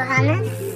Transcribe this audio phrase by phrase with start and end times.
[0.00, 0.69] Johannes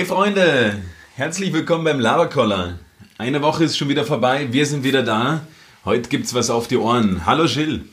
[0.00, 0.80] Hey Freunde,
[1.14, 2.78] herzlich willkommen beim Laberkoller.
[3.18, 5.46] Eine Woche ist schon wieder vorbei, wir sind wieder da.
[5.84, 7.26] Heute gibt's was auf die Ohren.
[7.26, 7.84] Hallo Jill.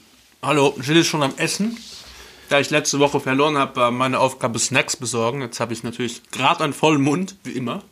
[0.41, 1.75] Hallo, Jill ist schon am Essen.
[2.47, 5.41] Da ich letzte Woche verloren habe, war meine Aufgabe Snacks besorgen.
[5.41, 7.83] Jetzt habe ich natürlich gerade einen vollen Mund, wie immer.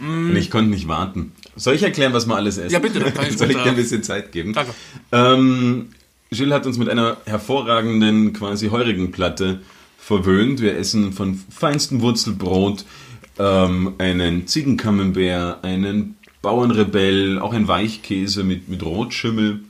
[0.00, 1.30] Und ich konnte nicht warten.
[1.54, 2.72] Soll ich erklären, was wir alles essen?
[2.72, 4.52] Ja, bitte, dann kann ich Soll ich dir ein bisschen Zeit geben?
[4.52, 4.74] Danke.
[5.12, 5.90] Ähm,
[6.32, 9.60] Jill hat uns mit einer hervorragenden, quasi heurigen Platte
[9.96, 10.60] verwöhnt.
[10.60, 12.84] Wir essen von feinstem Wurzelbrot
[13.38, 19.60] ähm, einen Ziegencamembert, einen Bauernrebell, auch ein Weichkäse mit, mit Rotschimmel,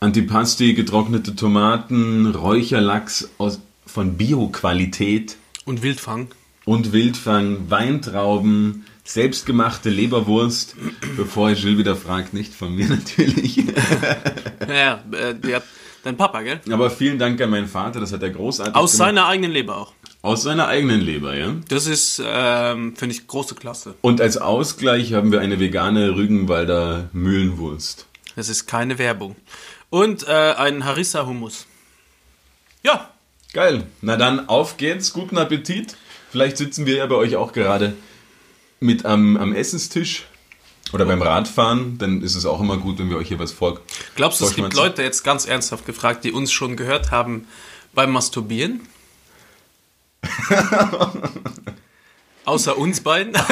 [0.00, 6.28] Antipasti, getrocknete Tomaten, Räucherlachs aus, von Bio-Qualität Und Wildfang.
[6.64, 10.76] und Wildfang, Weintrauben, selbstgemachte Leberwurst,
[11.16, 13.56] bevor Jill wieder fragt, nicht von mir natürlich.
[14.68, 15.34] Ja, äh,
[16.04, 16.60] dein Papa, gell?
[16.70, 19.08] Aber vielen Dank an meinen Vater, das hat er großartig Aus gemacht.
[19.08, 19.92] seiner eigenen Leber auch.
[20.22, 21.56] Aus seiner eigenen Leber, ja.
[21.68, 23.94] Das ist, ähm, finde ich, große Klasse.
[24.02, 28.06] Und als Ausgleich haben wir eine vegane Rügenwalder Mühlenwurst.
[28.36, 29.36] Das ist keine Werbung.
[29.88, 31.66] Und äh, ein Harissa-Hummus.
[32.82, 33.10] Ja,
[33.52, 33.84] Geil.
[34.00, 35.96] Na dann, auf geht's, guten Appetit.
[36.30, 37.94] Vielleicht sitzen wir ja bei euch auch gerade
[38.78, 40.26] mit am, am Essenstisch
[40.92, 41.98] oder beim Radfahren.
[41.98, 43.80] Dann ist es auch immer gut, wenn wir euch hier was vor.
[44.14, 44.74] glaubst du, es gibt.
[44.74, 47.48] Leute, jetzt ganz ernsthaft gefragt, die uns schon gehört haben
[47.92, 48.82] beim Masturbieren?
[52.44, 53.34] Außer uns beiden?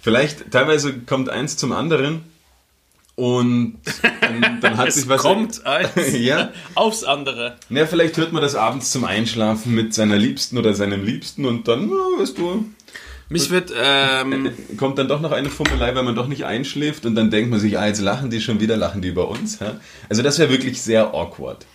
[0.00, 2.22] Vielleicht, teilweise kommt eins zum anderen
[3.16, 3.78] und
[4.20, 5.22] dann, dann hat sich was.
[5.22, 6.52] kommt eins ja.
[6.76, 7.56] aufs andere.
[7.70, 11.66] Ja, vielleicht hört man das abends zum Einschlafen mit seiner Liebsten oder seinem Liebsten und
[11.66, 12.66] dann, ja, weißt du,
[13.28, 17.16] Mich wird, ähm, kommt dann doch noch eine Fummelei, weil man doch nicht einschläft und
[17.16, 19.58] dann denkt man sich, ah, jetzt lachen die schon wieder, lachen die über uns.
[19.58, 19.80] Ja?
[20.08, 21.66] Also das wäre wirklich sehr awkward.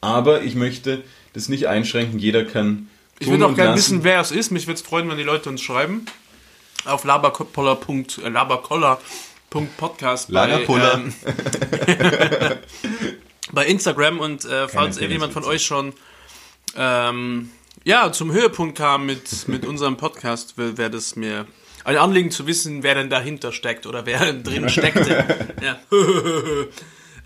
[0.00, 1.04] Aber ich möchte
[1.36, 2.88] das nicht einschränken, jeder kann.
[3.18, 4.50] ich würde auch gerne wissen, wer es ist.
[4.50, 6.06] Mich würde es freuen, wenn die Leute uns schreiben.
[6.86, 7.78] Auf laberkoller.
[8.24, 10.94] Äh, laberkoller.podcast bei, Lagerpuller.
[10.94, 11.12] ähm,
[13.52, 15.92] bei Instagram und äh, falls irgendjemand von euch schon
[16.74, 17.50] ähm,
[17.84, 21.46] ja, zum Höhepunkt kam mit, mit unserem Podcast, wäre das mir
[21.84, 25.22] ein Anliegen zu wissen, wer denn dahinter steckt oder wer drin steckte.
[25.62, 25.78] ja.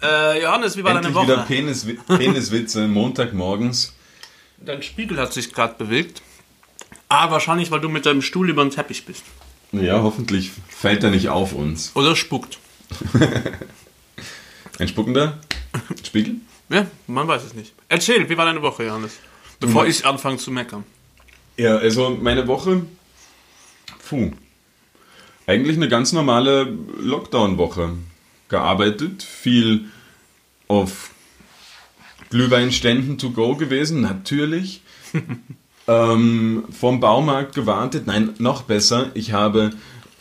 [0.03, 1.47] äh, Johannes, wie war Endlich deine wieder Woche?
[1.47, 3.95] Penis, Peniswitze Montagmorgens.
[4.61, 6.23] Dein Spiegel hat sich gerade bewegt.
[7.09, 9.25] Ah, wahrscheinlich, weil du mit deinem Stuhl über den Teppich bist.
[9.73, 11.93] Ja, hoffentlich fällt er nicht auf uns.
[11.95, 12.59] Oder spuckt.
[14.79, 15.39] Ein spuckender
[16.05, 16.37] Spiegel?
[16.69, 17.73] Ja, man weiß es nicht.
[17.89, 19.13] Erzähl, wie war deine Woche, Johannes?
[19.61, 20.85] Bevor ich anfange zu meckern.
[21.57, 22.87] Ja, also meine Woche,
[24.09, 24.33] puh,
[25.47, 27.97] eigentlich eine ganz normale Lockdown-Woche.
[28.49, 29.87] Gearbeitet, viel
[30.69, 31.11] auf
[32.31, 34.83] Glühweinständen to go gewesen, natürlich.
[35.89, 39.71] ähm, vom Baumarkt gewartet, nein, noch besser, ich habe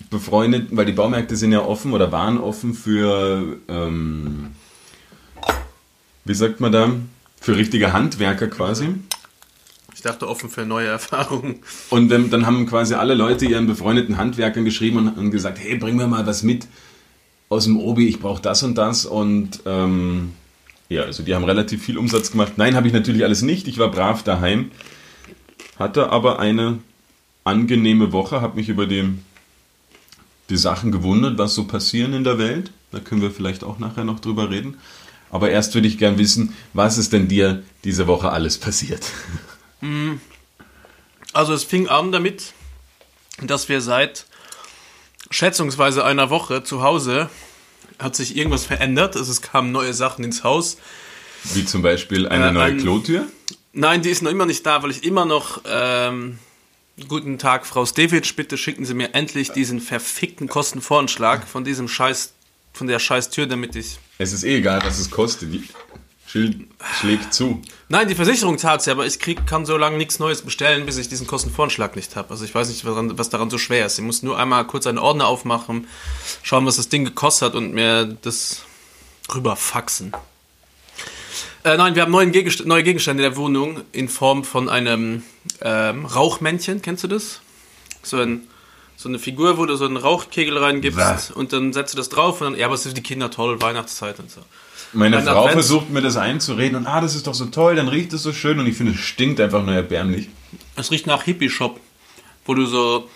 [0.10, 4.48] befreundet, weil die Baumärkte sind ja offen oder waren offen für, ähm,
[6.26, 6.92] wie sagt man da,
[7.40, 8.96] für richtige Handwerker quasi.
[9.94, 11.60] Ich dachte offen für neue Erfahrungen.
[11.90, 15.78] Und ähm, dann haben quasi alle Leute ihren befreundeten Handwerkern geschrieben und, und gesagt, hey,
[15.78, 16.68] bring mir mal was mit
[17.50, 19.06] aus dem Obi, ich brauche das und das.
[19.06, 20.34] Und ähm,
[20.90, 22.54] ja, also die haben relativ viel Umsatz gemacht.
[22.58, 23.68] Nein, habe ich natürlich alles nicht.
[23.68, 24.72] Ich war brav daheim.
[25.78, 26.80] Hatte aber eine
[27.44, 29.18] angenehme Woche, habe mich über die,
[30.50, 32.72] die Sachen gewundert, was so passieren in der Welt.
[32.92, 34.78] Da können wir vielleicht auch nachher noch drüber reden.
[35.30, 39.06] Aber erst würde ich gern wissen, was ist denn dir diese Woche alles passiert?
[41.32, 42.54] Also es fing an damit,
[43.40, 44.26] dass wir seit
[45.30, 47.30] schätzungsweise einer Woche zu Hause
[48.00, 49.16] hat sich irgendwas verändert.
[49.16, 50.78] Also es kamen neue Sachen ins Haus.
[51.54, 53.28] Wie zum Beispiel eine Äh, neue ein- Klotür?
[53.74, 55.62] Nein, die ist noch immer nicht da, weil ich immer noch.
[55.70, 56.40] Ähm,
[57.08, 62.34] guten Tag, Frau Stevic, bitte schicken Sie mir endlich diesen verfickten Kostenvoranschlag von diesem Scheiß,
[62.74, 64.00] von der scheiß Tür, damit ich.
[64.18, 65.50] Es ist eh egal, was es kostet.
[66.32, 66.68] Schild
[67.00, 67.60] schlägt zu.
[67.88, 70.98] Nein, die Versicherung zahlt sie, aber ich krieg, kann so lange nichts Neues bestellen, bis
[70.98, 72.30] ich diesen Kostenvoranschlag nicht habe.
[72.30, 73.98] Also ich weiß nicht, was daran, so schwer ist.
[73.98, 75.88] Ich muss nur einmal kurz einen Ordner aufmachen,
[76.44, 78.62] schauen, was das Ding gekostet hat und mir das
[79.34, 80.14] rüberfaxen.
[81.64, 85.24] Äh, nein, wir haben neuen Gegest neue Gegenstände in der Wohnung in Form von einem
[85.62, 86.84] ähm, Rauchmännchen.
[86.84, 87.42] Kennst du das?
[88.04, 88.42] So, ein,
[88.98, 91.32] so eine Figur, wo du so einen Rauchkegel reingibst Was?
[91.32, 93.60] und dann setzt du das drauf und dann, ja, aber es für die Kinder toll,
[93.64, 94.42] Weihnachtszeit und so.
[94.94, 97.76] Meine Mein Frau Advents- versucht mir das einzureden und ah, das ist doch so toll,
[97.76, 100.30] dann riecht es so schön und ich finde, es stinkt einfach nur erbärmlich.
[100.76, 101.80] Es riecht nach Hippie-Shop,
[102.46, 103.08] wo du so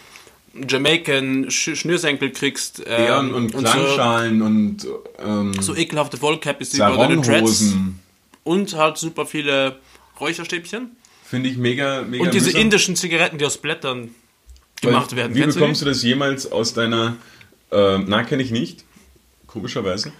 [0.67, 2.83] Jamaican Sch Schnürsenkel kriegst.
[2.85, 4.87] Ähm, Ja, und, und so, Klangschalen und
[5.19, 7.73] ähm, so ekelhafte Wollcappies über deine Dreads.
[8.43, 9.77] Und halt super viele
[10.19, 10.91] Räucherstäbchen.
[11.23, 12.61] Finde ich mega, mega Und diese mühsam.
[12.61, 14.09] indischen Zigaretten, die aus Blättern
[14.81, 15.33] Weil, gemacht werden.
[15.33, 17.15] Wie Kennst bekommst du du das jemals aus deiner,
[17.71, 18.83] ähm, na, kenne ich nicht,
[19.47, 20.11] komischerweise.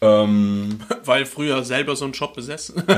[0.00, 0.80] Ähm?
[1.04, 2.82] Weil früher selber so einen Shop besessen.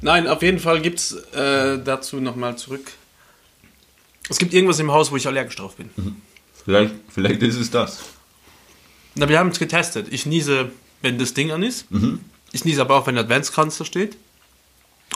[0.00, 2.92] Nein, auf jeden Fall gibt es äh, dazu nochmal zurück.
[4.28, 5.90] Es gibt irgendwas im Haus, wo ich allergisch drauf bin.
[6.64, 8.00] vielleicht, vielleicht ist es das.
[9.16, 10.06] Na, wir haben es getestet.
[10.10, 10.70] Ich niese,
[11.02, 11.86] wenn das Ding an ist.
[12.52, 14.16] Ich niese aber auch, wenn der Adventskranz da steht.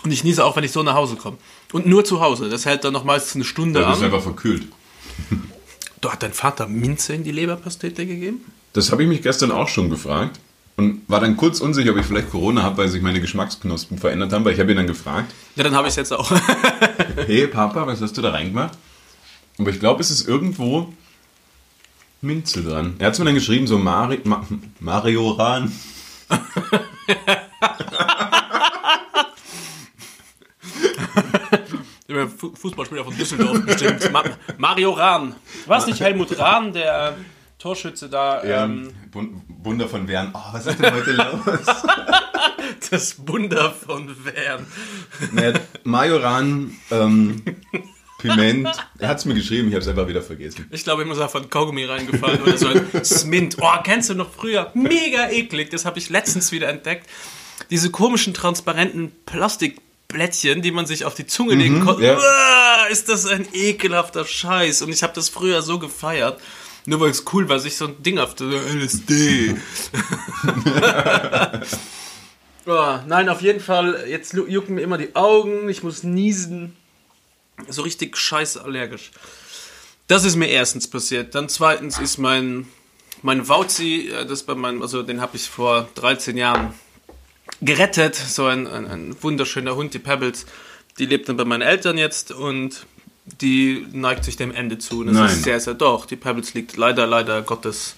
[0.02, 1.37] Und ich niese auch, wenn ich so nach Hause komme.
[1.73, 2.49] Und nur zu Hause.
[2.49, 4.06] Das hält dann noch meistens eine Stunde Du bist an.
[4.06, 4.67] einfach verkühlt.
[6.00, 8.44] Du hat dein Vater Minze in die Leberpastete gegeben?
[8.72, 10.40] Das habe ich mich gestern auch schon gefragt
[10.76, 14.32] und war dann kurz unsicher, ob ich vielleicht Corona habe, weil sich meine Geschmacksknospen verändert
[14.32, 16.30] haben, weil ich habe ihn dann gefragt, Ja, dann habe ich es jetzt auch.
[17.26, 18.78] hey Papa, was hast du da reingemacht?
[19.58, 20.92] Aber ich glaube, es ist irgendwo
[22.22, 22.94] Minze dran.
[22.98, 24.46] Er hat es mir dann geschrieben, so Mari Ma
[24.80, 25.70] Marioran.
[32.54, 34.10] Fußballspieler von Düsseldorf bestimmt.
[34.12, 34.22] Ma
[34.58, 35.34] Mario Rahn.
[35.66, 37.16] War es nicht Helmut Rahn, der
[37.62, 38.43] Torschütze da?
[38.43, 40.32] Ähm, Bun- Wunder von Wern.
[40.35, 41.67] Oh, was ist denn heute los?
[42.91, 44.67] das Wunder von Wern.
[45.32, 47.43] naja, Majoran, ähm,
[48.19, 48.69] Piment.
[48.99, 50.67] Er hat es mir geschrieben, ich habe es einfach wieder vergessen.
[50.70, 53.56] Ich glaube, ich muss auf ein Kaugummi reingefallen oder so ein Smint.
[53.61, 54.70] Oh, kennst du noch früher?
[54.75, 55.70] Mega eklig.
[55.70, 57.09] Das habe ich letztens wieder entdeckt.
[57.70, 62.05] Diese komischen, transparenten Plastikblättchen, die man sich auf die Zunge legen konnte.
[62.05, 62.87] ja.
[62.91, 64.82] Ist das ein ekelhafter Scheiß.
[64.82, 66.41] Und ich habe das früher so gefeiert.
[66.84, 69.56] Nur weil es cool war, sich so ein Ding auf der LSD.
[72.67, 74.05] oh, nein, auf jeden Fall.
[74.08, 75.69] Jetzt jucken mir immer die Augen.
[75.69, 76.76] Ich muss niesen.
[77.69, 79.12] So richtig scheiße allergisch.
[80.08, 81.34] Das ist mir erstens passiert.
[81.34, 82.67] Dann zweitens ist mein,
[83.23, 86.75] mein Wauzi, äh, das bei meinem, also den habe ich vor 13 Jahren
[87.61, 88.17] gerettet.
[88.17, 90.46] So ein, ein, ein wunderschöner Hund, die Pebbles.
[90.99, 92.87] Die lebt dann bei meinen Eltern jetzt und
[93.24, 95.04] die neigt sich dem Ende zu.
[95.04, 95.26] Das Nein.
[95.26, 96.06] ist sehr, sehr doch.
[96.06, 97.94] Die Pebbles liegt leider, leider Gottes,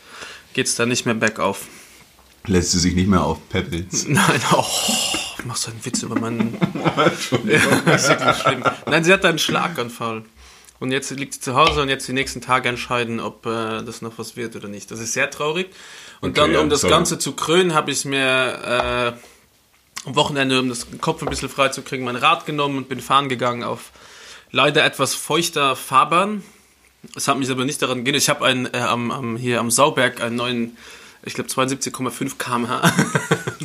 [0.52, 1.66] geht's da nicht mehr bergauf.
[2.46, 4.06] Lässt sie sich nicht mehr auf Pebbles.
[4.08, 4.64] Nein, oh,
[5.44, 6.52] machst du einen Witz über meinen
[6.96, 8.64] wirklich schlimm.
[8.86, 10.24] Nein, sie hat einen Schlaganfall.
[10.80, 14.02] Und jetzt liegt sie zu Hause und jetzt die nächsten Tage entscheiden, ob äh, das
[14.02, 14.90] noch was wird oder nicht.
[14.90, 15.68] Das ist sehr traurig.
[16.20, 16.92] Und Okay, dann, ja, um das sorry.
[16.92, 18.18] Ganze zu krönen, habe ich mir
[19.16, 22.88] äh, am Wochenende, um das Kopf ein bisschen frei zu kriegen, mein Rad genommen und
[22.90, 23.92] bin fahren gegangen auf
[24.54, 26.42] leider etwas feuchter Fahrbahn.
[27.16, 28.14] Es hat mich aber nicht daran gehen.
[28.14, 30.76] Ich habe einen, äh, am, am, hier am Sauberg einen neuen,
[31.24, 32.92] ich glaube 72,5 km/h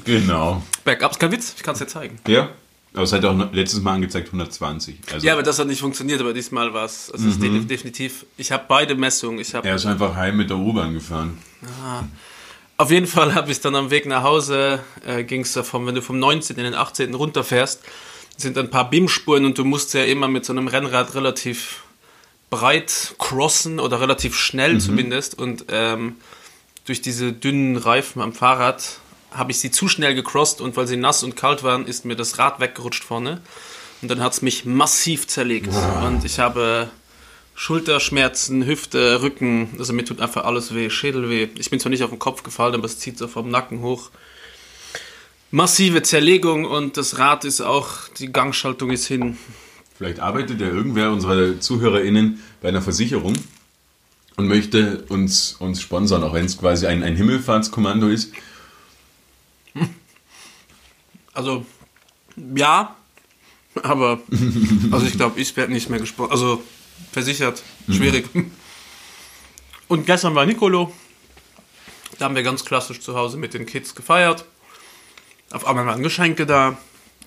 [0.04, 0.64] Genau.
[0.84, 1.12] bergab.
[1.12, 2.20] Ist kein Witz, ich kann es dir zeigen.
[2.28, 2.50] Ja.
[2.94, 4.98] Aber es hat auch letztes Mal angezeigt 120.
[5.14, 7.12] Also Ja, aber das hat nicht funktioniert, aber diesmal war es.
[7.14, 8.26] Es ist de- definitiv.
[8.36, 9.38] Ich habe beide Messungen.
[9.40, 11.38] Ich habe er ist einfach heim mit der U-Bahn gefahren.
[12.78, 15.94] auf jeden Fall habe ich dann am Weg nach Hause äh, ging es davon, wenn
[15.94, 16.58] du vom 19.
[16.58, 17.14] in den 18.
[17.14, 17.82] runterfährst,
[18.40, 21.84] sind ein paar BIM-Spuren und du musst ja immer mit so einem Rennrad relativ
[22.50, 25.38] breit crossen oder relativ schnell zumindest.
[25.38, 26.16] Und ähm,
[26.86, 29.00] durch diese dünnen Reifen am Fahrrad
[29.32, 32.16] habe ich sie zu schnell gecrossed und weil sie nass und kalt waren, ist mir
[32.16, 33.42] das Rad weggerutscht vorne.
[34.02, 35.74] Und dann hat es mich massiv zerlegt.
[36.06, 36.90] Und ich habe
[37.56, 41.50] Schulterschmerzen, Hüfte, Rücken, also mir tut einfach alles weh, Schädel weh.
[41.56, 44.12] Ich bin zwar nicht auf den Kopf gefallen, aber es zieht so vom Nacken hoch.
[45.52, 49.38] Massive Zerlegung und das Rad ist auch, die Gangschaltung ist hin.
[49.98, 53.34] Vielleicht arbeitet ja irgendwer unserer ZuhörerInnen bei einer Versicherung
[54.38, 58.32] und möchte uns, uns sponsern, auch wenn es quasi ein, ein Himmelfahrtskommando ist.
[61.34, 61.66] Also,
[62.56, 62.96] ja,
[63.82, 64.20] aber,
[64.92, 66.64] also ich glaube, ich werde nicht mehr gesponsert, also
[67.12, 68.28] versichert, schwierig.
[69.88, 70.94] Und gestern war Nicolo,
[72.18, 74.46] da haben wir ganz klassisch zu Hause mit den Kids gefeiert.
[75.52, 76.78] Auf einmal waren Geschenke da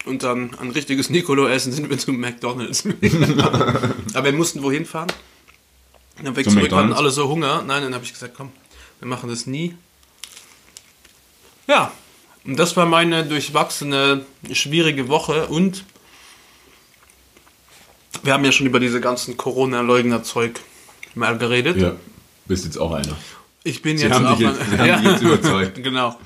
[0.04, 2.84] und dann ein richtiges Nicolo-Essen sind wir zum McDonalds.
[4.14, 5.08] aber wir mussten wohin fahren?
[6.22, 7.62] Dann weg Zum zurück, hatten alle so Hunger.
[7.66, 8.52] Nein, dann habe ich gesagt, komm,
[9.00, 9.74] wir machen das nie.
[11.66, 11.92] Ja,
[12.44, 15.84] und das war meine durchwachsene, schwierige Woche und
[18.22, 20.60] wir haben ja schon über diese ganzen Corona-Leugner-Zeug
[21.14, 21.76] mal geredet.
[21.76, 21.96] Ja,
[22.46, 23.16] bist jetzt auch einer.
[23.64, 25.82] Ich bin Sie jetzt haben auch dich jetzt- Sie haben dich jetzt überzeugt.
[25.82, 26.18] Genau.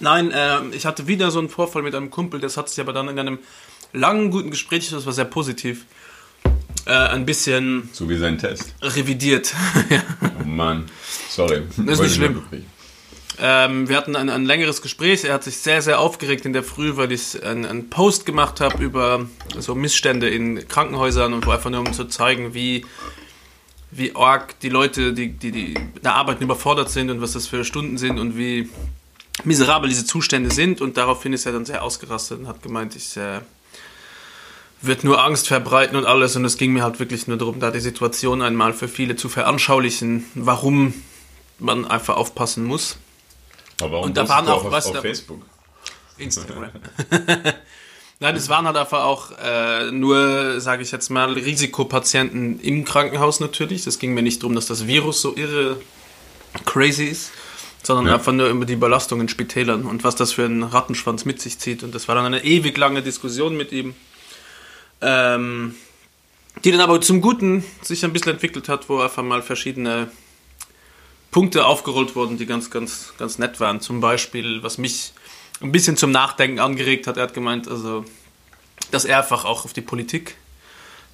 [0.00, 2.92] Nein, äh, ich hatte wieder so einen Vorfall mit einem Kumpel, das hat sich aber
[2.92, 3.38] dann in einem
[3.92, 5.84] langen, guten Gespräch, das war sehr positiv,
[6.86, 8.74] äh, ein bisschen So wie sein Test.
[8.82, 9.54] revidiert.
[9.90, 10.02] Ja.
[10.40, 10.86] Oh Mann.
[11.28, 11.62] Sorry.
[11.76, 12.42] Das ist nicht schlimm.
[13.38, 16.62] ähm, wir hatten ein, ein längeres Gespräch, er hat sich sehr, sehr aufgeregt in der
[16.62, 19.26] Früh, weil ich einen, Post gemacht habe über
[19.58, 22.84] so Missstände in Krankenhäusern und einfach nur um zu zeigen, wie
[23.92, 27.64] wie arg die Leute, die, die, die da arbeiten, überfordert sind und was das für
[27.64, 28.68] Stunden sind und wie
[29.44, 30.80] miserabel diese Zustände sind.
[30.80, 33.40] Und daraufhin ist er dann sehr ausgerastet und hat gemeint, ich äh,
[34.82, 36.36] wird nur Angst verbreiten und alles.
[36.36, 39.28] Und es ging mir halt wirklich nur darum, da die Situation einmal für viele zu
[39.28, 40.94] veranschaulichen, warum
[41.58, 42.96] man einfach aufpassen muss.
[43.82, 45.42] Aber Und da waren auch auf, was auf da- Facebook?
[46.18, 46.68] Instagram.
[48.22, 53.40] Nein, es waren halt einfach auch äh, nur, sage ich jetzt mal, Risikopatienten im Krankenhaus
[53.40, 53.84] natürlich.
[53.84, 55.80] Das ging mir nicht darum, dass das Virus so irre
[56.66, 57.30] crazy ist,
[57.94, 58.14] sondern Ja.
[58.14, 61.58] einfach nur über die Belastung in Spitälern und was das für einen Rattenschwanz mit sich
[61.58, 61.82] zieht.
[61.82, 63.94] Und das war dann eine ewig lange Diskussion mit ihm,
[65.00, 65.74] ähm,
[66.64, 70.08] die dann aber zum Guten sich ein bisschen entwickelt hat, wo einfach mal verschiedene
[71.32, 73.80] Punkte aufgerollt wurden, die ganz, ganz, ganz nett waren.
[73.80, 75.12] Zum Beispiel, was mich
[75.60, 77.16] ein bisschen zum Nachdenken angeregt hat.
[77.16, 78.04] Er hat gemeint, also,
[78.92, 80.36] dass er einfach auch auf die Politik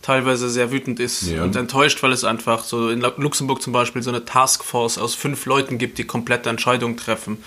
[0.07, 1.43] teilweise sehr wütend ist Ja.
[1.43, 5.47] und enttäuscht, weil es einfach so in Luxemburg zum Beispiel so eine Taskforce aus fünf
[5.47, 7.43] Leuten gibt, die komplette Entscheidungen treffen.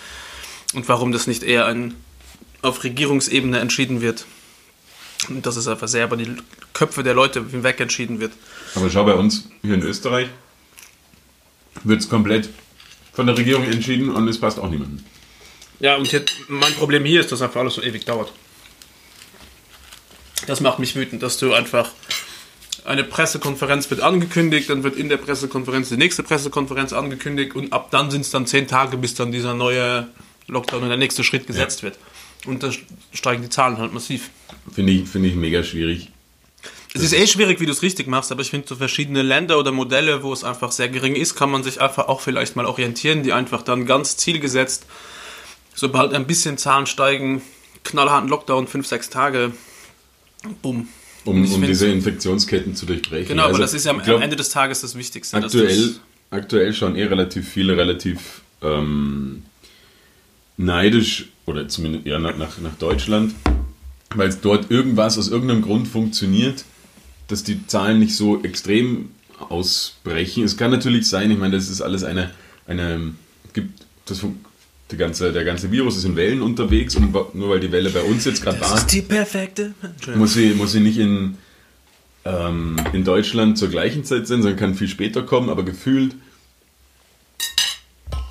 [0.74, 1.96] Und warum das nicht eher ein,
[2.62, 4.26] auf Regierungsebene entschieden wird.
[5.30, 6.36] Und dass es einfach sehr über die
[6.74, 8.34] Köpfe der Leute hinweg entschieden wird.
[8.76, 10.28] Aber schau, bei uns hier in Österreich
[11.86, 12.50] wird es komplett
[13.14, 15.04] von der Regierung entschieden und es passt auch niemandem.
[15.80, 18.34] Ja, und jetzt, mein Problem hier ist, dass einfach alles so ewig dauert.
[20.46, 21.92] Das macht mich wütend, dass du einfach
[22.90, 27.92] eine Pressekonferenz wird angekündigt, dann wird in der Pressekonferenz die nächste Pressekonferenz angekündigt und ab
[27.92, 30.08] dann sind es dann zehn Tage, bis dann dieser neue
[30.48, 32.00] Lockdown und der nächste Schritt gesetzt wird.
[32.48, 32.72] Und da
[33.14, 34.32] steigen die Zahlen halt massiv.
[34.74, 36.10] Finde ich, finde ich mega schwierig.
[36.96, 39.60] Es ist eh schwierig, wie du es richtig machst, aber ich finde, so verschiedene Länder
[39.60, 42.66] oder Modelle, wo es einfach sehr gering ist, kann man sich einfach auch vielleicht mal
[42.66, 44.88] orientieren, die einfach dann ganz zielgesetzt,
[45.76, 47.44] sobald ein bisschen Zahlen steigen,
[47.84, 49.52] knallharten Lockdown, fünf, sechs Tage,
[50.64, 50.88] bumm.
[51.26, 53.28] Um, um diese Infektionsketten zu durchbrechen.
[53.28, 55.38] Genau, aber Also, das ist ja am, glaub, am Ende des Tages das Wichtigste.
[55.38, 55.96] aktuell,
[56.30, 59.44] aktuell schauen eh relativ viele relativ ähm,
[60.58, 63.34] neidisch oder zumindest eher nach, nach, nach Deutschland,
[64.16, 66.64] weil dort irgendwas aus irgendeinem Grund funktioniert,
[67.28, 70.44] dass die Zahlen nicht so extrem ausbrechen.
[70.44, 72.32] Es kann natürlich sein, ich meine, das ist alles eine,
[72.68, 73.14] eine
[73.54, 74.24] gibt das
[74.92, 78.02] die ganze, der ganze Virus ist in Wellen unterwegs und nur weil die Welle bei
[78.02, 79.74] uns jetzt gerade Das war, ist die perfekte.
[80.16, 81.38] Muss sie, muss sie nicht in,
[82.26, 86.16] ähm, in Deutschland zur gleichen Zeit sein, sondern kann viel später kommen, aber gefühlt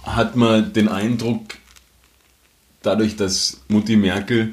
[0.05, 1.55] hat man den Eindruck,
[2.83, 4.53] dadurch, dass Mutti Merkel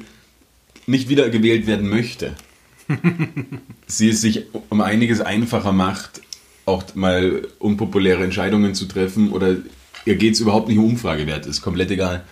[0.86, 2.34] nicht wieder gewählt werden möchte,
[3.88, 6.20] sie es sich um einiges einfacher macht,
[6.66, 9.56] auch mal unpopuläre Entscheidungen zu treffen oder
[10.06, 12.24] ihr geht es überhaupt nicht um Umfragewerte, ist komplett egal.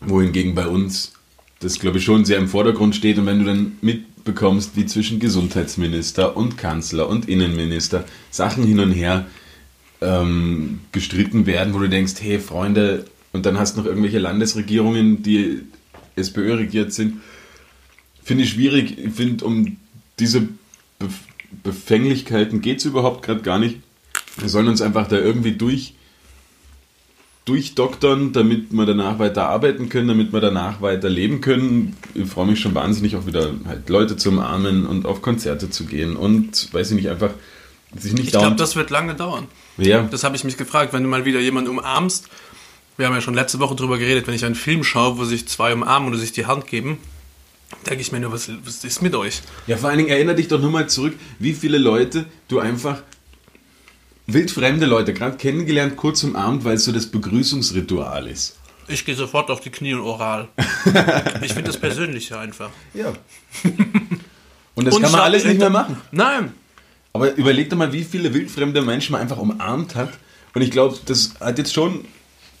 [0.00, 1.12] Wohingegen bei uns
[1.60, 5.18] das, glaube ich, schon sehr im Vordergrund steht und wenn du dann mitbekommst, wie zwischen
[5.18, 9.26] Gesundheitsminister und Kanzler und Innenminister Sachen hin und her
[10.00, 15.22] ähm, gestritten werden, wo du denkst, hey Freunde, und dann hast du noch irgendwelche Landesregierungen,
[15.22, 15.62] die
[16.16, 17.20] SPÖ regiert sind,
[18.22, 18.98] finde ich schwierig.
[18.98, 19.76] Ich finde, um
[20.18, 20.48] diese
[20.98, 21.20] Bef
[21.62, 23.76] Befänglichkeiten geht es überhaupt gerade gar nicht.
[24.38, 25.94] Wir sollen uns einfach da irgendwie durch
[27.44, 31.96] durchdoktern, damit wir danach weiter arbeiten können, damit wir danach weiter leben können.
[32.14, 35.84] Ich freue mich schon wahnsinnig auch wieder halt Leute zu umarmen und auf Konzerte zu
[35.84, 37.30] gehen und weiß ich nicht, einfach
[37.98, 39.46] sich nicht Ich glaube, das wird lange dauern.
[39.76, 42.28] ja, Das habe ich mich gefragt, wenn du mal wieder jemanden umarmst.
[42.96, 45.46] Wir haben ja schon letzte Woche drüber geredet, wenn ich einen Film schaue, wo sich
[45.46, 46.98] zwei umarmen oder sich die Hand geben,
[47.88, 49.42] denke ich mir nur, was, was ist mit euch?
[49.66, 53.02] Ja, vor allen Dingen erinnere dich doch nur mal zurück, wie viele Leute du einfach
[54.26, 58.56] wildfremde Leute gerade kennengelernt, kurz umarmt, weil es so das Begrüßungsritual ist.
[58.88, 60.48] Ich gehe sofort auf die Knie und oral.
[61.42, 62.70] ich finde das persönlicher einfach.
[62.92, 63.12] Ja.
[64.74, 65.96] Und das Und kann man alles nicht mehr machen.
[66.10, 66.52] Nein.
[67.12, 70.18] Aber überleg doch mal, wie viele wildfremde Menschen man einfach umarmt hat.
[70.54, 72.04] Und ich glaube, das hat jetzt schon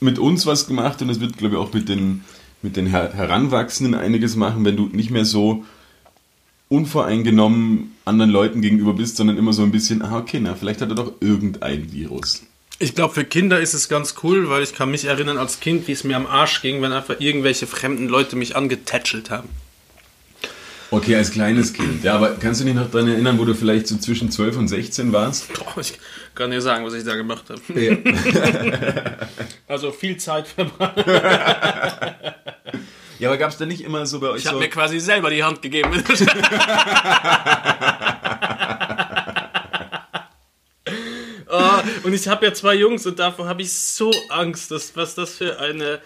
[0.00, 2.24] mit uns was gemacht und es wird, glaube ich, auch mit den,
[2.62, 5.64] mit den Her Heranwachsenden einiges machen, wenn du nicht mehr so
[6.68, 10.90] unvoreingenommen anderen Leuten gegenüber bist, sondern immer so ein bisschen, ah, okay, na, vielleicht hat
[10.90, 12.42] er doch irgendein Virus.
[12.78, 15.86] Ich glaube, für Kinder ist es ganz cool, weil ich kann mich erinnern als Kind,
[15.88, 19.48] wie es mir am Arsch ging, wenn einfach irgendwelche fremden Leute mich angetätschelt haben.
[20.90, 22.04] Okay, als kleines Kind.
[22.04, 24.68] Ja, aber kannst du dich noch daran erinnern, wo du vielleicht so zwischen 12 und
[24.68, 25.52] 16 warst?
[25.54, 25.98] Boah, ich
[26.34, 27.80] kann dir sagen, was ich da gemacht habe.
[27.80, 27.96] Ja.
[29.66, 31.04] Also viel Zeit verbracht.
[33.18, 34.62] Ja, aber gab es da nicht immer so bei euch Ich habe so...
[34.62, 35.90] mir quasi selber die Hand gegeben.
[41.48, 45.14] oh, und ich habe ja zwei Jungs und davor habe ich so Angst, dass, was
[45.14, 46.00] das für eine.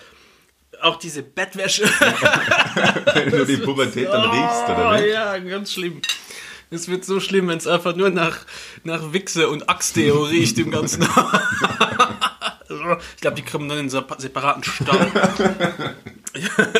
[0.80, 1.82] Auch diese Bettwäsche.
[3.14, 6.00] wenn du die Pubertät dann riechst, oder Oh, ja, ganz schlimm.
[6.70, 8.38] Es wird so schlimm, wenn es einfach nur nach,
[8.84, 11.02] nach Wichse und Axtdeo riecht im ganzen
[13.16, 15.10] Ich glaube, die kriegen dann in einen separaten Stall.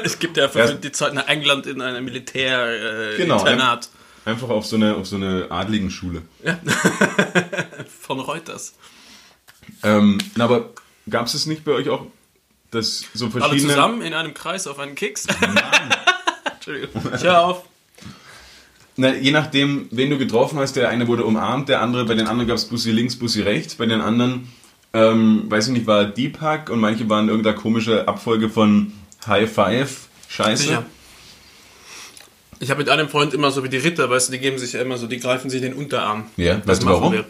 [0.04, 0.48] es gibt ja Ja.
[0.48, 3.88] für die Zeit nach England in einem Militär äh, Genau, Internat
[4.26, 6.22] Einfach auf so eine, auf so eine adligen Schule.
[8.00, 8.74] von Reuters.
[9.82, 10.70] Ähm, na, aber
[11.08, 12.06] gab es es nicht bei euch auch,
[12.70, 13.72] dass so Alle verschiedene...
[13.72, 15.26] zusammen in einem Kreis auf einen Keks.
[16.54, 17.02] Entschuldigung.
[17.14, 17.64] Ich hör auf.
[18.96, 22.26] Na, je nachdem, wen du getroffen hast, der eine wurde umarmt, der andere, bei den
[22.26, 24.48] anderen gab es Bussi links, Bussi rechts, bei den anderen,
[24.92, 28.92] ähm, weiß ich nicht, war Deepak und manche waren irgendeine komische Abfolge von
[29.26, 30.62] High Five, Scheiße.
[30.64, 30.86] Sicher.
[32.60, 34.72] Ich habe mit einem Freund immer so wie die Ritter, weißt du, die geben sich
[34.72, 36.26] ja immer so, die greifen sich den Unterarm.
[36.36, 37.12] Ja, weißt du warum?
[37.12, 37.24] wir.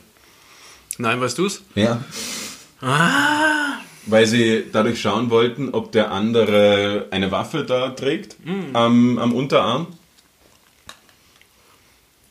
[0.98, 1.62] Nein, weißt du's?
[1.74, 2.02] Ja.
[2.80, 3.78] Ah.
[4.06, 8.74] Weil sie dadurch schauen wollten, ob der andere eine Waffe da trägt Mm.
[8.74, 9.86] am, am Unterarm.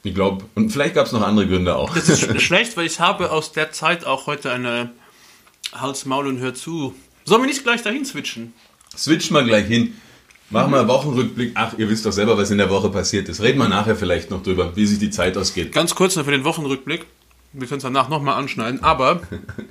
[0.03, 1.93] Ich glaube, und vielleicht gab es noch andere Gründe auch.
[1.93, 4.91] Das ist sch- schlecht, weil ich habe aus der Zeit auch heute eine
[5.73, 6.95] Hals, Maul und Hör zu.
[7.25, 8.53] Sollen wir nicht gleich dahin switchen?
[8.95, 9.95] Switch mal gleich hin.
[10.49, 11.51] Machen wir einen Wochenrückblick.
[11.55, 13.41] Ach, ihr wisst doch selber, was in der Woche passiert ist.
[13.41, 15.73] Reden wir nachher vielleicht noch drüber, wie sich die Zeit ausgeht.
[15.73, 17.05] Ganz kurz noch für den Wochenrückblick.
[17.53, 18.83] Wir können es danach nochmal anschneiden.
[18.83, 19.21] Aber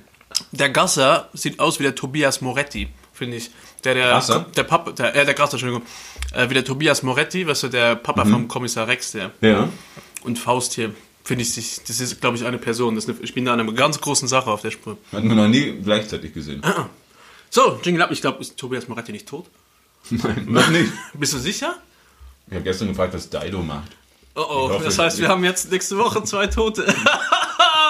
[0.51, 3.51] der Gasser sieht aus wie der Tobias Moretti, finde ich.
[3.83, 4.45] Der, der, Gasser?
[4.55, 5.83] der Papa, der, äh, der Gasser, Entschuldigung.
[6.33, 9.31] Äh, wie der Tobias Moretti, weißt du, der Papa vom Kommissar Rex, der.
[9.41, 9.69] Ja.
[10.23, 10.93] Und Faust hier,
[11.23, 12.95] finde ich, das ist, glaube ich, eine Person.
[12.95, 14.97] Das ist eine, ich bin da an einer ganz großen Sache auf der Spur.
[15.11, 16.61] Hatten wir noch nie gleichzeitig gesehen.
[17.49, 19.45] So, Jingle Up, ich glaube, ist Tobias Moretti nicht tot?
[20.09, 20.91] Nein, noch nicht.
[21.13, 21.75] Bist du sicher?
[22.47, 23.91] Ich habe gestern gefragt, was Dido macht.
[24.35, 26.85] Oh oh, hoffe, das heißt, wir haben jetzt nächste Woche zwei Tote.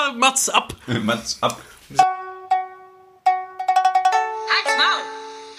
[0.07, 0.73] Ja, Mats ab.
[0.87, 1.61] Mats ab.
[1.89, 1.99] Halt's
[4.77, 5.01] Maul!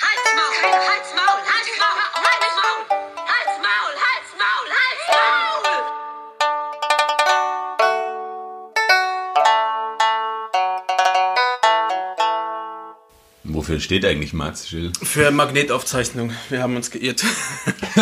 [0.01, 0.55] Halt's Maul!
[0.89, 1.39] Halt's Maul!
[1.45, 2.01] Halt's Maul!
[2.25, 3.93] Halt's Maul!
[4.07, 4.65] Halt's Maul!
[4.79, 5.69] Halt's Maul!
[13.45, 14.93] Wofür steht eigentlich Mats, Jill?
[15.03, 16.33] Für Magnetaufzeichnung.
[16.49, 17.23] Wir haben uns geirrt.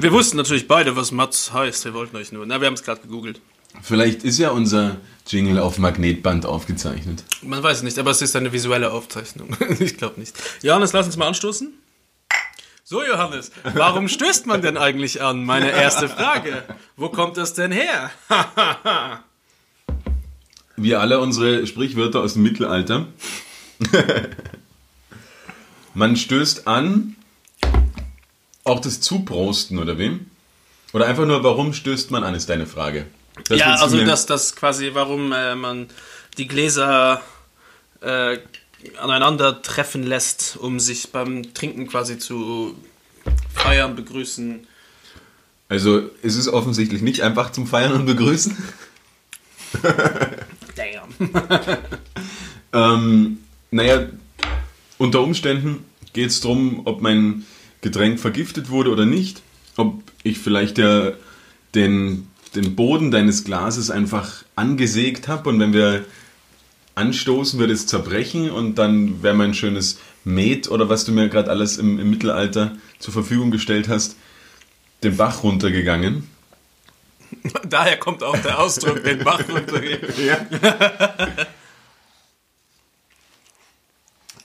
[0.00, 1.84] wir wussten natürlich beide, was Mats heißt.
[1.84, 2.46] Wir wollten euch nur.
[2.46, 3.40] Na, wir haben es gerade gegoogelt.
[3.82, 7.24] Vielleicht ist ja unser Jingle auf Magnetband aufgezeichnet.
[7.42, 9.56] Man weiß es nicht, aber es ist eine visuelle Aufzeichnung.
[9.78, 10.34] ich glaube nicht.
[10.62, 11.72] Johannes, lass uns mal anstoßen.
[12.84, 15.44] So, Johannes, warum stößt man denn eigentlich an?
[15.44, 16.64] Meine erste Frage.
[16.96, 18.10] Wo kommt das denn her?
[20.76, 23.06] Wie alle unsere Sprichwörter aus dem Mittelalter.
[25.94, 27.16] Man stößt an,
[28.64, 30.26] auch das Zuprosten, oder wem?
[30.92, 33.06] Oder einfach nur, warum stößt man an, ist deine Frage.
[33.48, 35.88] Das ja, also das, das quasi, warum äh, man
[36.38, 37.22] die Gläser
[38.00, 38.38] äh,
[38.98, 42.76] aneinander treffen lässt, um sich beim Trinken quasi zu
[43.52, 44.66] feiern, begrüßen.
[45.68, 48.56] Also, es ist offensichtlich nicht einfach zum Feiern und Begrüßen.
[50.76, 51.30] Damn.
[52.72, 53.38] Ähm,
[53.70, 54.06] naja,
[54.98, 57.44] unter Umständen geht es darum, ob mein
[57.80, 59.42] Getränk vergiftet wurde oder nicht.
[59.76, 61.12] Ob ich vielleicht ja
[61.74, 66.04] den, den Boden deines Glases einfach angesägt habe und wenn wir
[66.94, 71.50] anstoßen, wird es zerbrechen und dann wäre mein schönes Met oder was du mir gerade
[71.50, 74.16] alles im, im Mittelalter zur Verfügung gestellt hast,
[75.02, 76.28] den Bach runtergegangen.
[77.68, 80.00] Daher kommt auch der Ausdruck, den Bach runtergehen.
[80.18, 80.46] Ja.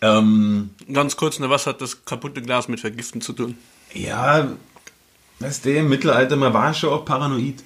[0.19, 3.57] ähm, Ganz kurz, ne, was hat das kaputte Glas mit Vergiften zu tun?
[3.93, 4.49] Ja,
[5.39, 7.63] weißt du, im Mittelalter, man war schon auch paranoid.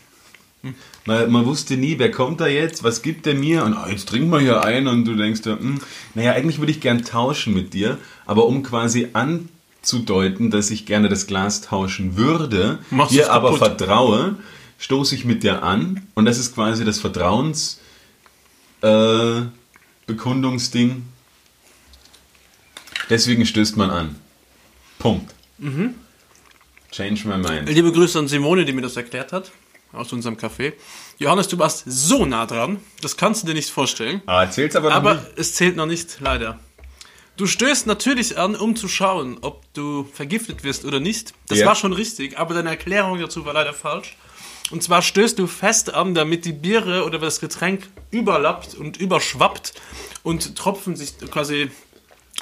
[1.05, 4.09] Man, man wusste nie, wer kommt da jetzt, was gibt der mir und ah, jetzt
[4.09, 5.79] trinken wir hier ein und du denkst dir, hm,
[6.15, 11.07] naja, eigentlich würde ich gern tauschen mit dir, aber um quasi anzudeuten, dass ich gerne
[11.07, 13.67] das Glas tauschen würde, Machst dir aber kaputt.
[13.77, 14.35] vertraue,
[14.79, 17.79] stoße ich mit dir an und das ist quasi das Vertrauens
[18.81, 19.41] äh.
[23.09, 24.15] Deswegen stößt man an.
[24.97, 25.33] Punkt.
[25.57, 25.95] Mhm.
[26.91, 27.69] Change my mind.
[27.69, 29.51] Liebe Grüße an Simone, die mir das erklärt hat,
[29.93, 30.73] aus unserem Café.
[31.17, 34.21] Johannes, du warst so nah dran, das kannst du dir nicht vorstellen.
[34.25, 35.25] Ah, erzähl's aber noch Aber nicht.
[35.37, 36.59] es zählt noch nicht, leider.
[37.37, 41.33] Du stößt natürlich an, um zu schauen, ob du vergiftet wirst oder nicht.
[41.47, 41.67] Das Ja.
[41.67, 44.17] war schon richtig, aber deine Erklärung dazu war leider falsch.
[44.71, 49.73] Und zwar stößt du fest an, damit die Biere oder das Getränk überlappt und überschwappt
[50.21, 51.71] und Tropfen sich quasi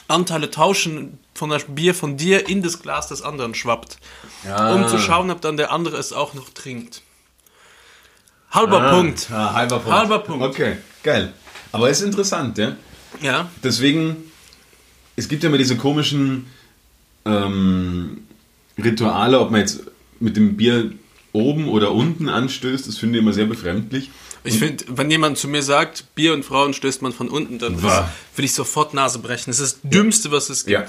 [0.10, 3.98] Anteile tauschen von das Bier von dir in das Glas des anderen schwappt.
[4.46, 4.74] Ja.
[4.74, 7.02] Um zu schauen, ob dann der andere es auch noch trinkt.
[8.52, 9.28] Halber Ah, Punkt.
[9.32, 9.98] Ah, halber Punkt.
[9.98, 10.44] Halber Punkt.
[10.46, 11.34] Okay, geil.
[11.72, 12.76] Aber ist interessant, ja.
[13.22, 13.50] Ja.
[13.64, 14.32] Deswegen,
[15.16, 16.48] es gibt ja immer diese komischen
[17.26, 18.24] ähm,
[18.78, 19.82] Rituale, ob man jetzt
[20.20, 20.92] mit dem Bier
[21.34, 24.10] oben oder unten anstößt, das finde ich immer sehr befremdlich.
[24.44, 27.82] Ich finde, wenn jemand zu mir sagt, Bier und Frauen stößt man von unten, dann
[27.84, 29.52] will ich sofort Nase brechen.
[29.52, 30.80] Das ist das Dümmste, was es gibt.
[30.80, 30.86] Ja.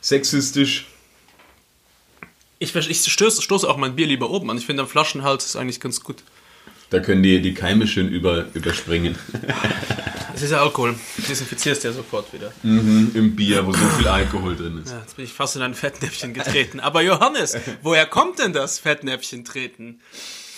[0.00, 0.86] Sexistisch.
[2.58, 4.56] Ich, ich stoße, stoße auch mein Bier lieber oben an.
[4.56, 6.22] Ich finde, am Flaschenhals ist eigentlich ganz gut.
[6.90, 9.16] Da können die, die Keime schön über, überspringen.
[10.36, 10.94] Es ist ja Alkohol.
[11.16, 12.52] Du desinfizierst ja sofort wieder.
[12.62, 14.90] Im Bier, wo so viel Alkohol drin ist.
[14.90, 16.78] Ja, jetzt bin ich fast in ein Fettnäpfchen getreten.
[16.78, 19.98] Aber Johannes, woher kommt denn das Fettnäpfchen treten?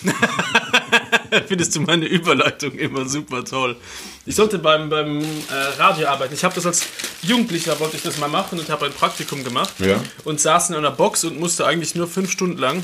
[1.47, 3.77] Findest du meine Überleitung immer super toll.
[4.25, 6.33] Ich sollte beim, beim äh, Radio arbeiten.
[6.33, 6.85] Ich habe das als
[7.21, 9.75] Jugendlicher, wollte ich das mal machen und habe ein Praktikum gemacht.
[9.79, 10.03] Ja.
[10.25, 12.83] Und saß in einer Box und musste eigentlich nur fünf Stunden lang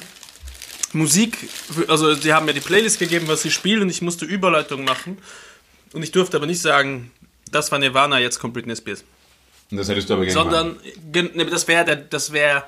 [0.95, 1.37] Musik,
[1.87, 5.17] also die haben mir die Playlist gegeben, was sie spielen und ich musste Überleitung machen.
[5.93, 7.11] Und ich durfte aber nicht sagen,
[7.51, 9.03] das war Nirvana, jetzt kommt Britney Spears.
[9.71, 10.79] Und das hättest du aber gerne Sondern,
[11.11, 12.63] gen- ne, das wäre, das wäre,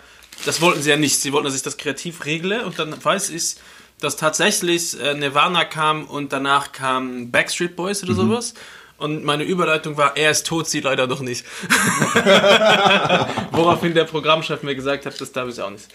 [0.45, 1.19] das wollten sie ja nicht.
[1.19, 3.55] Sie wollten, dass ich das kreativ regle und dann weiß ich,
[3.99, 8.53] dass tatsächlich äh, Nirvana kam und danach kam Backstreet Boys oder sowas.
[8.97, 11.45] Und meine Überleitung war, er ist tot, sie leider noch nicht.
[13.51, 15.85] Woraufhin der Programmchef mir gesagt hat, das darf ich auch nicht.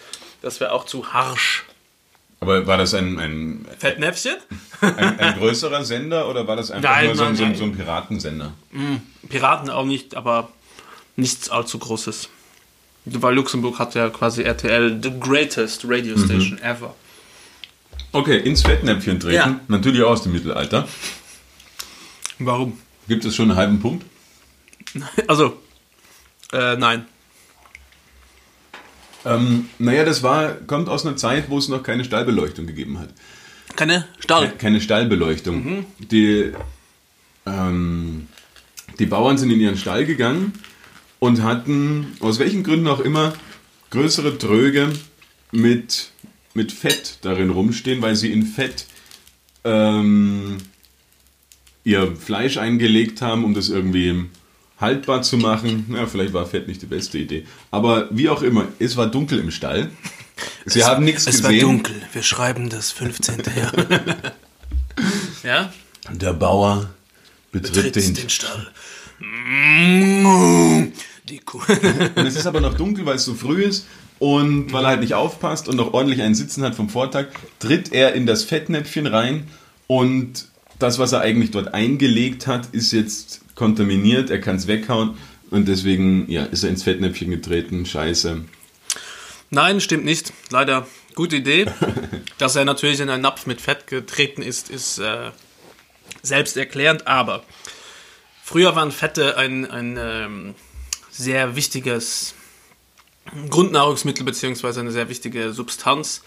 [0.41, 1.65] Das wäre auch zu harsch.
[2.43, 4.35] Aber war das ein, ein, Fettnäpfchen?
[4.81, 7.49] ein, ein größerer Sender oder war das einfach Nein, nur so, ein- nein, so, ein-
[7.51, 7.59] nein.
[7.59, 8.53] so ein Piratensender?
[9.29, 10.51] Piraten auch nicht, aber
[11.15, 12.29] nichts allzu Großes.
[13.05, 16.95] Weil Luxemburg hat ja quasi RTL, the greatest radio station ever.
[18.11, 19.35] Okay, ins Fettnäpfchen treten.
[19.37, 19.61] Ja.
[19.69, 20.87] Natürlich auch aus dem Mittelalter.
[22.41, 22.79] Warum?
[23.09, 24.05] Gibt es schon einen halben Punkt?
[25.29, 25.57] Also,
[26.53, 27.07] äh, nein.
[29.25, 33.11] Ähm, naja, das war, kommt aus einer Zeit, wo es noch keine Stallbeleuchtung gegeben hat.
[33.77, 34.53] Keine Stall.
[34.59, 35.87] Keine Stallbeleuchtung.
[35.99, 36.53] Die,
[37.47, 38.27] ähm,
[38.99, 40.53] die Bauern sind in ihren Stall gegangen
[41.19, 43.33] und hatten, aus welchen Gründen auch immer,
[43.91, 44.93] größere Tröge
[45.53, 46.11] mit,
[46.55, 48.87] mit Fett darin rumstehen, weil sie in Fett
[49.65, 50.59] ähm,
[51.85, 54.25] ihr Fleisch eingelegt haben, um das irgendwie
[54.83, 55.87] haltbar zu machen.
[55.97, 57.47] Ja, vielleicht war Fett nicht die beste Idee.
[57.71, 59.91] Aber wie auch immer, es war dunkel im Stall.
[60.67, 61.45] Sie haben nichts Es gesehen.
[61.45, 61.95] war dunkel.
[62.13, 63.43] Wir schreiben das 15.
[63.57, 63.73] Jahr.
[65.43, 65.73] ja?
[66.11, 66.91] Der Bauer
[67.53, 68.15] betritt Tritt den.
[68.15, 68.71] den Stall.
[71.29, 71.61] Die Kuh.
[72.17, 73.87] Und es ist aber noch dunkel, weil es so früh ist.
[74.19, 77.27] Und weil er halt nicht aufpasst und noch ordentlich einen Sitzen hat vom Vortag,
[77.59, 79.49] tritt er in das Fettnäpfchen rein.
[79.89, 80.47] Und
[80.79, 84.29] das, was er eigentlich dort eingelegt hat, ist jetzt kontaminiert.
[84.29, 85.17] Er kann es weghauen.
[85.49, 87.87] Und deswegen ja, ist er ins Fettnäpfchen getreten.
[87.87, 88.45] Scheiße.
[89.51, 90.33] Nein, stimmt nicht.
[90.51, 91.67] Leider gute Idee.
[92.39, 95.31] Dass er natürlich in einen Napf mit Fett getreten ist, ist äh,
[96.23, 97.07] selbsterklärend.
[97.07, 97.45] Aber
[98.43, 100.55] früher waren Fette ein, ein ähm,
[101.13, 102.35] sehr wichtiges
[103.49, 106.23] Grundnahrungsmittel beziehungsweise eine sehr wichtige Substanz,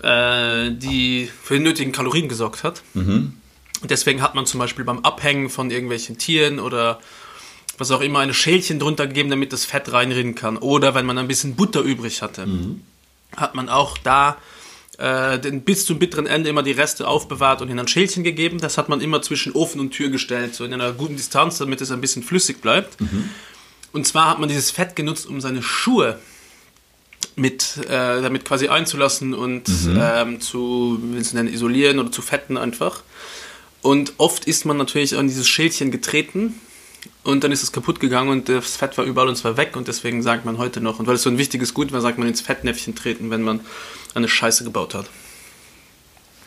[0.00, 2.84] äh, die für die nötigen Kalorien gesorgt hat.
[2.94, 3.40] Und
[3.84, 7.00] deswegen hat man zum Beispiel beim Abhängen von irgendwelchen Tieren oder
[7.78, 10.56] was auch immer eine Schälchen drunter gegeben, damit das Fett reinrinnen kann.
[10.56, 12.46] Oder wenn man ein bisschen Butter übrig hatte,
[13.36, 14.38] hat man auch da
[14.98, 18.58] äh, den, bis zum bitteren Ende immer die Reste aufbewahrt und in ein Schälchen gegeben.
[18.60, 21.80] Das hat man immer zwischen Ofen und Tür gestellt, so in einer guten Distanz, damit
[21.82, 22.96] es ein bisschen flüssig bleibt.
[23.92, 26.18] Und zwar hat man dieses Fett genutzt, um seine Schuhe
[27.34, 33.02] mit äh, damit quasi einzulassen und ähm, zu wie nennen, isolieren oder zu fetten einfach.
[33.86, 36.60] Und oft ist man natürlich an dieses Schälchen getreten
[37.22, 39.86] und dann ist es kaputt gegangen und das Fett war überall und zwar weg und
[39.86, 42.26] deswegen sagt man heute noch, und weil es so ein wichtiges Gut war, sagt man
[42.26, 43.60] ins Fettnäpfchen treten, wenn man
[44.12, 45.06] eine Scheiße gebaut hat.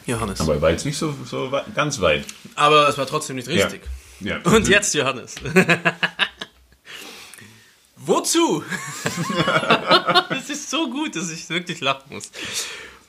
[0.06, 0.42] Johannes.
[0.42, 2.26] Aber, Aber er war jetzt nicht so, so ganz weit.
[2.58, 3.84] es war trotzdem nicht richtig.
[4.20, 4.42] Ja.
[4.42, 5.36] Und jetzt, Johannes.
[7.96, 8.66] Wozu?
[10.32, 12.32] Es ist so gut, dass ich wirklich lachen muss.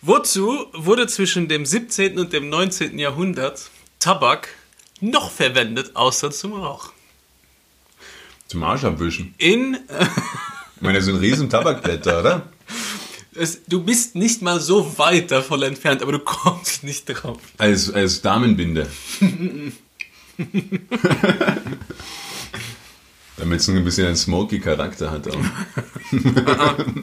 [0.02, 2.16] Wozu wurde zwischen dem 17.
[2.16, 2.96] und dem 19.
[2.96, 4.48] Jahrhundert Tabak
[5.00, 6.92] noch verwendet, außer zum Rauch?
[8.48, 9.34] Zum Arsch abwischen.
[9.38, 9.78] In, äh,
[10.76, 12.48] Ich meine, das sind riesen Tabakblätter, oder?
[13.34, 17.38] es, du bist nicht mal so weit davon entfernt, aber du kommst nicht drauf.
[17.58, 18.88] Als, als Damenbinde.
[23.36, 25.28] Damit es ein bisschen einen smoky Charakter hat.
[25.28, 25.36] Auch.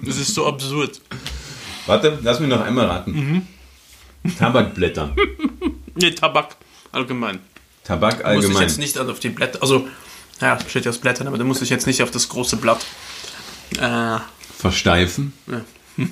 [0.03, 0.99] Das ist so absurd.
[1.86, 3.47] Warte, lass mich noch einmal raten.
[4.38, 5.15] Tabakblätter.
[5.95, 6.55] Nee, Tabak
[6.91, 7.39] allgemein.
[7.84, 8.62] Tabak Muss ich allgemein.
[8.63, 9.62] jetzt nicht auf die Blätter.
[9.62, 9.88] Also,
[10.41, 12.58] Ja, es besteht ja aus Blättern, aber da muss ich jetzt nicht auf das große
[12.58, 12.86] Blatt.
[13.80, 14.17] Äh,
[14.58, 15.34] Versteifen?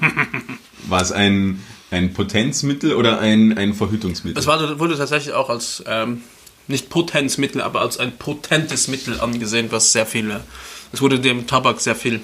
[0.88, 1.62] War es ein,
[1.92, 4.38] ein Potenzmittel oder ein, ein Verhütungsmittel?
[4.40, 6.22] es war, wurde tatsächlich auch als, ähm,
[6.68, 10.40] nicht Potenzmittel, aber als ein potentes Mittel angesehen, was sehr viel, äh,
[10.92, 12.22] es wurde dem Tabak sehr viel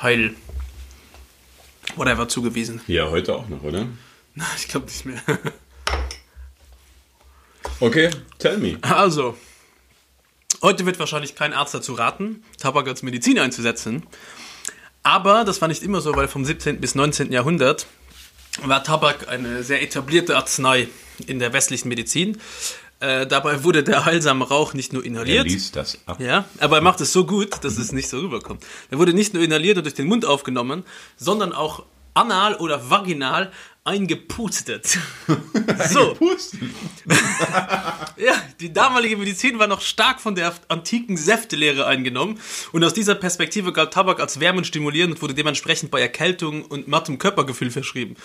[0.00, 0.34] Heil,
[1.96, 2.80] whatever, zugewiesen.
[2.86, 3.86] ja, heute auch noch, oder?
[4.34, 5.20] Na, Ich glaube nicht mehr.
[7.80, 8.78] Okay, tell me.
[8.82, 9.36] Also,
[10.62, 14.04] heute wird wahrscheinlich kein Arzt dazu raten, Tabak als Medizin einzusetzen.
[15.02, 16.80] Aber das war nicht immer so, weil vom 17.
[16.80, 17.30] bis 19.
[17.32, 17.86] Jahrhundert
[18.64, 20.88] war Tabak eine sehr etablierte Arznei
[21.26, 22.38] in der westlichen Medizin.
[23.00, 25.44] Äh, dabei wurde der heilsame Rauch nicht nur Er inhaliert.
[25.46, 26.18] liest das ab.
[26.20, 28.64] Ja, aber er macht es so gut, dass es nicht so rüberkommt.
[28.90, 30.82] Er wurde nicht nur inhaliert und durch den Mund aufgenommen,
[31.16, 33.52] sondern auch anal oder vaginal
[33.88, 34.98] eingepustet.
[35.88, 36.14] so.
[36.14, 36.74] Pusten.
[38.16, 42.40] Ja, die damalige Medizin war noch stark von der antiken Säftelehre eingenommen
[42.72, 47.18] und aus dieser Perspektive galt Tabak als wärmenstimulierend und wurde dementsprechend bei Erkältung und mattem
[47.18, 48.16] Körpergefühl verschrieben.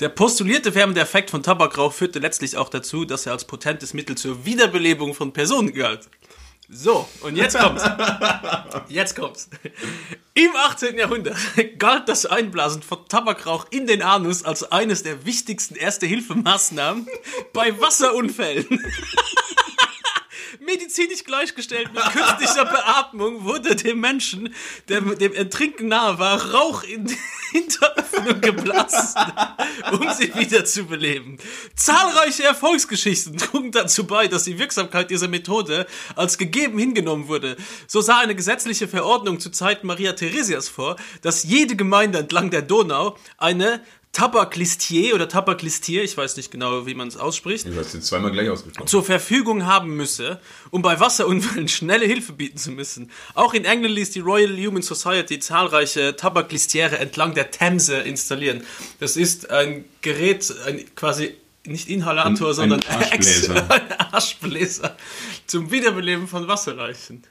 [0.00, 4.16] Der postulierte wärmende Effekt von Tabakrauch führte letztlich auch dazu, dass er als potentes Mittel
[4.16, 6.08] zur Wiederbelebung von Personen galt.
[6.74, 7.84] So, und jetzt kommt's.
[8.88, 9.50] Jetzt kommt's.
[10.32, 10.96] Im 18.
[10.96, 11.36] Jahrhundert
[11.78, 17.06] galt das Einblasen von Tabakrauch in den Anus als eines der wichtigsten Erste-Hilfemaßnahmen
[17.52, 18.82] bei Wasserunfällen.
[20.60, 24.54] Medizinisch gleichgestellt mit künstlicher Beatmung wurde dem Menschen,
[24.88, 27.16] der mit dem Ertrinken nahe war, Rauch in die
[27.52, 29.20] Hinteröffnung geblasen,
[29.92, 31.38] um sie wieder zu beleben.
[31.76, 35.86] Zahlreiche Erfolgsgeschichten trugen dazu bei, dass die Wirksamkeit dieser Methode
[36.16, 37.56] als gegeben hingenommen wurde.
[37.86, 42.62] So sah eine gesetzliche Verordnung zu Zeiten Maria Theresias vor, dass jede Gemeinde entlang der
[42.62, 43.82] Donau eine
[44.12, 48.30] Tabaklistier oder Tabaklistier, ich weiß nicht genau, wie man es ausspricht, Du hast jetzt zweimal
[48.30, 48.86] gleich ausgesprochen.
[48.86, 50.38] zur Verfügung haben müsse,
[50.70, 53.10] um bei Wasserunfällen schnelle Hilfe bieten zu müssen.
[53.34, 58.64] Auch in England ließ die Royal Human Society zahlreiche Tabaklistiere entlang der Themse installieren.
[59.00, 63.70] Das ist ein Gerät, ein quasi nicht Inhalator, Ein- sondern ein Aschbläser.
[63.70, 64.96] ein Aschbläser
[65.46, 67.22] zum Wiederbeleben von Wasserleichen.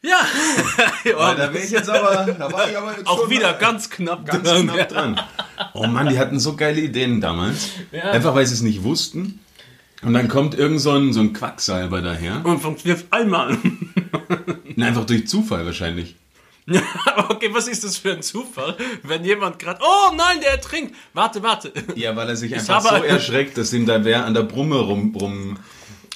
[0.00, 0.20] Ja,
[1.04, 3.90] Da wäre ich jetzt aber, da war ich aber jetzt auch schon wieder mal ganz
[3.90, 4.68] knapp ganz dran.
[4.68, 5.20] knapp dran.
[5.74, 7.70] Oh Mann, die hatten so geile Ideen damals.
[7.90, 8.04] Ja.
[8.12, 9.40] Einfach weil sie es nicht wussten.
[10.02, 12.44] Und dann kommt irgend so ein, so ein Quacksalber daher.
[12.44, 13.58] Und funktioniert einmal.
[14.76, 16.14] Na, einfach durch Zufall wahrscheinlich.
[16.70, 16.82] Ja,
[17.30, 20.94] okay, was ist das für ein Zufall, wenn jemand gerade, oh nein, der ertrinkt.
[21.14, 21.72] Warte, warte.
[21.94, 24.76] Ja, weil er sich einfach habe- so erschreckt, dass ihm da wer an der Brumme
[24.76, 25.56] rum, rum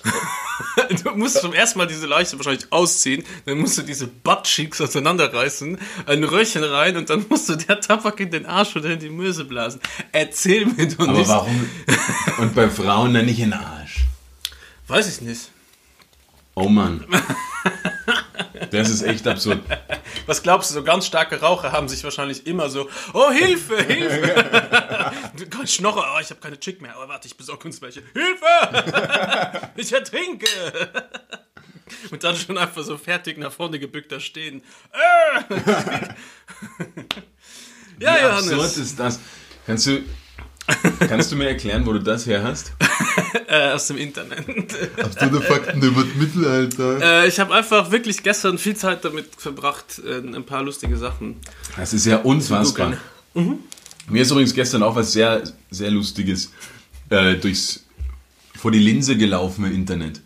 [1.05, 5.79] Du musst zum ersten Mal diese Leiche wahrscheinlich ausziehen, dann musst du diese Buttcheeks auseinanderreißen,
[6.07, 9.11] ein Röhrchen rein und dann musst du der Tabak in den Arsch oder in die
[9.11, 9.81] Möse blasen.
[10.13, 11.29] Erzähl mir doch Aber nicht.
[11.29, 11.69] warum?
[12.39, 14.05] Und bei Frauen dann nicht in den Arsch.
[14.89, 15.51] Weiß ich nicht.
[16.55, 17.05] Oh Mann.
[18.73, 19.61] Das ist echt absurd.
[20.27, 25.13] Was glaubst du, so ganz starke Raucher haben sich wahrscheinlich immer so, oh Hilfe, Hilfe.
[25.37, 28.03] Du kannst schnorren, oh, ich habe keine Chick mehr, aber warte, ich besorge uns welche.
[28.13, 29.71] Hilfe!
[29.77, 30.47] Ich ertrinke!
[32.11, 34.63] Und dann schon einfach so fertig nach vorne gebückt da stehen.
[34.93, 35.55] Äh!
[37.99, 38.77] Ja, Wie absurd Johannes.
[38.79, 39.21] ist das?
[39.67, 40.03] Kannst du,
[41.01, 42.73] kannst du mir erklären, wo du das her hast?
[43.49, 44.47] Äh, aus dem Internet.
[45.03, 47.25] Absolute Fakten über das Mittelalter.
[47.25, 51.37] Äh, ich habe einfach wirklich gestern viel Zeit damit verbracht, äh, ein paar lustige Sachen.
[51.77, 52.95] Das ist ja unfassbar.
[54.09, 56.51] Mir ist übrigens gestern auch was sehr, sehr Lustiges
[57.11, 57.85] äh, durchs,
[58.55, 60.21] vor die Linse gelaufen im Internet.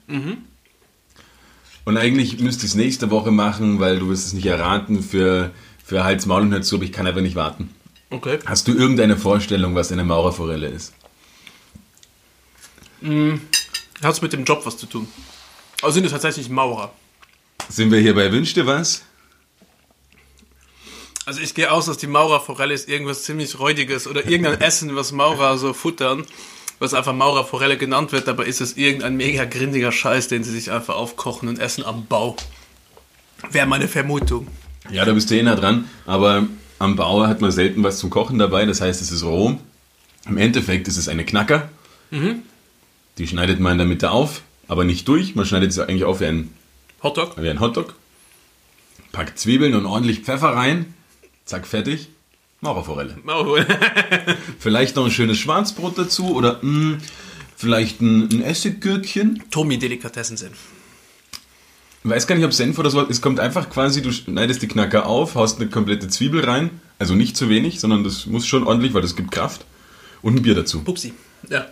[1.85, 5.53] Und eigentlich müsste ich es nächste Woche machen, weil du wirst es nicht erraten für,
[5.85, 7.71] für Hals, Maul und Hals aber ich kann einfach nicht warten.
[8.11, 8.39] Okay.
[8.47, 10.93] Hast du irgendeine Vorstellung, was eine Maurerforelle ist?
[14.03, 15.09] Hat es mit dem Job was zu tun?
[15.83, 16.93] Also sind es tatsächlich Maurer?
[17.69, 19.03] Sind wir hier bei Wünsch dir was?
[21.27, 25.11] Also ich gehe aus, dass die Maurerforelle ist irgendwas ziemlich Räudiges oder irgendein Essen, was
[25.11, 26.25] Maurer so futtern,
[26.79, 30.71] was einfach Maurerforelle genannt wird, dabei ist es irgendein mega grindiger Scheiß, den sie sich
[30.71, 32.37] einfach aufkochen und essen am Bau.
[33.51, 34.47] Wäre meine Vermutung.
[34.91, 36.47] Ja, da bist du eh nah dran, aber
[36.79, 39.59] am Bauer hat man selten was zum Kochen dabei, das heißt, es ist roh.
[40.27, 41.69] Im Endeffekt ist es eine Knacker.
[43.19, 45.35] Die schneidet man in der Mitte auf, aber nicht durch.
[45.35, 46.53] Man schneidet sie eigentlich auf wie ein,
[47.03, 47.41] Hotdog?
[47.41, 47.95] wie ein Hotdog.
[49.13, 50.95] Packt Zwiebeln und ordentlich Pfeffer rein.
[51.45, 52.09] Zack, fertig.
[52.61, 53.17] Maurerforelle.
[53.23, 53.67] Maurerforelle.
[54.59, 56.99] Vielleicht noch ein schönes Schwarzbrot dazu oder mh,
[57.57, 59.45] vielleicht ein, ein Essiggürkchen.
[59.51, 60.53] Tommy Delikatessen sind.
[62.07, 63.05] Ich weiß gar nicht, ob Senf oder so.
[63.09, 66.71] Es kommt einfach quasi, du schneidest die Knacker auf, haust eine komplette Zwiebel rein.
[67.01, 69.65] Also nicht zu wenig, sondern das muss schon ordentlich, weil das gibt Kraft.
[70.23, 70.83] Und ein Bier dazu.
[70.85, 71.15] Pupsi.
[71.51, 71.67] Ja.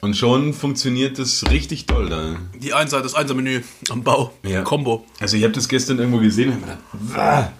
[0.00, 2.36] Und schon funktioniert das richtig toll da.
[2.58, 4.34] Die Einser, das Einser-Menü am Bau.
[4.42, 4.62] Ja.
[4.62, 5.06] Combo.
[5.20, 7.52] Also ich habe das gestern irgendwo gesehen und hab mir gedacht, "Wah,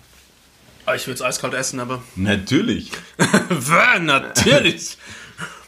[0.87, 2.03] Ah, Ich will es eiskalt essen, aber.
[2.17, 2.91] natürlich.
[3.49, 4.99] Wah, Natürlich!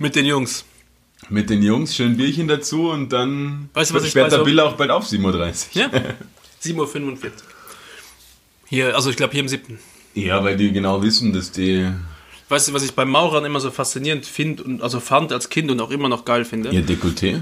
[0.01, 0.64] Mit den Jungs.
[1.29, 4.61] Mit den Jungs schön Bierchen dazu und dann Weißt du, was ich sperrt der Bill
[4.61, 5.53] auch bald auf, 7.30 Uhr.
[5.73, 5.91] Ja?
[6.62, 7.31] 7.45 Uhr.
[8.69, 9.79] Hier, also ich glaube hier im siebten.
[10.15, 11.91] Ja, weil die genau wissen, dass die
[12.49, 15.71] Weißt du, was ich bei Maurern immer so faszinierend finde und also fand als Kind
[15.71, 16.71] und auch immer noch geil finde?
[16.71, 17.41] ihr Dekolleté.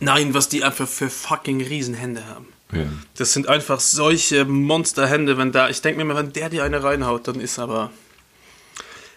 [0.00, 2.46] Nein, was die einfach für fucking Riesenhände haben.
[2.72, 2.86] Ja.
[3.16, 6.82] Das sind einfach solche Monsterhände, wenn da, ich denke mir immer, wenn der dir eine
[6.82, 7.90] reinhaut, dann ist aber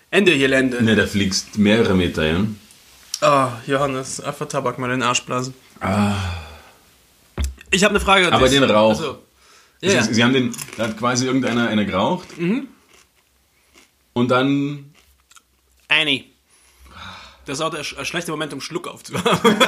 [0.10, 0.84] Ende Gelände.
[0.84, 2.46] Ne, da fliegst mehrere Meter, ja.
[3.22, 5.54] Ah, Johannes, einfach Tabak mal in den Arsch blasen.
[7.70, 8.60] Ich habe eine Frage an Aber dich.
[8.60, 8.90] den Rauch.
[8.90, 9.20] Also,
[9.82, 10.04] ja, Sie, ja.
[10.04, 12.28] sie haben den, da hat quasi irgendeiner eine geraucht.
[14.14, 14.94] Und dann,
[15.88, 16.26] Annie.
[17.46, 19.30] Das ist auch der sch- ein schlechter Moment, um Schluck aufzuhaben.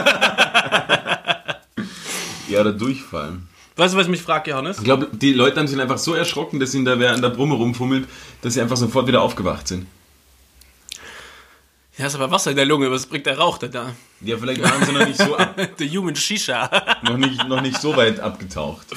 [2.48, 3.40] ja, der Durchfall.
[3.76, 4.78] Weißt du, was ich mich frage, Johannes?
[4.78, 7.30] Ich glaube, die Leute haben sich einfach so erschrocken, dass ihnen da wer an der
[7.30, 8.08] Brumme rumfummelt,
[8.42, 9.88] dass sie einfach sofort wieder aufgewacht sind.
[11.98, 13.94] Ja, ist aber Wasser in der Lunge, was bringt der Rauch denn da?
[14.22, 16.98] Ja, vielleicht waren sie noch nicht so, ab, The Human Shisha.
[17.04, 18.88] noch nicht, noch nicht so weit abgetaucht.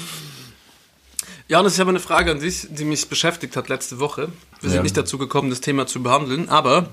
[1.49, 4.33] Johannes, ich habe eine Frage an dich, die mich beschäftigt hat letzte Woche.
[4.61, 4.83] Wir sind Ja.
[4.83, 6.89] nicht dazu gekommen, das Thema zu behandeln, aber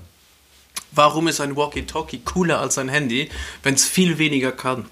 [0.92, 3.30] warum ist ein Walkie-Talkie cooler als ein Handy,
[3.64, 4.86] wenn es viel weniger kann?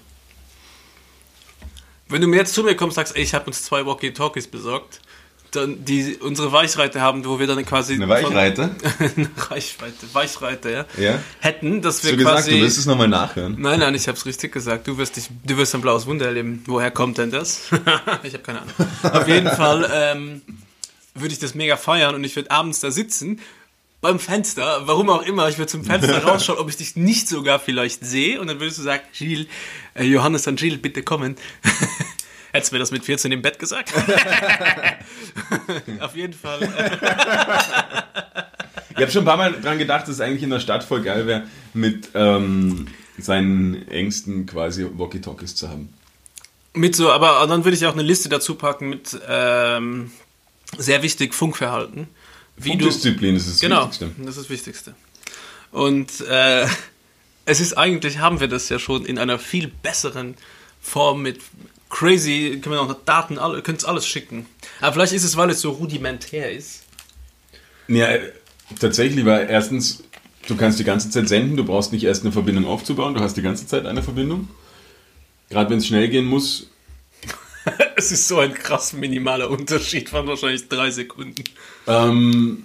[2.08, 4.48] Wenn du mir jetzt zu mir kommst und sagst, ey, ich habe uns zwei Walkie-Talkies
[4.48, 5.00] besorgt,
[5.52, 8.70] dann die unsere Weichreite haben, wo wir dann quasi Eine Weichreite?
[8.98, 11.18] eine Reichweite, Weichreite, ja, Ja.
[11.40, 13.56] hätten, dass wir Du gesagt, quasi du wirst es nochmal nachhören.
[13.58, 14.88] Nein, nein, ich hab's richtig gesagt.
[14.88, 16.62] Du wirst, dich, du wirst ein blaues Wunder erleben.
[16.66, 17.70] Woher kommt denn das?
[18.22, 18.74] ich habe keine Ahnung.
[19.02, 20.42] Auf jeden Fall ähm,
[21.14, 23.40] würde ich das mega feiern und ich würde abends da sitzen
[24.00, 27.60] beim Fenster, warum auch immer, ich würde zum Fenster rausschauen, ob ich dich nicht sogar
[27.60, 29.46] vielleicht sehe und dann würdest du sagen, Gilles,
[29.94, 31.36] äh, Johannes und Gilles, bitte kommen.
[32.52, 33.92] Hättest du mir das mit 14 im Bett gesagt?
[36.00, 36.60] Auf jeden Fall.
[38.90, 41.02] Ich habe schon ein paar Mal dran gedacht, dass es eigentlich in der Stadt voll
[41.02, 42.88] geil wäre, mit ähm,
[43.18, 45.94] seinen Ängsten quasi Walkie-Talkies zu haben.
[46.74, 50.10] Mit so, aber dann würde ich auch eine Liste dazu packen mit ähm,
[50.76, 52.06] sehr wichtig Funkverhalten.
[52.56, 54.10] Wie du, Funkdisziplin ist das genau, Wichtigste.
[54.18, 54.94] das ist das Wichtigste.
[55.70, 56.66] Und äh,
[57.46, 60.36] es ist eigentlich, haben wir das ja schon in einer viel besseren
[60.80, 61.40] Form mit
[61.92, 64.46] crazy, können wir noch Daten, alle, könnt alles schicken.
[64.80, 66.82] Aber vielleicht ist es, weil es so rudimentär ist.
[67.86, 68.32] Ja, äh,
[68.80, 70.02] tatsächlich, weil erstens,
[70.48, 73.36] du kannst die ganze Zeit senden, du brauchst nicht erst eine Verbindung aufzubauen, du hast
[73.36, 74.48] die ganze Zeit eine Verbindung.
[75.50, 76.72] Gerade wenn es schnell gehen muss,
[77.96, 81.44] Es ist so ein krass minimaler Unterschied von wahrscheinlich drei Sekunden.
[81.86, 82.64] ähm,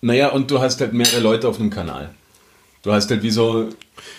[0.00, 2.14] naja, und du hast halt mehrere Leute auf einem Kanal.
[2.82, 3.68] Du hast halt wie so,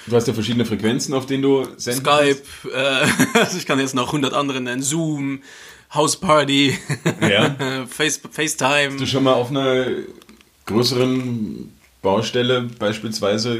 [0.07, 2.41] du hast ja verschiedene Frequenzen, auf denen du senden Skype,
[2.73, 3.07] äh,
[3.39, 5.41] also ich kann jetzt noch 100 andere nennen, Zoom,
[5.93, 6.77] Houseparty,
[7.21, 7.85] Ja.
[7.89, 8.93] Face, FaceTime.
[8.93, 9.85] Hast du schon mal auf einer
[10.65, 11.71] größeren
[12.01, 13.59] Baustelle beispielsweise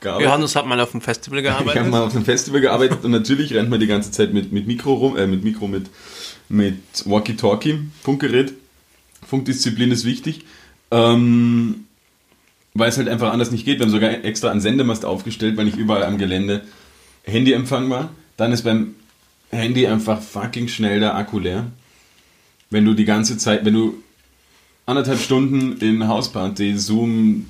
[0.00, 0.26] gearbeitet?
[0.28, 1.90] Johannes hat mal auf dem Festival Ich habe gearbeitet.
[1.90, 4.94] mal auf einem Festival gearbeitet und natürlich rennt man die ganze Zeit mit, mit Mikro
[4.94, 5.86] rum, äh, mit Mikro, mit,
[6.48, 8.54] mit Walkie-Talkie, Funkgerät.
[9.26, 10.44] Funkdisziplin ist wichtig.
[10.90, 11.86] Ähm,
[12.74, 13.78] weil es halt einfach anders nicht geht.
[13.78, 16.62] Wir haben sogar extra einen Sendemast aufgestellt, weil nicht überall am Gelände
[17.22, 18.10] Handyempfang war.
[18.36, 18.96] Dann ist beim
[19.50, 21.66] Handy einfach fucking schnell der Akku leer.
[22.70, 24.02] Wenn du die ganze Zeit, wenn du
[24.86, 27.46] anderthalb Stunden in Hausparty, Zoom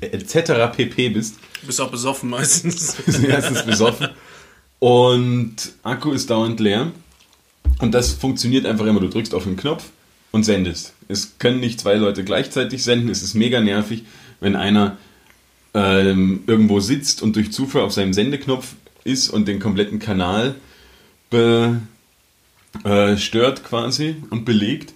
[0.00, 0.74] etc.
[0.74, 2.96] pp bist, Du bist auch besoffen meistens.
[3.06, 4.08] sind erstens besoffen
[4.78, 6.90] und Akku ist dauernd leer.
[7.80, 9.00] Und das funktioniert einfach immer.
[9.00, 9.84] Du drückst auf den Knopf
[10.32, 10.94] und sendest.
[11.08, 13.10] Es können nicht zwei Leute gleichzeitig senden.
[13.10, 14.04] Es ist mega nervig,
[14.40, 14.96] wenn einer
[15.74, 18.74] ähm, irgendwo sitzt und durch Zufall auf seinem Sendeknopf
[19.04, 20.56] ist und den kompletten Kanal
[21.30, 21.80] be,
[22.84, 24.94] äh, stört quasi und belegt.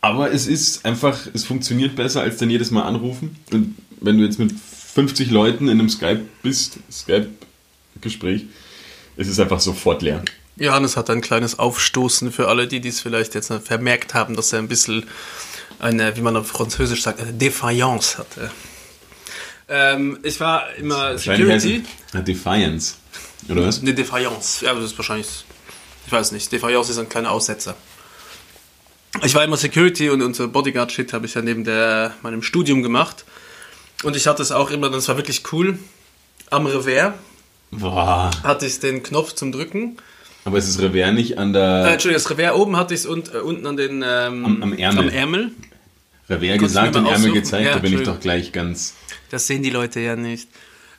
[0.00, 3.36] Aber es ist einfach, es funktioniert besser als dann jedes Mal anrufen.
[3.52, 8.46] Und wenn du jetzt mit 50 Leuten in einem Skype bist, Skype-Gespräch,
[9.16, 10.22] ist es einfach sofort leer.
[10.56, 14.60] Johannes hat ein kleines Aufstoßen für alle, die dies vielleicht jetzt vermerkt haben, dass er
[14.60, 15.04] ein bisschen
[15.78, 18.50] eine, wie man auf Französisch sagt, eine Defiance hatte.
[19.68, 21.84] Ähm, ich war immer Security.
[22.12, 22.94] ja, Defiance.
[23.48, 23.80] Oder was?
[23.80, 24.64] Eine Defiance.
[24.64, 25.44] Ja, das ist wahrscheinlich.
[26.06, 26.50] Ich weiß nicht.
[26.52, 27.74] Defiance ist ein kleiner Aussetzer.
[29.24, 33.24] Ich war immer Security und unser Bodyguard-Shit habe ich ja neben der, meinem Studium gemacht.
[34.02, 35.78] Und ich hatte es auch immer, das war wirklich cool.
[36.50, 37.14] Am Revers
[37.70, 38.30] Boah.
[38.42, 39.96] hatte ich den Knopf zum Drücken.
[40.46, 43.06] Aber es ist Revers nicht an Äh, der Entschuldigung, das Revers oben hatte ich es
[43.06, 45.04] und äh, unten an den ähm, Am- am Ärmel.
[45.04, 45.50] Am Ärmel.
[46.30, 47.66] Revers gesagt und Ärmel gezeigt.
[47.66, 48.94] Ja, da bin ich doch gleich ganz.
[49.30, 50.48] Das sehen die Leute ja nicht.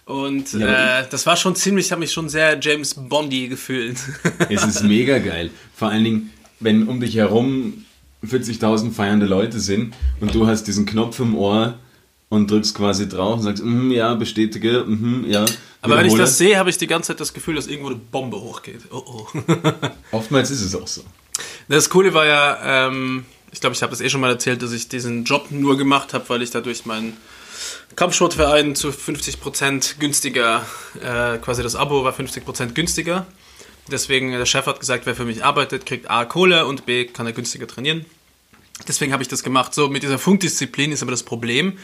[0.06, 3.98] Und Ja, äh, das war schon ziemlich, ich habe mich schon sehr James Bondy gefühlt.
[4.50, 5.50] Es ist mega geil.
[5.76, 7.86] Vor allen Dingen, wenn um dich herum
[8.26, 11.78] 40.000 feiernde Leute sind und du hast diesen Knopf im Ohr
[12.30, 15.46] und drückst quasi drauf und sagst, mhm, ja, bestätige, mhm, ja.
[15.82, 17.98] Aber wenn ich das sehe, habe ich die ganze Zeit das Gefühl, dass irgendwo eine
[17.98, 18.82] Bombe hochgeht.
[18.92, 19.28] Oh oh.
[20.12, 21.04] Oftmals ist es auch so.
[21.70, 24.74] Das Coole war ja, ähm, ich glaube, ich habe das eh schon mal erzählt, dass
[24.74, 27.16] ich diesen Job nur gemacht habe, weil ich dadurch meinen
[27.96, 30.66] Kampfsportverein zu 50% günstiger,
[31.02, 33.26] äh, quasi das Abo war 50% günstiger.
[33.90, 37.26] Deswegen, der Chef hat gesagt, wer für mich arbeitet, kriegt A Kohle und B kann
[37.26, 38.06] er günstiger trainieren.
[38.88, 39.74] Deswegen habe ich das gemacht.
[39.74, 41.78] So, mit dieser Funkdisziplin ist aber das Problem,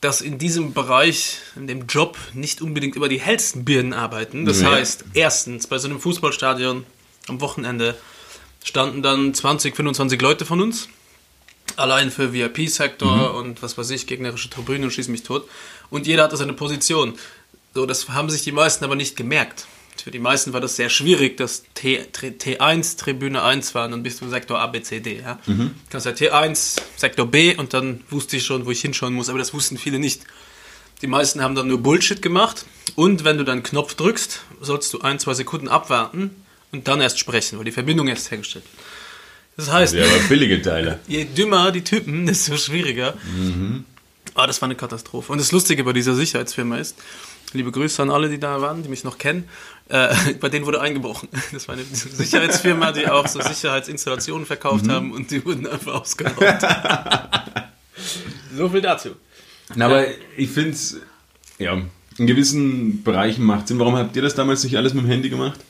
[0.00, 4.44] dass in diesem Bereich, in dem Job, nicht unbedingt immer die hellsten Birnen arbeiten.
[4.44, 4.70] Das Ja.
[4.72, 6.84] heißt, erstens, bei so einem Fußballstadion
[7.28, 7.96] am Wochenende
[8.62, 10.88] standen dann 20, 25 Leute von uns.
[11.76, 15.48] Allein für VIP-Sektor und was weiß ich, gegnerische Tribüne und schieß mich tot.
[15.90, 17.18] Und jeder hatte seine Position.
[17.74, 19.66] So, das haben sich die meisten aber nicht gemerkt.
[20.02, 24.02] Für die meisten war das sehr schwierig, dass T, T1 Tribüne 1 war und dann
[24.02, 25.20] bist du Sektor A, B, C, D.
[25.20, 25.38] Ja?
[25.88, 29.38] Kannst ja T1, Sektor B und dann wusste ich schon, wo ich hinschauen muss, aber
[29.38, 30.22] das wussten viele nicht.
[31.00, 32.66] Die meisten haben dann nur Bullshit gemacht
[32.96, 36.30] und wenn du dann Knopf drückst, sollst du ein, zwei Sekunden abwarten
[36.72, 38.84] und dann erst sprechen, weil die Verbindung erst hergestellt wird.
[39.56, 40.98] Das heißt, Ja, aber billige Teile.
[41.06, 43.14] je dümmer die Typen, desto schwieriger.
[44.34, 45.30] Aber das war eine Katastrophe.
[45.30, 46.96] Und das Lustige bei dieser Sicherheitsfirma ist,
[47.52, 49.48] liebe Grüße an alle, die da waren, die mich noch kennen,
[49.88, 51.28] äh, bei denen wurde eingebrochen.
[51.52, 56.40] Das war eine Sicherheitsfirma, die auch so Sicherheitsinstallationen verkauft haben und die wurden einfach ausgeraubt.
[58.56, 59.10] so viel dazu.
[59.74, 60.06] Na, aber
[60.36, 60.96] ich finde es,
[61.58, 61.80] ja,
[62.18, 63.78] in gewissen Bereichen macht Sinn.
[63.78, 65.60] Warum habt ihr das damals nicht alles mit dem Handy gemacht?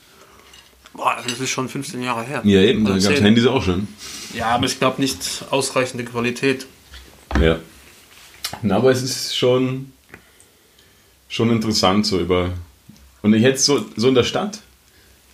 [0.92, 2.40] Boah, das ist schon 15 Jahre her.
[2.44, 3.24] Ja, eben, da Oder gab es 10.
[3.24, 3.88] Handys auch schon.
[4.32, 6.66] Ja, aber ich glaube nicht ausreichende Qualität.
[7.40, 7.58] Ja.
[8.62, 9.92] Na, aber es ist schon,
[11.28, 12.52] schon interessant so über.
[13.24, 14.60] Und ich hätte so, so in der Stadt,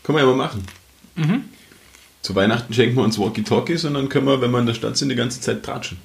[0.04, 0.64] können wir ja mal machen.
[2.22, 4.96] Zu Weihnachten schenken wir uns Walkie-Talkies und dann können wir, wenn wir in der Stadt
[4.96, 5.98] sind, die ganze Zeit tratschen.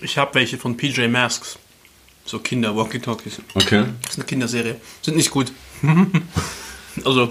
[0.00, 1.58] Ich habe welche von PJ Masks.
[2.24, 3.42] So Kinder-Walkie-Talkies.
[3.52, 3.84] Okay.
[4.00, 4.76] Das ist eine Kinderserie.
[5.02, 5.52] Sind nicht gut.
[7.04, 7.30] also,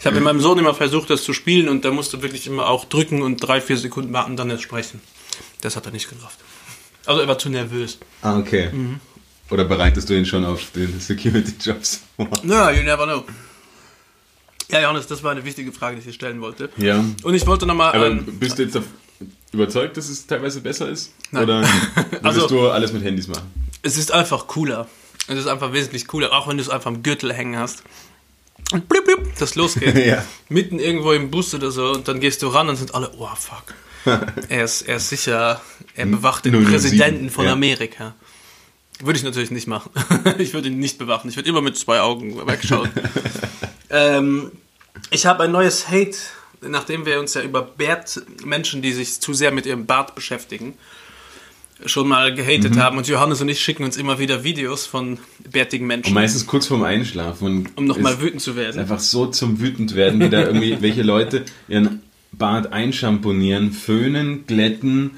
[0.00, 2.68] ich habe mit meinem Sohn immer versucht, das zu spielen und da musste wirklich immer
[2.68, 5.02] auch drücken und drei, vier Sekunden warten, dann erst sprechen.
[5.60, 6.38] Das hat er nicht gerafft.
[7.04, 7.98] Also, er war zu nervös.
[8.22, 8.70] Ah, okay.
[9.52, 12.28] Oder bereitest du ihn schon auf den Security-Jobs vor?
[12.42, 13.24] Naja, you never know.
[14.70, 16.70] Ja, Johannes, das war eine wichtige Frage, die ich dir stellen wollte.
[16.78, 17.04] Ja.
[17.22, 17.92] Und ich wollte nochmal.
[17.94, 18.78] Aber Ähm, bist du jetzt
[19.52, 21.12] überzeugt, dass es teilweise besser ist?
[21.30, 21.42] Nein.
[21.44, 21.60] Oder
[22.10, 23.46] würdest Also- du alles mit Handys machen?
[23.82, 24.88] es ist einfach cooler.
[25.28, 27.82] Es ist einfach wesentlich cooler, auch wenn du es einfach am Gürtel hängen hast.
[28.72, 29.94] Und blip, blip, das losgeht.
[30.06, 30.24] Ja.
[30.48, 33.28] Mitten irgendwo im Bus oder so und dann gehst du ran und sind alle, oh
[33.36, 33.74] fuck.
[34.48, 35.60] er, ist, er ist sicher,
[35.94, 37.52] er bewacht den 007, Präsidenten von ja.
[37.52, 38.14] Amerika.
[39.02, 39.90] Würde ich natürlich nicht machen.
[40.38, 41.28] ich würde ihn nicht bewachen.
[41.28, 42.88] Ich würde immer mit zwei Augen wegschauen.
[43.90, 44.52] ähm,
[45.10, 46.16] ich habe ein neues Hate,
[46.60, 50.74] nachdem wir uns ja über Bart, Menschen, die sich zu sehr mit ihrem Bart beschäftigen,
[51.84, 52.96] schon mal gehatet haben.
[52.96, 55.18] Und Johannes und ich schicken uns immer wieder Videos von
[55.50, 57.46] bärtigen Menschen, Und meistens kurz vorm Einschlafen.
[57.46, 58.80] Und um nochmal wütend zu werden.
[58.80, 65.12] Einfach so zum wütend werden, wie da irgendwie welche Leute ihren Bart einschamponieren, föhnen, glätten,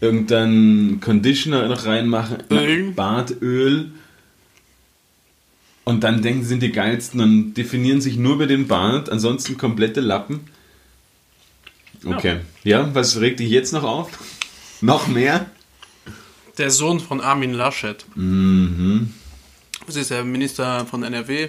[0.00, 2.94] irgendeinen Conditioner noch reinmachen, Ölen.
[2.94, 3.90] Bartöl.
[5.84, 9.56] Und dann denken sie, sind die geilsten und definieren sich nur über den Bart, ansonsten
[9.56, 10.40] komplette Lappen.
[12.04, 12.40] Okay.
[12.64, 14.10] Ja, was regt dich jetzt noch auf?
[14.82, 15.46] Noch mehr?
[16.58, 18.04] Der Sohn von Armin Laschet.
[18.14, 19.14] Mhm.
[19.86, 21.48] Das ist der Minister von NRW.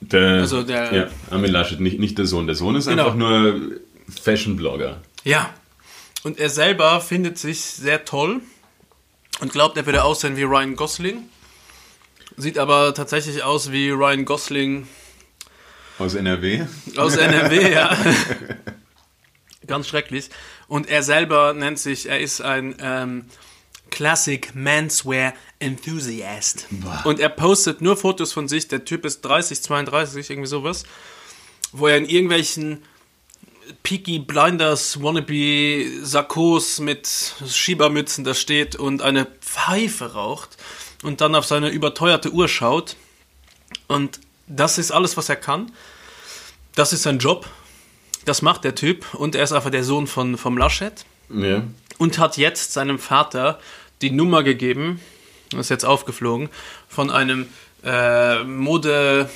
[0.00, 2.46] Der, Also der- ja, Armin Laschet, nicht, nicht der Sohn.
[2.46, 3.04] Der Sohn ist Genau.
[3.04, 3.60] einfach nur
[4.22, 5.00] Fashion-Blogger.
[5.24, 5.50] Ja.
[6.26, 8.40] Und er selber findet sich sehr toll
[9.38, 11.22] und glaubt, er würde aussehen wie Ryan Gosling.
[12.36, 14.88] Sieht aber tatsächlich aus wie Ryan Gosling
[16.00, 16.64] Aus NRW.
[16.96, 17.96] aus NRW, ja.
[19.68, 20.30] Ganz schrecklich.
[20.66, 23.26] Und er selber nennt sich, er ist ein ähm,
[23.90, 26.66] Classic Menswear Enthusiast.
[27.04, 28.66] Und er postet nur Fotos von sich.
[28.66, 30.82] Der Typ ist 30, 32, irgendwie sowas.
[31.70, 32.82] Wo er in irgendwelchen
[33.82, 37.08] Peaky Blinders Wannabe Sakkos mit
[37.48, 40.56] Schiebermützen da steht und eine Pfeife raucht
[41.02, 42.96] und dann auf seine überteuerte Uhr schaut.
[43.88, 45.72] Und das ist alles, was er kann.
[46.74, 47.48] Das ist sein Job.
[48.24, 49.14] Das macht der Typ.
[49.14, 51.04] Und er ist einfach der Sohn von, vom Laschet.
[51.28, 51.62] Ja.
[51.98, 53.58] Und hat jetzt seinem Vater
[54.02, 55.00] die Nummer gegeben,
[55.56, 56.50] ist jetzt aufgeflogen,
[56.88, 57.48] von einem
[57.84, 59.30] äh, Mode,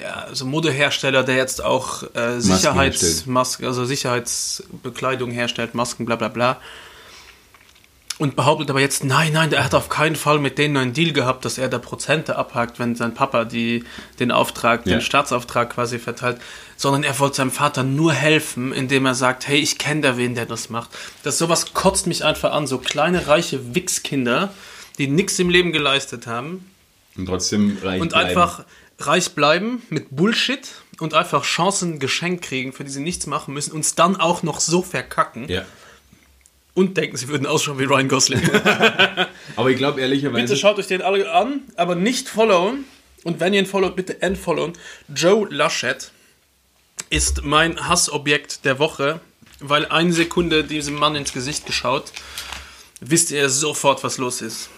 [0.00, 6.60] ja, also Modehersteller, der jetzt auch äh, Sicherheitsmasken, also Sicherheitsbekleidung herstellt, Masken, bla bla bla.
[8.18, 11.12] und behauptet aber jetzt, nein, nein, er hat auf keinen Fall mit denen einen Deal
[11.12, 13.82] gehabt, dass er da Prozente abhakt, wenn sein Papa die,
[14.20, 14.96] den Auftrag, Ja.
[14.96, 16.40] den Staatsauftrag quasi verteilt,
[16.76, 20.36] sondern er wollte seinem Vater nur helfen, indem er sagt, hey, ich kenne da wen,
[20.36, 20.90] der das macht.
[21.24, 24.54] Das sowas kotzt mich einfach an, so kleine, reiche Wichskinder,
[24.98, 26.64] die nichts im Leben geleistet haben
[27.16, 28.28] Und trotzdem reich und bleiben.
[28.28, 28.64] einfach
[29.06, 30.68] reich bleiben mit Bullshit
[31.00, 34.60] und einfach Chancen geschenkt kriegen, für die sie nichts machen müssen, uns dann auch noch
[34.60, 35.64] so verkacken Ja.
[36.74, 38.42] und denken, sie würden ausschauen wie Ryan Gosling.
[39.56, 40.42] Aber ich glaube ehrlicherweise.
[40.42, 42.84] bitte schaut euch den alle an, aber nicht followen.
[43.24, 44.74] Und wenn ihr ihn followt, bitte entfollowen.
[45.14, 46.10] Joe Laschet
[47.10, 49.20] ist mein Hassobjekt der Woche,
[49.60, 52.12] weil eine Sekunde diesem Mann ins Gesicht geschaut,
[53.00, 54.68] wisst ihr sofort, was los ist.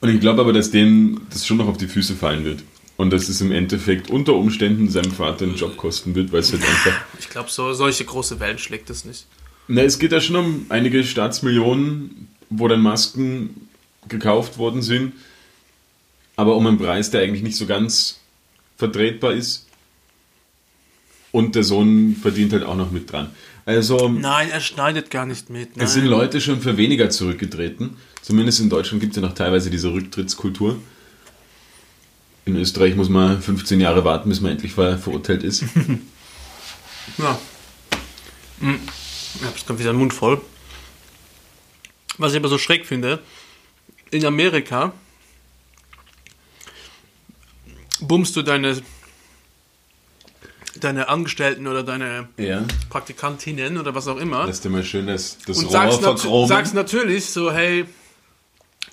[0.00, 2.62] Und ich glaube aber, dass denen das schon noch auf die Füße fallen wird.
[2.96, 6.52] Und dass es im Endeffekt unter Umständen seinem Vater einen Job kosten wird, weil es
[6.52, 7.04] halt einfach.
[7.18, 9.26] Ich glaube, so, solche große Wellen schlägt es nicht.
[9.68, 13.68] Na, es geht ja schon um einige Staatsmillionen, wo dann Masken
[14.08, 15.12] gekauft worden sind,
[16.36, 18.20] aber um einen Preis, der eigentlich nicht so ganz
[18.76, 19.66] vertretbar ist.
[21.32, 23.30] Und der Sohn verdient halt auch noch mit dran.
[23.66, 25.76] Also, Nein, er schneidet gar nicht mit.
[25.76, 25.84] Nein.
[25.86, 27.96] es sind Leute schon für weniger zurückgetreten.
[28.22, 30.78] Zumindest in Deutschland gibt es ja noch teilweise diese Rücktrittskultur.
[32.46, 35.64] In Österreich muss man 15 Jahre warten, bis man endlich ver verurteilt ist.
[37.18, 37.38] Ja.
[38.58, 38.80] Hm.
[39.36, 40.40] Ich hab jetzt gerade wieder den Mund voll.
[42.18, 43.20] Was ich aber so schräg finde,
[44.10, 44.92] in Amerika
[48.00, 48.82] bummst du deine,
[50.74, 52.64] deine Angestellten oder deine Ja.
[52.90, 56.18] Praktikantinnen oder was auch immer Lass dir mal schön das, das und sagst, nat
[56.48, 57.84] sagst natürlich so, hey,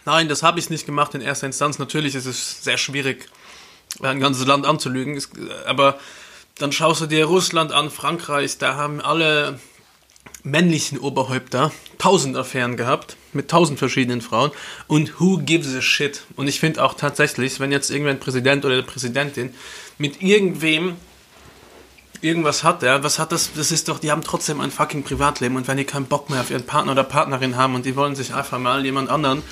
[0.05, 1.79] nein, das habe ich nicht gemacht in erster Instanz.
[1.79, 3.27] Natürlich ist es sehr schwierig,
[4.09, 5.21] ein ganzes Land anzulügen,
[5.65, 5.99] aber
[6.57, 9.59] dann schaust du dir Russland an, Frankreich, da haben alle
[10.43, 14.51] männlichen Oberhäupter tausend Affären gehabt mit tausend verschiedenen Frauen.
[14.87, 16.23] Und who gives a shit?
[16.35, 19.53] Und ich finde auch tatsächlich, wenn jetzt irgendein Präsident oder eine Präsidentin
[19.97, 20.95] mit irgendwem
[22.21, 25.55] irgendwas hat, ja, was hat das, das ist doch, die haben trotzdem ein fucking Privatleben.
[25.55, 28.15] Und wenn die keinen Bock mehr auf ihren Partner oder Partnerin haben und die wollen
[28.15, 29.43] sich einfach mal jemand anderen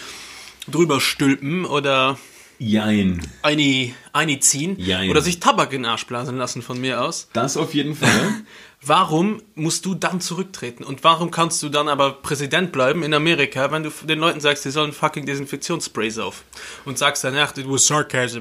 [0.67, 2.17] drüber stülpen oder
[2.63, 3.19] Jein.
[3.41, 5.09] eine, eine ziehen Jein.
[5.09, 7.27] oder sich Tabak in den Arsch blasen lassen von mir aus.
[7.33, 8.09] Das auf jeden Fall.
[8.83, 10.83] Warum musst du dann zurücktreten?
[10.83, 14.65] Und warum kannst du dann aber Präsident bleiben in Amerika, wenn du den Leuten sagst,
[14.65, 16.43] die sollen fucking Desinfektionssprays auf?
[16.85, 18.39] Und sagst danach, it was sarcasm.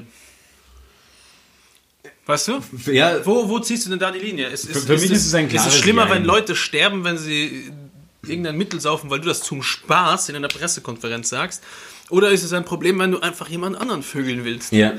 [2.25, 2.61] Weißt du?
[2.91, 4.47] ja, Wo, wo ziehst du denn da die Linie?
[4.47, 6.11] Es, Für- für mich ist es ein Ist klares es schlimmer, Jein.
[6.15, 7.71] wenn Leute sterben, wenn sie
[8.23, 11.63] irgendein Mittel saufen, weil du das zum Spaß in einer Pressekonferenz sagst?
[12.11, 14.71] Oder ist es ein Problem, wenn du einfach jemand anderen vögeln willst?
[14.71, 14.93] ja.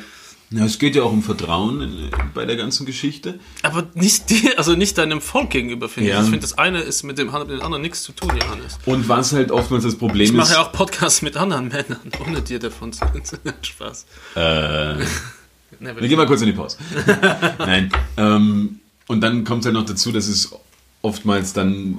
[0.55, 3.41] Ja, es geht ja auch um Vertrauen in, bei der ganzen Geschichte.
[3.63, 6.17] Aber nicht dir, also nicht deinem Volk gegenüber, finde Ja.
[6.19, 6.25] ich.
[6.25, 8.79] Ich finde, das eine ist mit dem, hat mit dem anderen nichts zu tun, Johannes.
[8.85, 10.37] Und was halt oftmals das Problem Ich ist.
[10.37, 13.03] mache ja auch Podcasts mit anderen Männern, ohne dir davon zu
[13.63, 14.05] Spaß.
[14.35, 14.39] äh,
[15.81, 16.77] wir gehen mal kurz in die Pause.
[17.59, 17.91] Nein.
[18.19, 20.53] Ähm, und dann kommt halt noch dazu, dass es
[21.01, 21.99] oftmals dann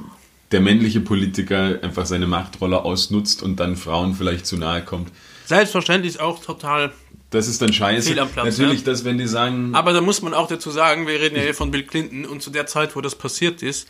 [0.53, 5.11] der männliche Politiker einfach seine Machtrolle ausnutzt und dann Frauen vielleicht zu nahe kommt.
[5.45, 6.93] Selbstverständlich auch total.
[7.31, 8.09] Das ist dann scheiße.
[8.09, 8.85] Fehl am Platz, Natürlich, ja.
[8.85, 11.55] dass wenn die sagen, Aber da muss man auch dazu sagen, wir reden ja hier
[11.55, 13.87] von Bill Clinton und zu der Zeit, wo das passiert ist,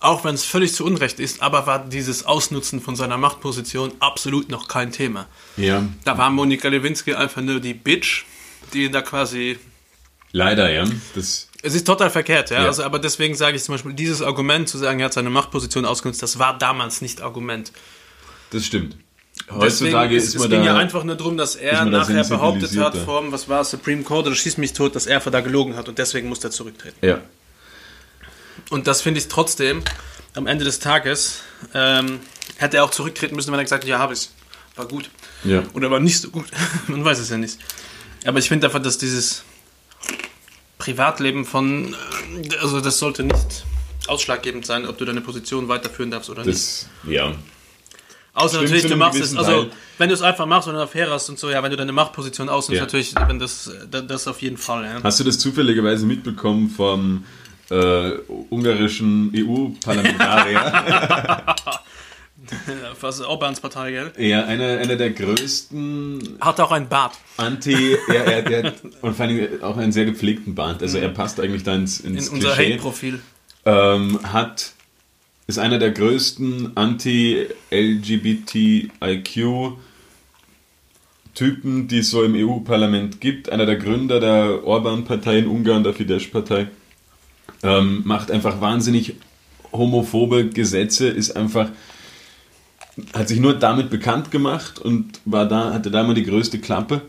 [0.00, 4.48] auch wenn es völlig zu Unrecht ist, aber war dieses Ausnutzen von seiner Machtposition absolut
[4.48, 5.26] noch kein Thema.
[5.58, 8.24] ja, Da war Monika Lewinsky einfach nur die Bitch,
[8.72, 9.58] die da quasi
[10.32, 12.62] leider, ja, das, Es ist total verkehrt, ja.
[12.62, 12.66] Ja.
[12.66, 15.84] Also, aber deswegen sage ich zum Beispiel, dieses Argument zu sagen, er hat seine Machtposition
[15.84, 17.72] ausgenutzt, das war damals nicht Argument.
[18.50, 18.96] das stimmt.
[19.50, 22.76] Heutzutage ist, ist es man ging da, ja einfach nur darum, dass er nachher behauptet
[22.78, 25.76] hat, vom, was war es, Supreme Court oder Schieß mich tot, dass er da gelogen
[25.76, 27.04] hat und deswegen muss er zurücktreten.
[27.04, 27.20] ja,
[28.70, 29.82] Und das finde ich trotzdem,
[30.34, 31.40] am Ende des Tages,
[31.74, 32.20] ähm,
[32.56, 34.28] hätte er auch zurücktreten müssen, wenn er gesagt hat, ja, habe ich.
[34.76, 35.10] War gut.
[35.44, 35.62] ja.
[35.74, 36.46] Oder war nicht so gut.
[36.86, 37.58] Man weiß es ja nicht.
[38.24, 39.44] Aber ich finde einfach, dass dieses
[40.80, 43.64] Privatleben von, äh, also das sollte nicht
[44.08, 46.54] ausschlaggebend sein, ob du deine Position weiterführen darfst oder nicht.
[46.56, 47.32] Das, ja.
[48.32, 49.72] Außer stimmt natürlich, du machst es, also Teil.
[49.98, 51.92] wenn du es einfach machst und eine Affäre hast und so, ja, wenn du deine
[51.92, 52.82] Machtposition ausnutzt, Ja.
[52.82, 55.00] natürlich, wenn das, das, auf jeden Fall, ja.
[55.02, 57.24] Hast du das zufälligerweise mitbekommen vom
[57.70, 58.12] äh,
[58.50, 61.54] ungarischen EU-Parlamentarier?
[63.00, 64.12] Was Orbans Partei, gell?
[64.18, 67.12] ja, einer, einer der größten Hat auch ein Bart.
[67.36, 68.72] Anti, er, er, er,
[69.02, 70.80] und vor allem auch einen sehr gepflegten Bart.
[70.82, 72.56] Also er passt eigentlich da ins, ins In unser.
[72.56, 73.20] Hate-Profil.
[73.66, 74.72] Ähm, hat,
[75.46, 79.76] ist einer der größten Anti-LGBTIQ
[81.34, 83.50] Typen, die es so im EU-Parlament gibt.
[83.50, 86.66] Einer der Gründer der Orban-Partei in Ungarn, der Fidesz-Partei.
[87.62, 89.14] Ähm, macht einfach wahnsinnig
[89.72, 91.70] homophobe Gesetze, ist einfach
[93.14, 97.02] hat sich nur damit bekannt gemacht und war da, hatte da immer die größte Klappe.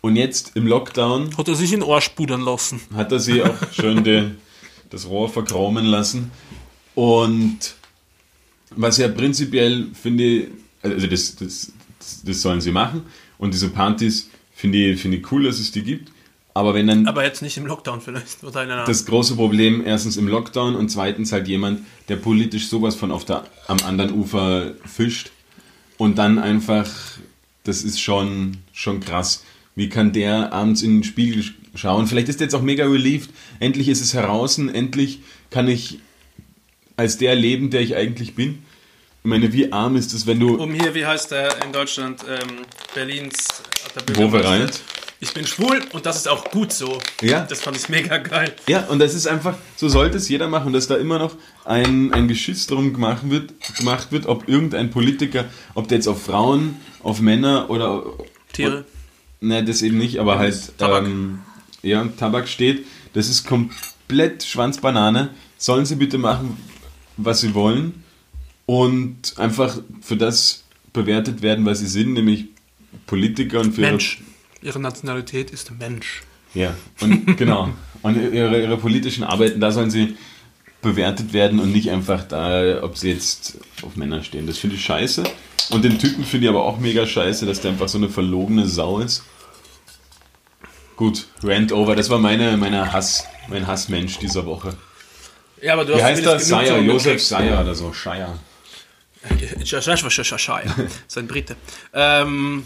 [0.00, 2.80] Und jetzt im Lockdown Hat er sich in den Arsch pudern lassen.
[2.94, 4.30] hat er sie auch schön die,
[4.90, 6.30] das Rohr verkraumen lassen.
[6.94, 7.74] Und
[8.70, 10.48] was ja prinzipiell finde,
[10.82, 13.02] also das, das, das, das sollen sie machen.
[13.38, 16.12] Und diese Partys finde ich, finde ich cool, dass es die gibt.
[16.56, 18.44] Aber wenn dann Aber jetzt nicht im Lockdown vielleicht.
[18.44, 22.68] Oder in einer das große Problem erstens im Lockdown und zweitens halt jemand, der politisch
[22.68, 25.32] sowas von auf der, am anderen Ufer fischt
[25.98, 26.88] und dann einfach,
[27.64, 29.42] das ist schon, schon krass.
[29.74, 32.06] Wie kann der abends in den Spiegel sch- schauen?
[32.06, 33.30] Vielleicht ist der jetzt auch mega relieved.
[33.58, 35.98] Endlich ist es heraus, endlich kann ich
[36.96, 38.62] als der leben, der ich eigentlich bin.
[39.24, 42.20] Ich meine, wie arm ist es, wenn du um hier, wie heißt der in Deutschland,
[42.28, 42.58] ähm,
[42.94, 43.48] Berlins
[44.06, 44.80] der Wovereit?
[45.20, 46.98] Ich bin schwul und das ist auch gut so.
[47.22, 47.40] Ja.
[47.48, 48.54] Das fand ich mega geil.
[48.68, 52.12] Ja, und das ist einfach, so sollte es jeder machen, dass da immer noch ein,
[52.12, 56.76] ein Geschiss drum gemacht wird, gemacht wird, ob irgendein Politiker, ob der jetzt auf Frauen,
[57.02, 58.04] auf Männer oder.
[58.52, 58.84] Tiere.
[59.40, 60.76] Ne, das eben nicht, aber halt.
[60.78, 61.04] Tabak.
[61.04, 61.40] Ähm,
[61.82, 62.86] ja, Tabak steht.
[63.12, 65.30] Das ist komplett Schwanzbanane.
[65.58, 66.56] Sollen sie bitte machen,
[67.16, 68.04] was sie wollen
[68.66, 72.46] und einfach für das bewertet werden, was sie sind, nämlich
[73.06, 74.18] Politiker und für Mensch.
[74.18, 74.33] Ihre
[74.78, 76.22] Nationalität ist Mensch.
[76.54, 77.70] ja, und genau.
[78.02, 80.16] Und ihre, ihre politischen Arbeiten, da sollen sie
[80.82, 84.46] bewertet werden und nicht einfach da, ob sie jetzt auf Männer stehen.
[84.46, 85.24] Das finde ich scheiße.
[85.70, 88.66] Und den Typen finde ich aber auch mega scheiße, dass der einfach so eine verlogene
[88.66, 89.22] Sau ist.
[90.96, 91.96] Gut, Rant over.
[91.96, 94.76] Das war meine, meine Hass, mein Hassmensch dieser Woche.
[95.62, 97.22] Ja, aber du Wie hast heißt genug Sayer, so Josef.
[97.22, 97.92] Sayer oder so.
[97.94, 98.38] Scheier.
[101.08, 101.56] Sein Brite.
[101.94, 102.64] Ähm,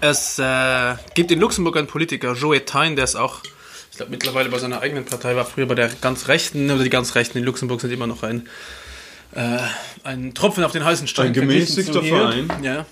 [0.00, 3.42] es äh, gibt in Luxemburg einen Politiker, Joe Tain, der ist auch,
[3.90, 6.90] ich glaube, mittlerweile bei seiner eigenen Partei, war früher bei der ganz Rechten, oder die
[6.90, 8.48] ganz Rechten in Luxemburg sind immer noch ein,
[9.34, 9.58] äh,
[10.04, 11.28] ein Tropfen auf den heißen Stein.
[11.28, 12.02] Ein gemäßigter.
[12.02, 12.50] Verein.
[12.62, 12.86] Ja.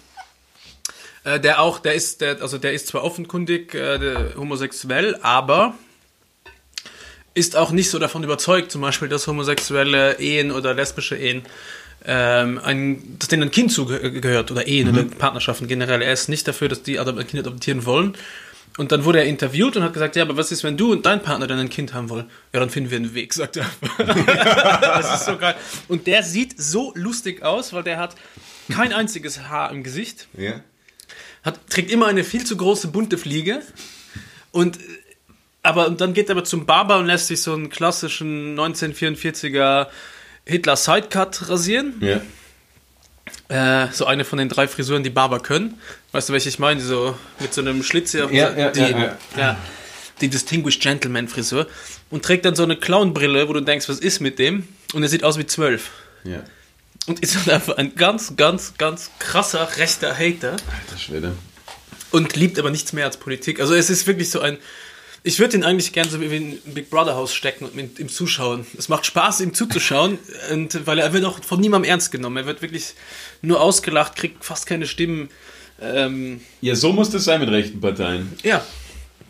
[1.24, 5.74] Äh, der auch, der ist, der, also der ist zwar offenkundig äh, homosexuell, aber
[7.34, 11.42] ist auch nicht so davon überzeugt, zum Beispiel, dass homosexuelle Ehen oder lesbische Ehen,
[12.04, 16.00] ähm, ein, dass denen ein Kind zugehört oder Ehen oder Partnerschaften generell.
[16.02, 18.14] Er ist nicht dafür, dass die adop- ein Kind adoptieren wollen.
[18.76, 21.04] Und dann wurde er interviewt und hat gesagt, ja, aber was ist, wenn du und
[21.04, 22.26] dein Partner dann ein Kind haben wollen?
[22.52, 23.66] Ja, dann finden wir einen Weg, sagt er.
[24.80, 25.56] das ist so geil.
[25.88, 28.14] Und der sieht so lustig aus, weil der hat
[28.70, 30.60] kein einziges Haar im Gesicht Ja.
[31.42, 33.62] hat, trägt immer eine viel zu große bunte Fliege
[34.52, 34.80] und äh,
[35.62, 39.88] aber und dann geht er aber zum Barber und lässt sich so einen klassischen 1944er
[40.48, 41.94] Hitler Sidecut rasieren.
[42.00, 42.20] Ja.
[43.48, 45.78] Äh, so eine von den drei Frisuren, die Barber können.
[46.12, 46.80] Weißt du, welche ich meine?
[46.80, 48.24] So mit so einem Schlitz hier.
[48.26, 49.58] auf Ja, der- ja, die, ja, ja.
[50.20, 51.66] die Distinguished Gentleman Frisur.
[52.10, 54.66] Und trägt dann so eine Clownbrille, wo du denkst, was ist mit dem?
[54.94, 55.90] Und er sieht aus wie zwölf.
[56.24, 56.42] Ja.
[57.06, 60.52] Und ist dann einfach ein ganz, ganz, ganz krasser rechter Hater.
[60.52, 61.32] Alter Schwede.
[62.10, 63.60] und liebt aber nichts mehr als Politik.
[63.60, 64.56] Also es ist wirklich so ein.
[65.28, 67.98] Ich würde ihn eigentlich gerne so wie in ein Big Brother Haus stecken und mit
[67.98, 68.64] ihm zuschauen.
[68.78, 70.18] Es macht Spaß, ihm zuzuschauen,
[70.54, 72.38] und, weil er wird auch von niemandem ernst genommen.
[72.38, 72.94] Er wird wirklich
[73.42, 75.28] nur ausgelacht, kriegt fast keine Stimmen.
[75.82, 78.32] Ähm, Ja, so muss das sein mit rechten Parteien.
[78.42, 78.64] ja,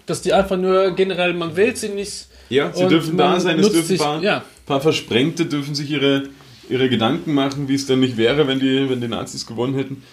[0.07, 2.28] dass die einfach nur generell, man wählt sie nicht.
[2.49, 4.44] Ja, sie dürfen da sein, es dürfen sich- ein paar, ja.
[4.66, 6.28] paar Versprengte dürfen sich ihre,
[6.68, 10.05] ihre Gedanken machen, wie es denn nicht wäre, wenn die, wenn die Nazis gewonnen hätten.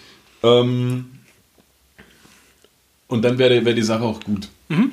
[0.42, 1.06] Ähm,
[3.06, 4.48] und dann wäre wär die Sache auch gut.
[4.68, 4.90] Mhm.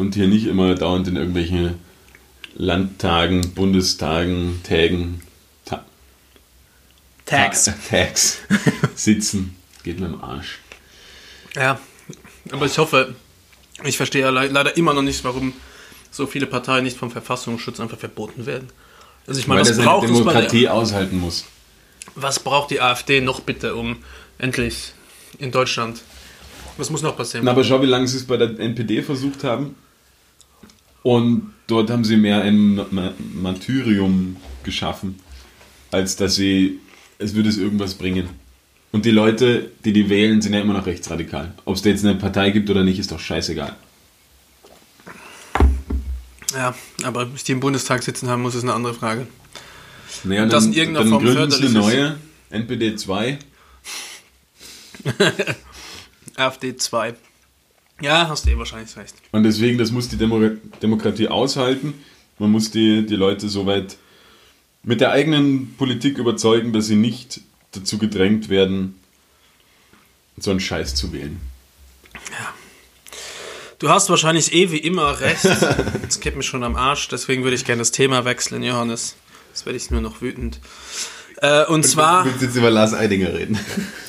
[0.00, 1.74] Und hier nicht immer dauernd in irgendwelchen
[2.54, 5.20] Landtagen, Bundestagen, Tägen,
[5.66, 5.84] Ta
[7.26, 7.70] Tags.
[7.90, 8.38] Tags
[8.94, 9.54] sitzen.
[9.82, 10.58] Geht mir am Arsch.
[11.54, 11.78] Ja,
[12.50, 13.14] aber ich hoffe,
[13.84, 15.52] ich verstehe ja le leider immer noch nicht, warum
[16.10, 18.68] so viele Parteien nicht vom Verfassungsschutz einfach verboten werden.
[19.26, 21.44] Also ich meine, Weil was braucht Demokratie aushalten muss.
[22.14, 23.98] Was braucht die AfD noch bitte, um
[24.38, 24.94] endlich
[25.38, 26.00] in Deutschland?
[26.78, 27.44] Was muss noch passieren?
[27.44, 29.74] Na, aber schau, wie lange sie es bei der NPD versucht haben.
[31.02, 35.18] Und dort haben sie mehr ein Ma- Martyrium geschaffen,
[35.90, 36.78] als dass sie,
[37.18, 38.28] es würde es irgendwas bringen.
[38.92, 41.54] Und die Leute, die die wählen, sind ja immer noch rechtsradikal.
[41.64, 43.76] Ob es da jetzt eine Partei gibt oder nicht, ist doch scheißegal.
[46.54, 46.74] ja,
[47.04, 49.26] aber bis die im Bundestag sitzen haben, muss es eine andere Frage.
[50.24, 52.16] Naja, das dann, in irgendeiner dann Form gründen sie eine neue,
[52.50, 53.38] NPD 2.
[56.36, 57.14] AfD 2.
[58.00, 59.14] Ja, hast du eh wahrscheinlich recht.
[59.32, 60.40] Und deswegen, das muss die Demo
[60.82, 61.94] Demokratie aushalten.
[62.38, 63.96] Man muss die, die Leute soweit
[64.82, 67.40] mit der eigenen Politik überzeugen, dass sie nicht
[67.72, 68.98] dazu gedrängt werden,
[70.38, 71.38] so einen Scheiß zu wählen.
[73.78, 75.44] Du hast wahrscheinlich eh wie immer recht.
[76.10, 79.14] Das geht mir schon am Arsch, deswegen würde ich gerne das Thema wechseln, Johannes.
[79.52, 80.58] Das werde ich nur noch wütend.
[81.36, 83.58] Äh, und zwar, Du willst jetzt über Lars Eidinger reden.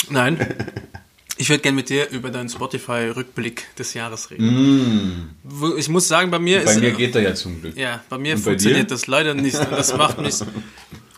[0.09, 0.39] nein,
[1.38, 5.36] ich würde gerne mit dir über deinen Spotify-Rückblick des Jahres reden.
[5.43, 6.65] Wo- Ich muss sagen, bei mir Mm.
[6.65, 6.79] Bei ist...
[6.82, 7.75] mir geht er ja zum Glück.
[7.77, 8.93] Ja, bei mir bei funktioniert dir?
[8.95, 9.55] das leider nicht.
[9.57, 10.36] Und das macht mich.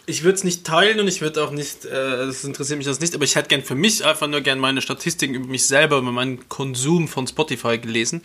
[0.06, 3.00] Ich würde es nicht teilen und ich würde auch nicht, äh, das interessiert mich das
[3.00, 5.98] nicht, aber ich hätte gern für mich einfach nur gern meine Statistiken über mich selber,
[5.98, 8.22] über meinen Konsum von Spotify gelesen.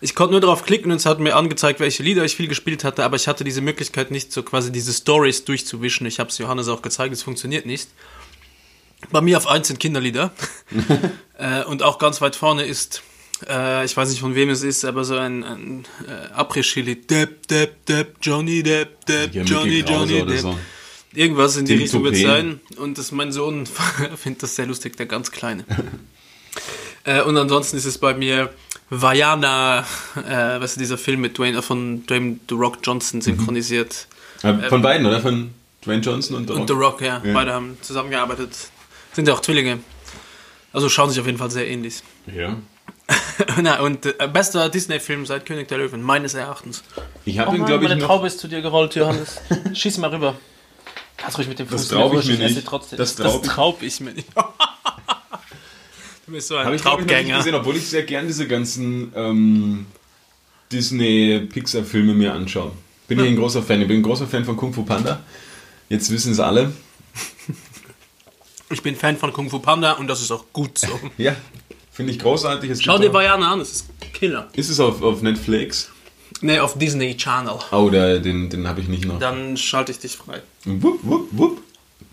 [0.00, 2.84] Ich konnte nur darauf klicken und es hat mir angezeigt, welche Lieder ich viel gespielt
[2.84, 6.06] hatte, aber ich hatte diese Möglichkeit nicht, so quasi diese Stories durchzuwischen.
[6.06, 7.88] Ich habe es Johannes auch gezeigt, es funktioniert nicht.
[9.10, 10.32] Bei mir auf 1 sind Kinderlieder.
[11.38, 13.02] äh, und auch ganz weit vorne ist,
[13.48, 16.96] äh, ich weiß nicht von wem es ist, aber so ein, ein äh, Après-Chili.
[17.06, 20.38] Depp, Depp, Depp, Johnny Depp, Depp, Ja, Johnny, Johnny Depp.
[20.38, 20.58] so.
[21.14, 22.60] Irgendwas in die Tim Richtung wird sein.
[22.76, 23.66] Und das mein Sohn
[24.16, 25.64] findet das sehr lustig, der ganz Kleine.
[27.04, 28.50] äh, und ansonsten ist es bei mir
[28.90, 29.80] Vajana,
[30.16, 34.06] äh, was ist dieser Film mit Dwayne, äh, von Dwayne The Rock Johnson synchronisiert.
[34.42, 35.20] Äh, Von beiden, oder?
[35.20, 35.50] Von
[35.84, 37.20] Dwayne Johnson und, Und The Rock, ja.
[37.24, 37.32] Ja.
[37.32, 38.70] Beide haben zusammengearbeitet.
[39.16, 39.78] Sind ja auch Zwillinge.
[40.74, 42.02] Also schauen sich auf jeden Fall sehr ähnlich.
[42.32, 42.56] Ja.
[43.62, 46.84] Na, und äh, bester Disney-Film seit König der Löwen, meines Erachtens.
[47.24, 48.06] Ich habe ihn, glaube ich, noch...
[48.06, 49.40] Traube ist zu dir gerollt, Johannes.
[49.72, 50.36] Schieß mal rüber.
[51.16, 52.66] Kannst ruhig mit dem Das Fuß traub ich rüber mir schießen, esse nicht.
[52.68, 52.98] Trotzdem.
[52.98, 54.28] Das Das, traub ich- ich mir nicht.
[56.26, 57.38] du bist so ein Habe ich ich, nicht Traubgänger.
[57.38, 59.86] gesehen, obwohl ich sehr gern diese ganzen ähm,
[60.72, 62.72] Disney-Pixar-Filme mir anschaue.
[63.08, 63.80] Bin ich ein großer Fan.
[63.80, 65.20] Ich bin ein großer Fan von Kung Fu Panda.
[65.88, 66.72] Jetzt wissen es alle.
[68.70, 70.88] Ich bin Fan von Kung Fu Panda und das ist auch gut so.
[71.18, 71.36] Ja,
[71.92, 72.70] finde ich großartig.
[72.70, 74.48] Es Schau dir Vajana an, das ist Killer.
[74.54, 75.90] Ist es auf, auf Netflix?
[76.40, 77.58] Ne, auf Disney Channel.
[77.70, 79.18] Oh, da, den, den habe ich nicht noch.
[79.18, 80.42] Dann schalte ich dich frei.
[80.64, 81.62] Wupp, wupp, wupp.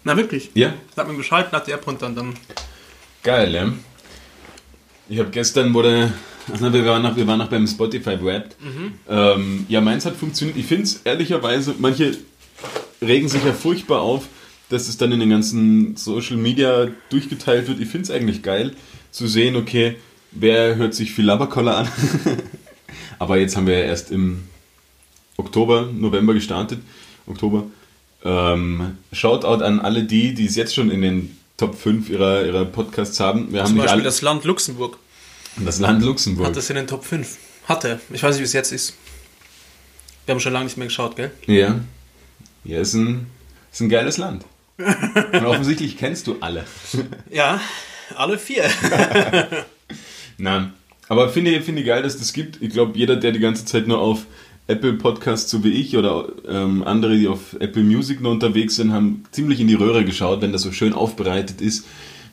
[0.03, 0.51] Na wirklich?
[0.53, 2.33] Ja, Sag mir Bescheid, lad die App runter und dann.
[3.23, 3.73] geil, ja.
[5.09, 6.13] Ich habe gestern wurde,
[6.51, 8.55] also wir waren noch, wir waren noch beim Spotify Wrapped.
[9.09, 10.57] Ähm, ja, meins hat funktioniert.
[10.57, 12.17] Ich finde es ehrlicherweise, manche
[13.01, 14.23] regen sich ja furchtbar auf,
[14.73, 17.79] dass es dann in den ganzen Social Media durchgeteilt wird.
[17.79, 18.75] Ich finde es eigentlich geil
[19.11, 19.95] zu sehen, okay,
[20.31, 21.87] wer hört sich viel Laberkoller an.
[23.19, 24.43] Aber jetzt haben wir ja erst im
[25.37, 26.79] Oktober, November gestartet.
[27.27, 27.65] Oktober.
[28.25, 32.65] Ähm, Shoutout an alle die, die es jetzt schon in den Top 5 ihrer, ihrer
[32.65, 33.53] Podcasts haben.
[33.53, 34.97] Wir haben Zum nicht Beispiel alle, das Land Luxemburg
[35.57, 36.47] das Land Luxemburg.
[36.47, 37.37] hat das in den Top 5.
[37.65, 37.99] Hatte.
[38.11, 38.95] Ich weiß nicht, wie es jetzt ist.
[40.25, 41.31] Wir haben schon lange nicht mehr geschaut, gell?
[41.45, 41.79] Ja.
[42.63, 43.27] Ja, ist ein,
[43.71, 44.45] ist ein geiles Land.
[45.33, 46.65] Und offensichtlich kennst du alle.
[47.31, 47.59] Ja,
[48.15, 48.65] alle vier.
[50.37, 50.73] Nein.
[51.09, 52.61] Aber finde ich, finde ich geil, dass das gibt.
[52.61, 54.25] Ich glaube, jeder, der die ganze Zeit nur auf
[54.67, 58.93] Apple Podcasts so wie ich oder ähm, andere, die auf Apple Music nur unterwegs sind,
[58.93, 61.85] haben ziemlich in die Röhre geschaut, wenn das so schön aufbereitet ist.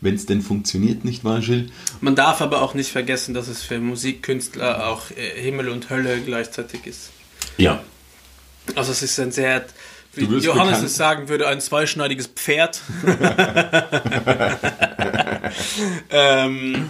[0.02, 1.70] Wenn es denn funktioniert, nicht wahr, Gilles?
[2.00, 6.20] Man darf aber auch nicht vergessen, dass es für Musikkünstler auch äh, Himmel und Hölle
[6.24, 7.10] gleichzeitig ist.
[7.58, 7.82] Ja.
[8.76, 9.66] Also es ist ein sehr,
[10.14, 10.84] wie Johannes bekannt.
[10.84, 12.80] es sagen würde, ein zweischneidiges Pferd.
[16.10, 16.88] ähm,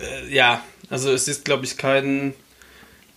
[0.00, 2.34] äh, ja, also es ist, glaube ich, kein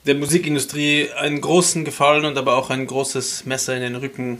[0.06, 4.40] der Musikindustrie einen großen Gefallen und aber auch ein großes Messer in den Rücken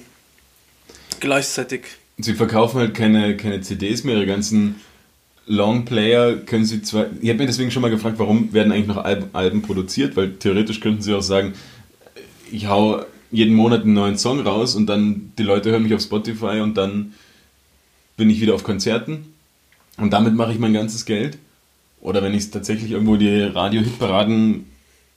[1.20, 1.82] gleichzeitig.
[2.18, 4.82] Sie verkaufen halt keine, keine CDs mehr, ihre ganzen
[5.46, 7.08] Longplayer können sie zwar.
[7.22, 10.34] Ich habe mir deswegen schon mal gefragt, warum werden eigentlich noch Alben, Alben produziert, weil
[10.34, 11.54] theoretisch könnten sie auch sagen,
[12.52, 16.02] ich hau jeden Monat einen neuen Song raus und dann die Leute hören mich auf
[16.02, 17.14] Spotify und dann
[18.18, 19.34] bin ich wieder auf Konzerten
[19.98, 21.38] und damit mache ich mein ganzes Geld.
[22.02, 24.66] Oder wenn ich es tatsächlich irgendwo die Radio-Hitparaden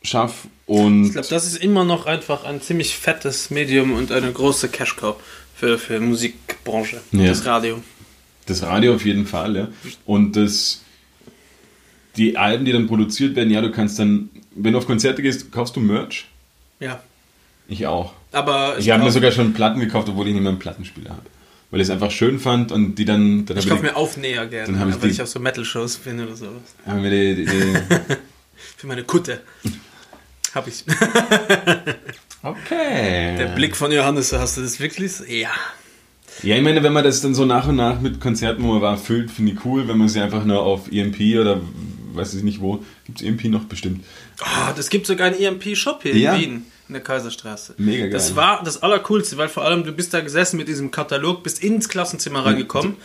[0.02, 1.06] schaffe und.
[1.06, 5.14] Ich glaube, das ist immer noch einfach ein ziemlich fettes Medium und eine große Cash-Cow
[5.54, 7.28] für, für Musikbranche, Ja.
[7.28, 7.80] das Radio.
[8.46, 9.68] Das Radio auf jeden Fall, ja.
[10.04, 10.82] Und das,
[12.16, 15.52] die Alben, die dann produziert werden, ja, du kannst dann, wenn du auf Konzerte gehst,
[15.52, 16.26] kaufst du Merch.
[16.80, 17.00] Ja,
[17.72, 18.12] Ich auch.
[18.32, 21.22] aber Ich, habe mir sogar schon Platten gekauft, obwohl ich nicht mehr einen Plattenspieler habe.
[21.70, 24.76] Weil ich es einfach schön fand und die dann, dann Ich kaufe mir Aufnäher gerne,
[24.78, 26.52] Dann ich weil die- ich auf so Metal-Shows bin oder sowas.
[26.86, 27.76] haben wir die, die, die
[28.76, 29.40] Für meine Kutte.
[30.54, 30.84] Hab ich.
[32.44, 33.36] Okay.
[33.38, 35.12] Der Blick von Johannes, hast du das wirklich?
[35.28, 35.50] Ja.
[36.42, 38.82] Ja, ich meine, wenn man das dann so nach und nach mit Konzerten, wo man
[38.82, 39.86] war, füllt, finde ich cool.
[39.86, 41.60] Wenn man sie einfach nur auf EMP oder
[42.14, 44.04] weiß ich nicht wo, gibt es EMP noch bestimmt.
[44.40, 46.34] Ah, das gibt sogar einen EMP-Shop hier Ja.
[46.34, 47.74] in Wien, in der Kaiserstraße.
[47.78, 48.10] Mega geil.
[48.12, 51.62] Das war das Allercoolste, weil vor allem du bist da gesessen mit diesem Katalog, bist
[51.62, 52.96] ins Klassenzimmer reingekommen.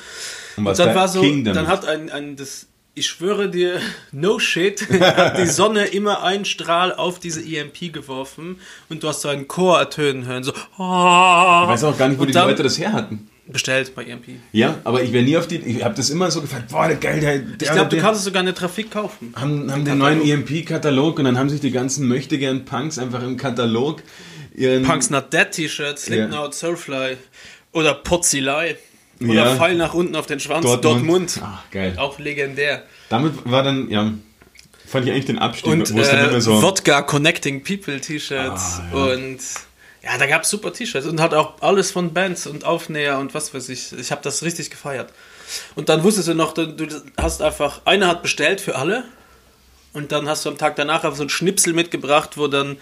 [0.57, 1.55] Und was dann da war so, King damit.
[1.57, 3.79] dann hat ein, ein das, ich schwöre dir,
[4.11, 9.21] no shit, hat die Sonne immer einen Strahl auf diese EMP geworfen und du hast
[9.21, 10.51] so einen Chor ertönen hören, so.
[10.51, 13.29] ich weiß auch gar nicht, wo Und die dann- Leute das her hatten.
[13.49, 14.25] Bestellt bei EMP.
[14.51, 15.55] Ja, aber ich wäre nie auf die.
[15.57, 18.19] Ich habe das immer so gefragt, boah, der geil, der, der Ich glaube, du kannst
[18.19, 19.33] es sogar in der Trafik kaufen.
[19.35, 23.37] haben, haben den neuen EMP-Katalog und dann haben sich die ganzen möchtegern Punks einfach im
[23.37, 24.03] Katalog
[24.55, 24.83] ihren.
[24.83, 27.15] Punks Not Dead T-Shirts, Slipknot, Soulfly
[27.71, 28.75] oder Potzilei.
[29.21, 29.55] Oder Ja.
[29.55, 30.95] Pfeil nach unten auf den Schwanz, Dortmund.
[30.95, 31.39] Dortmund.
[31.43, 31.93] Ach, geil.
[31.97, 32.83] Auch legendär.
[33.09, 34.11] Damit war dann, ja,
[34.85, 36.61] fand ich eigentlich den Abstieg, Und äh, so.
[36.61, 39.03] Wodka Connecting People T-Shirts Ah, ja.
[39.13, 39.39] und
[40.03, 43.33] ja, da gab es super T-Shirts und hat auch alles von Bands und Aufnäher und
[43.33, 43.93] was weiß ich.
[43.93, 45.11] Ich habe das richtig gefeiert.
[45.75, 46.87] Und dann wusstest du noch, du, du
[47.17, 49.03] hast einfach, einer hat bestellt für alle
[49.93, 52.77] und dann hast du am Tag danach einfach so ein Schnipsel mitgebracht, wo dann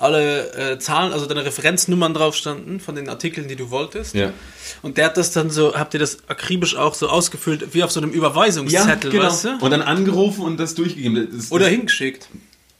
[0.00, 4.14] alle äh, Zahlen, also deine Referenznummern drauf standen von den Artikeln, die du wolltest.
[4.14, 4.32] Ja.
[4.80, 7.90] Und der hat das dann so, habt ihr das akribisch auch so ausgefüllt, wie auf
[7.90, 9.58] so einem Überweisungszettel, weißt du?
[9.60, 11.28] Und dann angerufen und das durchgegeben.
[11.36, 12.28] Das, Oder das, hingeschickt.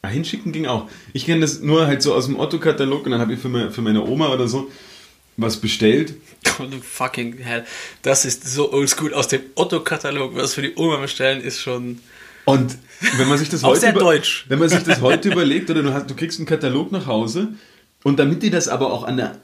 [0.03, 0.89] Ah, hinschicken ging auch.
[1.13, 3.71] Ich kenne das nur halt so aus dem Otto-Katalog und dann habe ich für, meine,
[3.71, 4.71] für meine Oma oder so
[5.37, 6.15] was bestellt.
[6.59, 7.65] Oh, du fucking hell.
[8.03, 10.35] Das ist so oldschool aus dem Otto-Katalog.
[10.37, 11.99] Was für die Oma bestellen, ist schon.
[12.45, 12.77] Und
[13.17, 14.47] wenn man sich das heute sehr deutsch.
[14.49, 17.49] wenn man sich das heute überlegt oder du, hast, du kriegst einen Katalog nach Hause
[18.03, 19.39] und damit die das aber auch an der,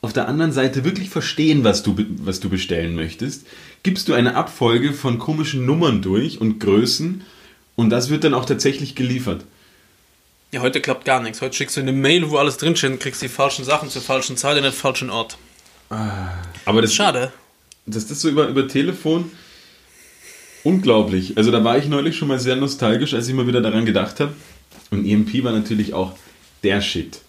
[0.00, 3.46] auf der anderen Seite wirklich verstehen, was du, was du bestellen möchtest,
[3.82, 7.22] gibst du eine Abfolge von komischen Nummern durch und Größen
[7.76, 9.44] und das wird dann auch tatsächlich geliefert.
[10.50, 11.42] Ja, heute klappt gar nichts.
[11.42, 14.36] Heute schickst du eine Mail, wo alles drinsteht und kriegst die falschen Sachen zur falschen
[14.38, 15.36] Zeit in den falschen Ort.
[16.64, 17.32] Aber das, Schade.
[17.86, 19.30] das so über, über Telefon
[20.64, 21.36] unglaublich.
[21.36, 24.20] Also da war ich neulich schon mal sehr nostalgisch, als ich mal wieder daran gedacht
[24.20, 24.32] habe.
[24.90, 26.14] Und EMP war natürlich auch
[26.62, 27.20] der Shit.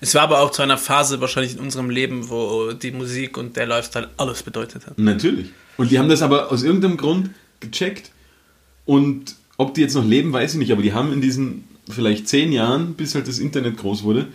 [0.00, 3.56] Es war aber auch zu einer Phase wahrscheinlich in unserem Leben, wo die Musik und
[3.56, 4.98] der Lifestyle alles bedeutet hat.
[4.98, 5.48] Natürlich.
[5.76, 8.10] Und die haben das aber aus irgendeinem Grund gecheckt.
[8.84, 10.72] Und ob die jetzt noch leben, weiß ich nicht.
[10.72, 14.28] Aber die haben in diesen vielleicht zehn Jahren, bis halt das Internet groß wurde,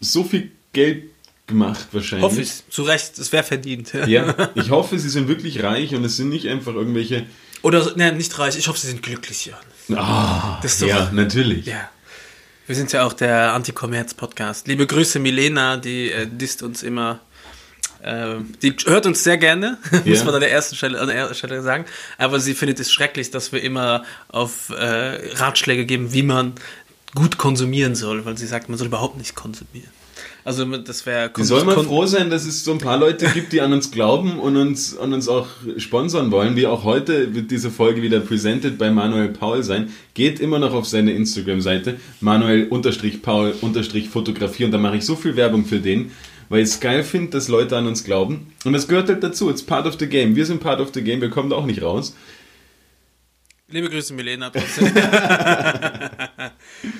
[0.00, 1.04] so viel Geld
[1.46, 2.24] gemacht wahrscheinlich.
[2.30, 2.52] Hoffe ich.
[2.70, 3.92] Zu Recht, es wäre verdient.
[4.06, 7.26] Ja, ich hoffe, sie sind wirklich reich und es sind nicht einfach irgendwelche.
[7.62, 8.56] Oder, so- ne, nicht reich.
[8.56, 9.98] Ich hoffe, sie sind glücklich, Jan.
[9.98, 11.66] Ah, Das ist doch- ja, natürlich.
[11.66, 11.90] Ja.
[12.66, 14.68] Wir sind ja auch der Anti-Kommerz-Podcast.
[14.68, 17.20] Liebe Grüße, Milena, die äh, disst uns immer.
[18.02, 20.24] Äh, die hört uns sehr gerne, muss Ja.
[20.24, 21.84] man an der ersten Stelle, an der ersten Stelle sagen.
[22.18, 26.52] Aber sie findet es schrecklich, dass wir immer auf äh, Ratschläge geben, wie man
[27.14, 29.90] gut konsumieren soll, weil sie sagt, man soll überhaupt nicht konsumieren.
[30.44, 33.52] Also das wäre Wir sollen mal froh sein, dass es so ein paar Leute gibt,
[33.52, 35.46] die an uns glauben und uns, und uns auch
[35.76, 36.56] sponsern wollen.
[36.56, 39.92] Wie auch heute wird diese Folge wieder presented bei Manuel Paul sein.
[40.14, 45.78] Geht immer noch auf seine Instagram-Seite, Manuel-Paul-Fotografie und da mache ich so viel Werbung für
[45.78, 46.10] den,
[46.52, 48.52] weil ich es geil finde, dass Leute an uns glauben.
[48.66, 50.36] Und das gehört halt dazu, it's part of the game.
[50.36, 52.14] Wir sind part of the game, wir kommen da auch nicht raus.
[53.68, 54.50] Liebe Grüße, Milena.
[54.54, 54.92] Trotzdem.
[54.92, 56.52] Können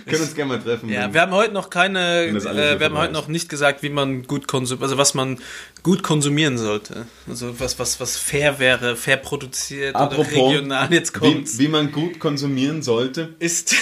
[0.09, 0.89] uns gerne mal treffen.
[0.89, 4.23] Ja, wir haben heute noch keine, äh, wir haben heute noch nicht gesagt, wie man
[4.23, 5.39] gut konsumiert, also was man
[5.83, 7.05] gut konsumieren sollte.
[7.29, 10.91] Also was, was, was fair wäre, fair produziert Apropos, oder regional.
[10.91, 11.59] Jetzt kommt's.
[11.59, 13.35] wie, wie man gut konsumieren sollte.
[13.39, 13.75] Ist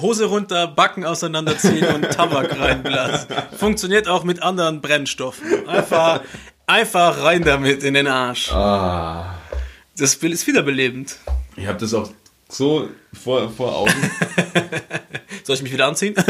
[0.00, 3.28] Hose runter, Backen auseinanderziehen und Tabak reinblasen.
[3.56, 5.68] Funktioniert auch mit anderen Brennstoffen.
[5.68, 6.20] Einfach,
[6.66, 8.52] einfach rein damit in den Arsch.
[8.52, 9.34] Ah.
[9.96, 11.16] Das Bild ist wiederbelebend.
[11.56, 12.10] Ich habe das auch
[12.48, 13.92] so vor, vor Augen.
[15.42, 16.14] Soll ich mich wieder anziehen?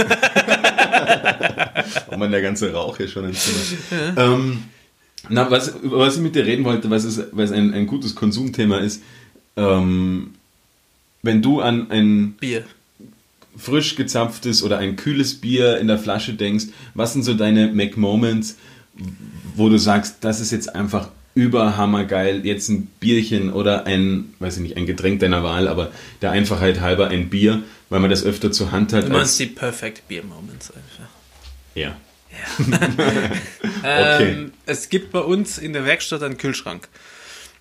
[2.10, 3.78] Oh man, der ganze Rauch hier schon entzündet.
[4.16, 4.64] Ähm,
[5.28, 8.14] na, was, über was ich mit dir reden wollte, was, ist, was ein, ein gutes
[8.14, 9.02] Konsumthema ist,
[9.56, 10.34] ähm,
[11.22, 12.64] wenn du an ein Bier.
[13.58, 18.56] Frisch gezapftes oder ein kühles Bier in der Flasche denkst, was sind so deine Mac-Moments,
[19.54, 24.62] wo du sagst, das ist jetzt einfach überhammergeil, jetzt ein Bierchen oder ein, weiß ich
[24.62, 28.50] nicht, ein Getränk deiner Wahl, aber der Einfachheit halber ein Bier, weil man das öfter
[28.50, 29.06] zur Hand hat.
[29.06, 31.10] Du meinst die Perfect Beer Moments einfach.
[31.74, 31.96] ja.
[33.84, 36.88] Ähm, es gibt bei uns in der Werkstatt einen Kühlschrank.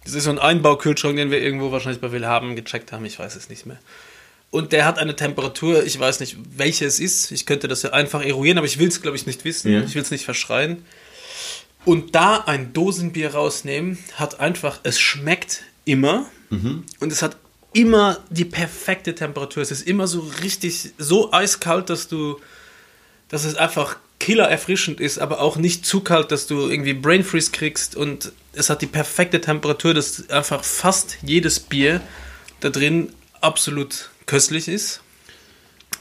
[0.04, 3.36] Das ist so ein Einbaukühlschrank, den wir irgendwo wahrscheinlich bei Willhaben gecheckt haben, ich weiß
[3.36, 3.78] es nicht mehr.
[4.50, 7.32] Und der hat eine Temperatur, ich weiß nicht, welche es ist.
[7.32, 9.72] Ich könnte das ja einfach eruieren, aber ich will es, glaube ich, nicht wissen.
[9.72, 9.82] Ja.
[9.82, 10.86] Ich will es nicht verschreien.
[11.84, 17.38] Und da ein Dosenbier rausnehmen, hat einfach, es schmeckt immer und es hat
[17.74, 19.62] immer die perfekte Temperatur.
[19.62, 22.40] Es ist immer so richtig, so eiskalt, dass du
[23.30, 27.24] dass es einfach killer erfrischend ist, aber auch nicht zu kalt, dass du irgendwie Brain
[27.24, 32.02] Freeze kriegst und es hat die perfekte Temperatur, dass einfach fast jedes Bier
[32.60, 35.02] da drin absolut köstlich ist.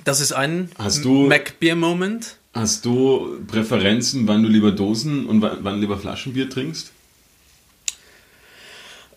[0.04, 2.36] Das ist ein Hast du- Mac Beer Moment.
[2.54, 6.90] Hast du Präferenzen, wann du lieber Dosen und wann, wann lieber Flaschenbier trinkst?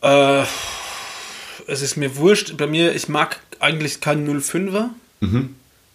[0.02, 0.44] Äh,
[1.68, 2.56] es ist mir wurscht.
[2.58, 4.90] Bei mir, ich mag eigentlich keinen 05er.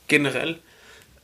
[0.08, 0.58] Generell.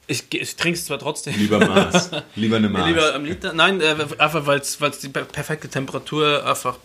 [0.07, 1.34] Ich, ich trinke es zwar trotzdem.
[1.38, 2.11] Lieber Maß.
[2.34, 2.86] lieber eine Maß.
[2.88, 3.53] Lieber am Liter.
[3.53, 6.78] Nein, äh, einfach weil es die per- perfekte Temperatur einfach.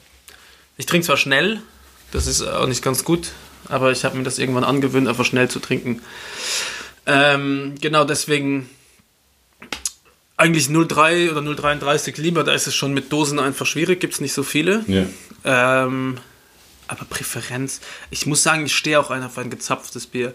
[0.78, 1.62] Ich trinke zwar schnell,
[2.12, 3.32] das ist auch nicht ganz gut,
[3.70, 6.01] aber ich habe mir das irgendwann angewöhnt, einfach schnell zu trinken.
[7.05, 8.70] Ähm, genau deswegen
[10.38, 14.22] eigentlich 03 oder 033 lieber, da ist es schon mit Dosen einfach schwierig, gibt es
[14.22, 14.84] nicht so viele.
[14.88, 15.05] Ja.
[15.86, 16.18] Ähm,
[16.88, 20.34] aber Präferenz, ich muss sagen, ich stehe auch ein auf ein gezapftes Bier.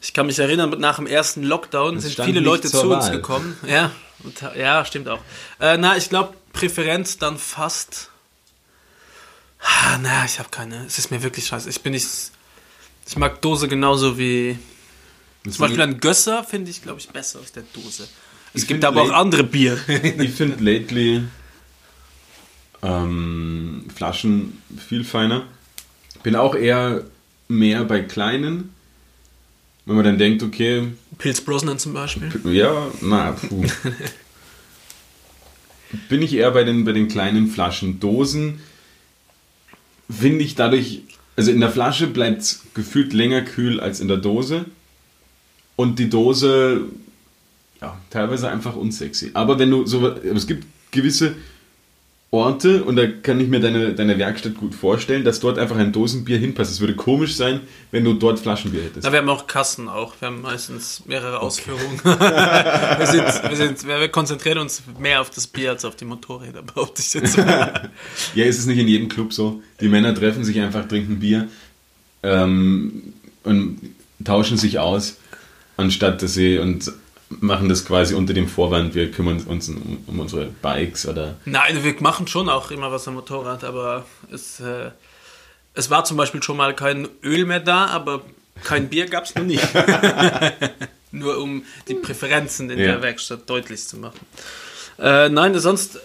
[0.00, 3.12] Ich kann mich erinnern, nach dem ersten Lockdown sind viele Leute zu uns Wahl.
[3.12, 3.56] gekommen.
[3.66, 3.92] Ja,
[4.56, 5.20] ja stimmt auch.
[5.60, 8.10] Äh, na, ich glaube, Präferenz dann fast.
[9.60, 10.84] Ah, na, ich habe keine.
[10.86, 11.70] Es ist mir wirklich scheiße.
[11.70, 12.08] Ich bin nicht.
[13.06, 14.58] Ich mag Dose genauso wie.
[15.44, 18.06] Zum Beispiel ein Gösser finde ich, glaube ich, besser aus der Dose.
[18.54, 19.76] Es gibt aber auch andere Bier.
[20.18, 21.22] Ich finde lately
[22.82, 25.46] ähm, Flaschen viel feiner.
[26.22, 27.04] Bin auch eher
[27.48, 28.74] mehr bei kleinen.
[29.84, 30.88] Wenn man dann denkt, okay,
[31.18, 32.30] Pilz Brosnan zum Beispiel.
[32.52, 33.64] ja, na, puh.
[36.08, 38.00] Bin ich eher bei den, bei den kleinen Flaschen.
[38.00, 38.60] Dosen
[40.08, 41.02] finde ich dadurch,
[41.36, 44.66] also in der Flasche bleibt es gefühlt länger kühl als in der Dose.
[45.76, 46.82] Und die Dose,
[47.80, 49.30] ja, teilweise einfach unsexy.
[49.34, 51.34] Aber wenn du so, es gibt gewisse
[52.34, 55.92] Orte, und da kann ich mir deine, deine Werkstatt gut vorstellen, dass dort einfach ein
[55.92, 56.72] Dosenbier hinpasst.
[56.72, 57.60] Es würde komisch sein,
[57.90, 59.04] wenn du dort Flaschenbier hättest.
[59.04, 60.14] Na, wir haben auch Kassen auch.
[60.18, 62.00] Wir haben meistens mehrere Ausführungen.
[62.02, 66.62] wir, sind, wir, sind, wir konzentrieren uns mehr auf das Bier als auf die Motorräder,
[66.62, 67.36] behaupte ich jetzt.
[68.34, 69.62] Ja, ist es nicht in jedem Club so?
[69.80, 71.48] Die Männer treffen sich einfach, trinken Bier
[72.22, 73.12] ähm,
[73.44, 73.78] und
[74.24, 75.18] tauschen sich aus,
[75.76, 76.90] anstatt dass sie und
[77.40, 81.36] machen das quasi unter dem Vorwand, wir kümmern uns um, um unsere Bikes oder.
[81.44, 84.90] Nein, wir machen schon auch immer was am Motorrad, aber es, äh,
[85.74, 88.22] es war zum Beispiel schon mal kein Öl mehr da, aber
[88.62, 89.58] kein Bier gab es noch nie.
[91.12, 92.86] Nur um die Präferenzen in Ja.
[92.86, 94.20] der Werkstatt deutlich zu machen.
[94.98, 95.98] Äh, nein, sonst,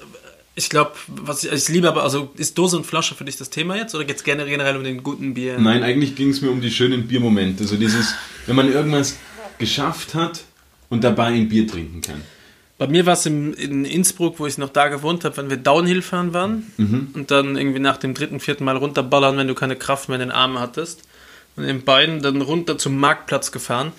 [0.56, 3.50] ich glaube, was ich, ich liebe aber, also ist Dose und Flasche für dich das
[3.50, 5.58] Thema jetzt oder geht es generell um den guten Bier?
[5.60, 7.66] Nein, eigentlich ging es mir um die schönen Biermomente.
[7.66, 8.16] So dieses,
[8.48, 9.18] wenn man irgendwas
[9.60, 10.42] geschafft hat
[10.90, 12.22] und dabei ein Bier trinken kann.
[12.78, 16.04] Bei mir war es in Innsbruck, wo ich noch da gewohnt habe, wenn wir Downhill
[16.04, 16.72] fahren waren
[17.14, 20.28] und dann irgendwie nach dem dritten, vierten Mal runterballern, wenn du keine Kraft mehr in
[20.28, 21.02] den Armen hattest.
[21.56, 23.94] Und in den Beinen dann runter zum Marktplatz gefahren.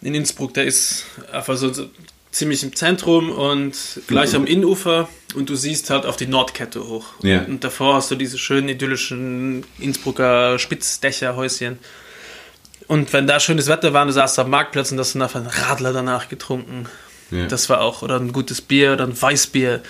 [0.00, 1.70] In Innsbruck, der ist einfach so,
[2.30, 3.74] ziemlich im Zentrum und
[4.06, 7.06] gleich am Innenufer und du siehst halt auf die Nordkette hoch.
[7.22, 7.42] Ja.
[7.42, 11.78] Und davor hast du diese schönen idyllischen Innsbrucker Spitzdächerhäuschen.
[12.90, 15.38] Und wenn da schönes Wetter war und du saßt am Marktplatz und hast dann einfach
[15.38, 16.86] einen Radler danach getrunken.
[17.30, 17.46] Ja.
[17.46, 19.80] Das war auch, oder ein gutes Bier oder ein Weißbier,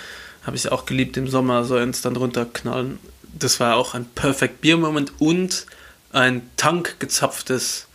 [0.43, 2.99] habe ich auch geliebt im Sommer, so eins dann runterknallen.
[3.33, 5.65] Das war auch ein Perfect Bier-Moment und
[6.11, 7.87] ein tankgezapftes,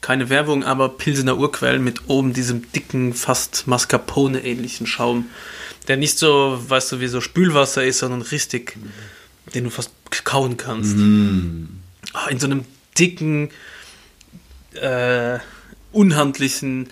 [0.00, 5.26] keine Werbung, aber Pilsener Urquell mit oben diesem dicken, fast Mascarpone-ähnlichen Schaum,
[5.86, 8.76] der nicht so, weißt du, wie so Spülwasser ist, sondern richtig,
[9.54, 9.92] den du fast
[10.24, 10.96] kauen kannst.
[12.12, 12.64] Ah, In so einem
[12.98, 13.50] dicken,
[14.82, 15.38] äh,
[15.92, 16.88] unhandlichen,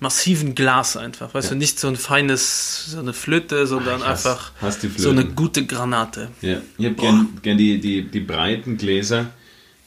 [0.00, 1.32] massiven Glas einfach.
[1.34, 5.10] Weißt du, nicht so ein feines, so eine Flöte, sondern ich hasse- einfach hasse so
[5.10, 6.30] eine gute Granate.
[6.42, 9.26] Ja, ich habe gern, gern die, die, die breiten Gläser,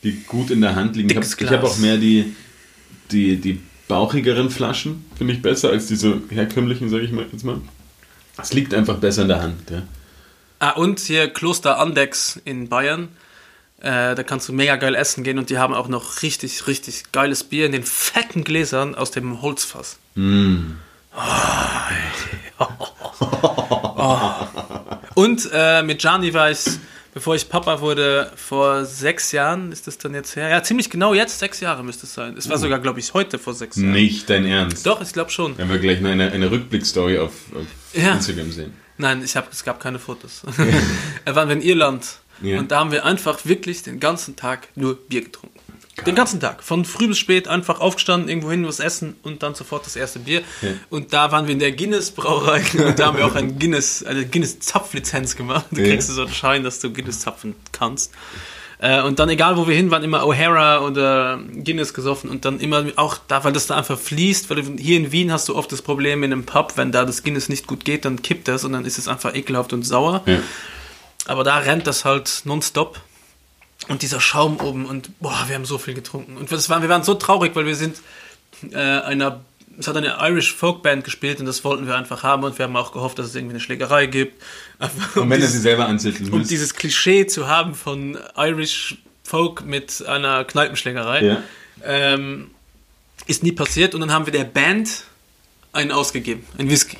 [0.04, 1.10] die gut in der Hand liegen.
[1.10, 1.74] Ich habe Dickes ich hab Glas.
[1.74, 2.36] auch mehr die,
[3.12, 7.62] die, die bauchigeren Flaschen, finde ich besser als diese herkömmlichen, sage ich mal jetzt mal.
[8.42, 9.70] Es liegt einfach besser in der Hand.
[9.70, 9.84] Ja.
[10.60, 13.10] Ah, und hier Kloster Andex in Bayern.
[13.80, 17.12] Äh, da kannst du mega geil essen gehen und die haben auch noch richtig, richtig
[17.12, 20.00] geiles Bier in den fetten Gläsern aus dem Holzfass.
[22.60, 24.32] Oh.
[25.16, 26.60] Und äh, mit Gianni war ich,
[27.14, 30.48] bevor ich Papa wurde, vor sechs Jahren, ist das dann jetzt her?
[30.50, 32.36] Ja, ziemlich genau jetzt, sechs Jahre müsste es sein.
[32.38, 33.92] Es war sogar, glaube ich, heute vor sechs Jahren.
[33.94, 34.86] Nicht dein Ernst.
[34.86, 35.58] Doch, ich glaube schon.
[35.58, 38.14] Wenn wir gleich noch eine, eine Rückblickstory auf, auf Ja.
[38.14, 38.74] Instagram sehen.
[39.00, 40.42] Nein, ich hab, es gab keine Fotos.
[41.26, 42.06] waren wir in Irland.
[42.42, 42.60] Ja.
[42.60, 45.58] Und da haben wir einfach wirklich den ganzen Tag nur Bier getrunken.
[46.06, 46.62] Den ganzen Tag.
[46.62, 50.20] Von früh bis spät einfach aufgestanden, irgendwo hin was essen und dann sofort das erste
[50.20, 50.42] Bier.
[50.62, 50.70] Ja.
[50.92, 54.04] Und da waren wir in der Guinness Brauerei und da haben wir auch ein Guinness,
[54.04, 55.66] eine Guinness Zapflizenz gemacht.
[55.72, 55.88] Da Ja.
[55.90, 58.12] kriegst du so einen Schein, dass du Guinness zapfen kannst.
[58.80, 62.60] Äh, Und dann, egal wo wir hin waren, immer O'Hara oder Guinness gesoffen und dann
[62.60, 65.56] immer auch da, weil das da einfach fließt, weil du- hier in Wien hast du
[65.56, 68.48] oft das Problem in einem Pub, wenn da das Guinness nicht gut geht, dann kippt
[68.48, 70.22] das und dann ist es einfach ekelhaft und sauer.
[70.28, 70.38] Ja.
[71.26, 73.00] Aber da rennt das halt nonstop.
[73.90, 76.36] Und dieser Schaum oben und boah, wir haben so viel getrunken.
[76.36, 77.98] Und das war, wir waren so traurig, weil wir sind
[78.72, 79.42] äh, einer,
[79.78, 82.76] es hat eine Irish Folkband gespielt und das wollten wir einfach haben und wir haben
[82.76, 84.42] auch gehofft, dass es irgendwie eine Schlägerei gibt.
[84.80, 88.18] Einfach, Und um wenn er dieses- sie selber anzetteln um dieses Klischee zu haben von
[88.36, 91.44] Irish Folk mit einer Kneipenschlägerei, Ja.
[91.86, 92.50] ähm,
[93.28, 93.94] ist nie passiert.
[93.94, 95.04] Und dann haben wir der Band
[95.78, 96.98] einen ausgegeben, einen Whisky.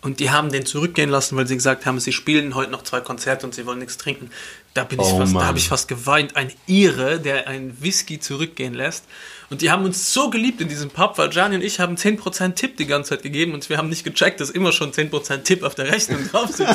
[0.00, 3.00] Und die haben den zurückgehen lassen, weil sie gesagt haben, sie spielen heute noch zwei
[3.00, 4.30] Konzerte und sie wollen nichts trinken.
[4.72, 6.36] Da bin ich Oh, fast, da habe ich fast geweint.
[6.36, 9.04] Ein Ire, der einen Whisky zurückgehen lässt.
[9.50, 12.54] Und die haben uns so geliebt in diesem Pub, weil Gianni und ich haben 10%
[12.54, 15.64] Tipp die ganze Zeit gegeben und wir haben nicht gecheckt, dass immer schon 10% Tipp
[15.64, 16.70] auf der Rechnung drauf sind.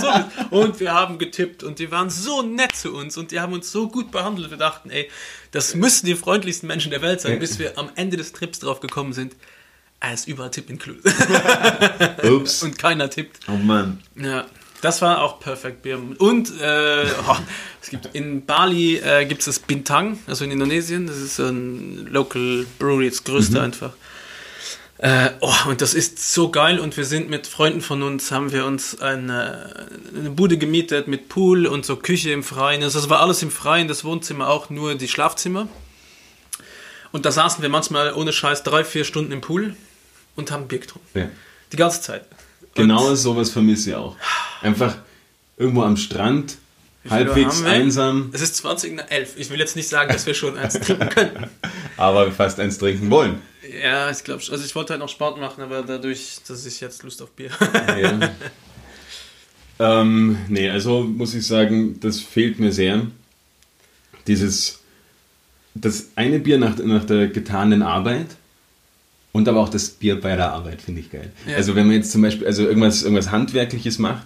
[0.51, 3.71] Und wir haben getippt und die waren so nett zu uns und die haben uns
[3.71, 4.49] so gut behandelt.
[4.51, 5.09] Wir dachten, ey,
[5.51, 8.81] das müssen die freundlichsten Menschen der Welt sein, bis wir am Ende des Trips drauf
[8.81, 9.35] gekommen sind.
[10.13, 11.03] Ist überall Tipp included.
[12.23, 12.63] Ups.
[12.63, 13.39] und keiner tippt.
[13.47, 14.01] Oh Mann.
[14.15, 14.45] Ja,
[14.81, 15.99] das war auch Perfect Beer.
[16.17, 17.35] Und äh, oh,
[17.81, 21.07] es gibt in Bali äh, gibt es das Bintang, also in Indonesien.
[21.07, 23.93] Das ist so ein Local Brewery, das größte einfach.
[24.97, 26.79] Äh, oh, und das ist so geil.
[26.79, 31.29] Und wir sind mit Freunden von uns, haben wir uns eine, eine Bude gemietet mit
[31.29, 32.83] Pool und so Küche im Freien.
[32.83, 35.67] Also das war alles im Freien, das Wohnzimmer auch, nur die Schlafzimmer.
[37.11, 39.75] Und da saßen wir manchmal ohne Scheiß drei, vier Stunden im Pool
[40.36, 41.19] und haben Bier getrunken.
[41.19, 41.29] Ja.
[41.71, 42.25] Die ganze Zeit.
[42.73, 44.17] Genau sowas vermisse ich auch.
[44.61, 44.97] Einfach
[45.57, 46.57] irgendwo am Strand,
[47.09, 49.36] halbwegs einsam, Es ist 20 nach 11.
[49.38, 51.47] Ich will jetzt nicht sagen, dass wir schon eins trinken können.
[51.97, 53.41] aber fast eins trinken wollen.
[53.81, 57.03] Ja, ich glaube, also ich wollte halt noch Sport machen, aber dadurch, dass ich jetzt
[57.03, 57.49] Lust auf Bier.
[59.79, 60.01] Ja.
[60.01, 63.07] ähm, nee, also muss ich sagen, das fehlt mir sehr.
[64.27, 64.79] Dieses,
[65.73, 68.27] das eine Bier nach, nach der getanen Arbeit
[69.36, 71.29] und aber auch das Bier bei der Arbeit finde ich geil.
[71.45, 71.57] Ja.
[71.57, 74.25] Also wenn man jetzt zum Beispiel also irgendwas, irgendwas Handwerkliches macht,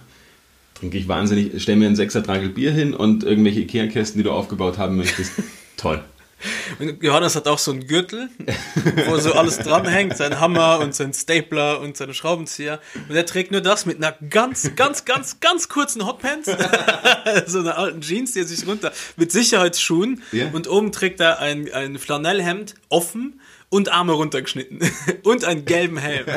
[0.74, 4.78] trinke ich wahnsinnig, stell mir einen Sechsertragel Bier hin und irgendwelche Ikea-Kästen, die du aufgebaut
[4.78, 5.32] haben möchtest.
[5.76, 6.04] Toll.
[6.78, 8.28] Und Johannes hat auch so einen Gürtel,
[9.08, 12.78] wo so alles dranhängt, sein Hammer und sein Stapler und seine Schraubenzieher.
[13.08, 16.48] Und er trägt nur das mit einer ganz, ganz, ganz, ganz kurzen Hotpants,
[17.46, 20.22] so einer alten Jeans, die er sich runter, mit Sicherheitsschuhen.
[20.30, 20.50] Ja.
[20.52, 23.40] Und oben trägt er ein, ein Flanellhemd, offen
[23.70, 24.80] und Arme runtergeschnitten.
[25.22, 26.26] und einen gelben Helm.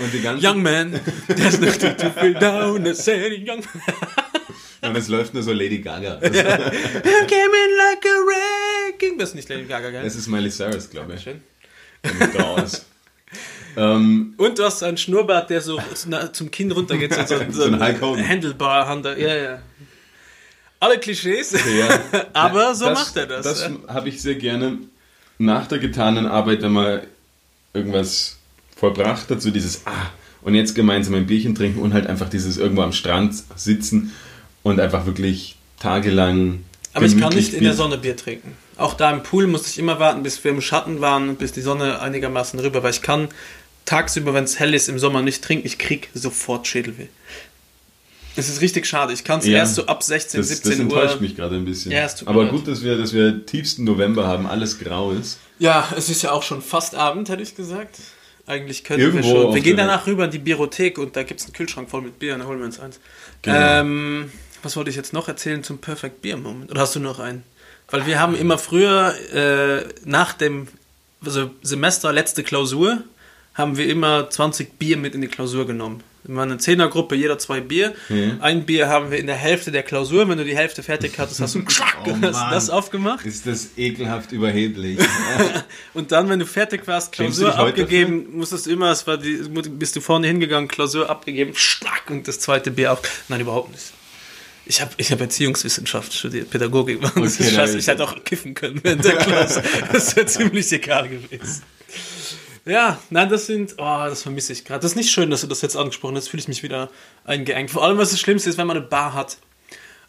[0.00, 3.64] Und die ganze Young man, there's nothing to feel down, I said young
[4.80, 4.90] man.
[4.90, 6.18] und es läuft nur so Lady Gaga.
[6.20, 9.18] Das, I came in like a wrecking.
[9.18, 10.04] Das ist nicht Lady Gaga, gell?
[10.04, 11.22] das ist Miley Cyrus, glaube ich.
[11.22, 11.42] Schön.
[12.40, 12.86] Aus.
[13.76, 15.80] ähm, Und du hast einen Schnurrbart, der so
[16.32, 17.12] zum Kinn runtergeht.
[17.12, 18.28] So, so, So ein Hulk Hogan.
[18.28, 19.18] Handlebar-Hander.
[19.18, 19.62] Ja, ja.
[20.78, 21.56] Alle Klischees.
[21.76, 22.00] Ja.
[22.34, 23.44] Aber so macht er das.
[23.44, 23.92] Das ja.
[23.92, 24.78] habe ich sehr gerne
[25.38, 27.00] nach der getanen Arbeit, wenn man
[27.72, 28.36] irgendwas
[28.76, 30.10] vollbracht hat, so dieses Ah,
[30.42, 34.12] und jetzt gemeinsam ein Bierchen trinken und halt einfach dieses irgendwo am Strand sitzen
[34.62, 36.64] und einfach wirklich tagelang.
[36.94, 38.52] Aber ich kann nicht in der Sonne Bier trinken.
[38.76, 41.52] Auch da im Pool musste ich immer warten, bis wir im Schatten waren und bis
[41.52, 43.28] die Sonne einigermaßen rüber, weil ich kann
[43.84, 45.66] tagsüber, wenn es hell ist, im Sommer nicht trinken.
[45.66, 47.08] Ich krieg sofort Schädelweh.
[48.38, 49.12] Es ist richtig schade.
[49.12, 51.20] Ich kann es Ja, erst so ab 16, Das, das 17 enttäuscht Uhr.
[51.20, 51.90] mich gerade ein bisschen.
[51.92, 55.38] Ja, Aber gut, dass wir, dass wir tiefsten November haben, alles grau ist.
[55.58, 57.98] Ja, es ist ja auch schon fast Abend, hätte ich gesagt.
[58.46, 59.54] Eigentlich könnten Irgendwo wir schon.
[59.54, 62.18] Wir gehen danach rüber in die Biothek und da gibt es einen Kühlschrank voll mit
[62.18, 63.00] Bier und da holen wir uns eins.
[63.42, 63.56] Genau.
[63.58, 64.32] Ähm,
[64.62, 66.70] was wollte ich jetzt noch erzählen zum Perfect Beer Moment?
[66.70, 67.42] Oder hast du noch einen?
[67.90, 70.68] Weil wir haben immer früher äh, nach dem
[71.24, 73.02] also Semester letzte Klausur
[73.54, 76.02] haben wir immer 20 Bier mit in die Klausur genommen.
[76.28, 77.94] Wir waren eine Zehnergruppe, jeder zwei Bier.
[78.10, 78.36] Mhm.
[78.40, 80.28] Ein Bier haben wir in der Hälfte der Klausur.
[80.28, 81.60] Wenn du die Hälfte fertig hattest, hast du
[82.04, 83.24] Oh hast das aufgemacht.
[83.24, 84.98] Ist das ekelhaft überheblich.
[85.94, 89.36] Und dann, wenn du fertig warst, Klausur abgegeben, musstest du immer, es war die,
[89.70, 93.00] bist du vorne hingegangen, Klausur abgegeben, schnack, und das zweite Bier auf.
[93.28, 93.86] Nein, überhaupt nicht.
[94.66, 97.00] Ich habe ich hab Erziehungswissenschaft studiert, Pädagogik.
[97.02, 97.78] Das Okay, ist scheiße.
[97.78, 99.62] Ich hätte auch kiffen können während der Klasse.
[99.90, 101.62] Das wäre ziemlich egal gewesen.
[102.68, 104.80] Ja, nein, das sind, oh, das vermisse ich gerade.
[104.80, 106.28] Das ist nicht schön, dass du das jetzt angesprochen hast.
[106.28, 106.90] Fühle ich mich wieder
[107.24, 107.70] eingeengt.
[107.70, 109.38] Vor allem, was das Schlimmste ist, wenn man eine Bar hat.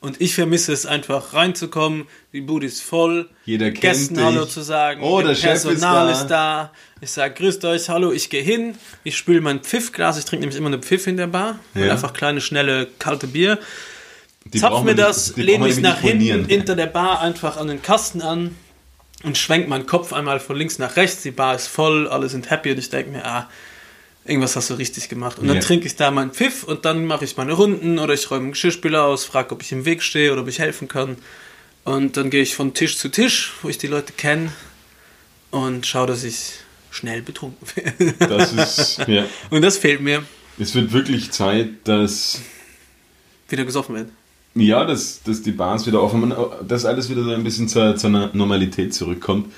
[0.01, 4.23] Und ich vermisse es einfach, reinzukommen, die Bude ist voll, Jeder kennt Gästen dich.
[4.23, 6.11] Hallo zu sagen, Oh, der Chef ist Personal da.
[6.13, 6.71] ist da.
[7.01, 10.57] Ich sage, grüßt euch, hallo, ich gehe hin, ich spüle mein Pfiffglas, ich trinke nämlich
[10.57, 11.91] immer eine Pfiff in der Bar, Ja.
[11.91, 13.59] einfach kleine, schnelle, kalte Bier.
[14.45, 18.21] Die Zapf mir das, lehne mich nach hinten hinter der Bar einfach an den Kasten
[18.21, 18.55] an
[19.23, 21.21] und schwenk meinen Kopf einmal von links nach rechts.
[21.23, 23.49] Die Bar ist voll, alle sind happy und ich denke mir, ah,
[24.25, 25.39] irgendwas hast du richtig gemacht.
[25.39, 25.61] Und dann Ja.
[25.61, 28.51] trinke ich da meinen Pfiff und dann mache ich meine Runden oder ich räume einen
[28.51, 31.17] Geschirrspüler aus, frage, ob ich im Weg stehe oder ob ich helfen kann.
[31.83, 34.51] Und dann gehe ich von Tisch zu Tisch, wo ich die Leute kenne
[35.51, 36.53] und schaue, dass ich
[36.91, 38.13] schnell betrunken werde.
[38.19, 39.25] Das ist, ja.
[39.49, 40.23] Und das fehlt mir.
[40.59, 42.41] Es wird wirklich Zeit, dass,
[43.47, 44.11] Wieder gesoffen werden.
[44.61, 46.35] Ja, dass, dass die Bars wieder offen man-
[46.67, 49.51] dass alles wieder so ein bisschen zur, zur Normalität zurückkommt.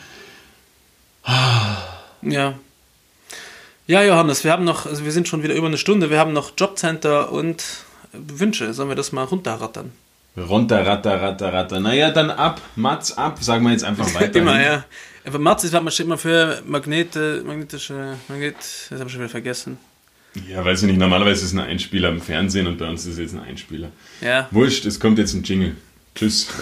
[2.22, 2.54] Ja.
[3.88, 6.34] Ja, Johannes, wir haben noch, also wir sind schon wieder über eine Stunde, wir haben
[6.34, 7.64] noch Jobcenter und
[8.14, 8.74] Wünsche.
[8.74, 9.92] Sollen wir das mal runterrattern?
[10.38, 11.80] Runter, ratter, ratter, ratter.
[11.82, 14.40] Naja, dann ab, Mats ab, sagen wir jetzt einfach weiter.
[14.40, 14.86] Immer, ja.
[15.26, 18.56] Aber Matz ist, was man steht immer für Magnete, magnetische, Magnet,
[18.90, 19.78] das habe ich schon wieder vergessen.
[20.48, 23.14] Ja, weiß ich nicht, normalerweise ist es ein Einspieler im Fernsehen und bei uns ist
[23.14, 23.92] es jetzt ein Einspieler.
[24.22, 24.48] Ja.
[24.52, 25.76] Wurscht, es kommt jetzt ein Jingle.
[26.16, 26.48] Tschüss.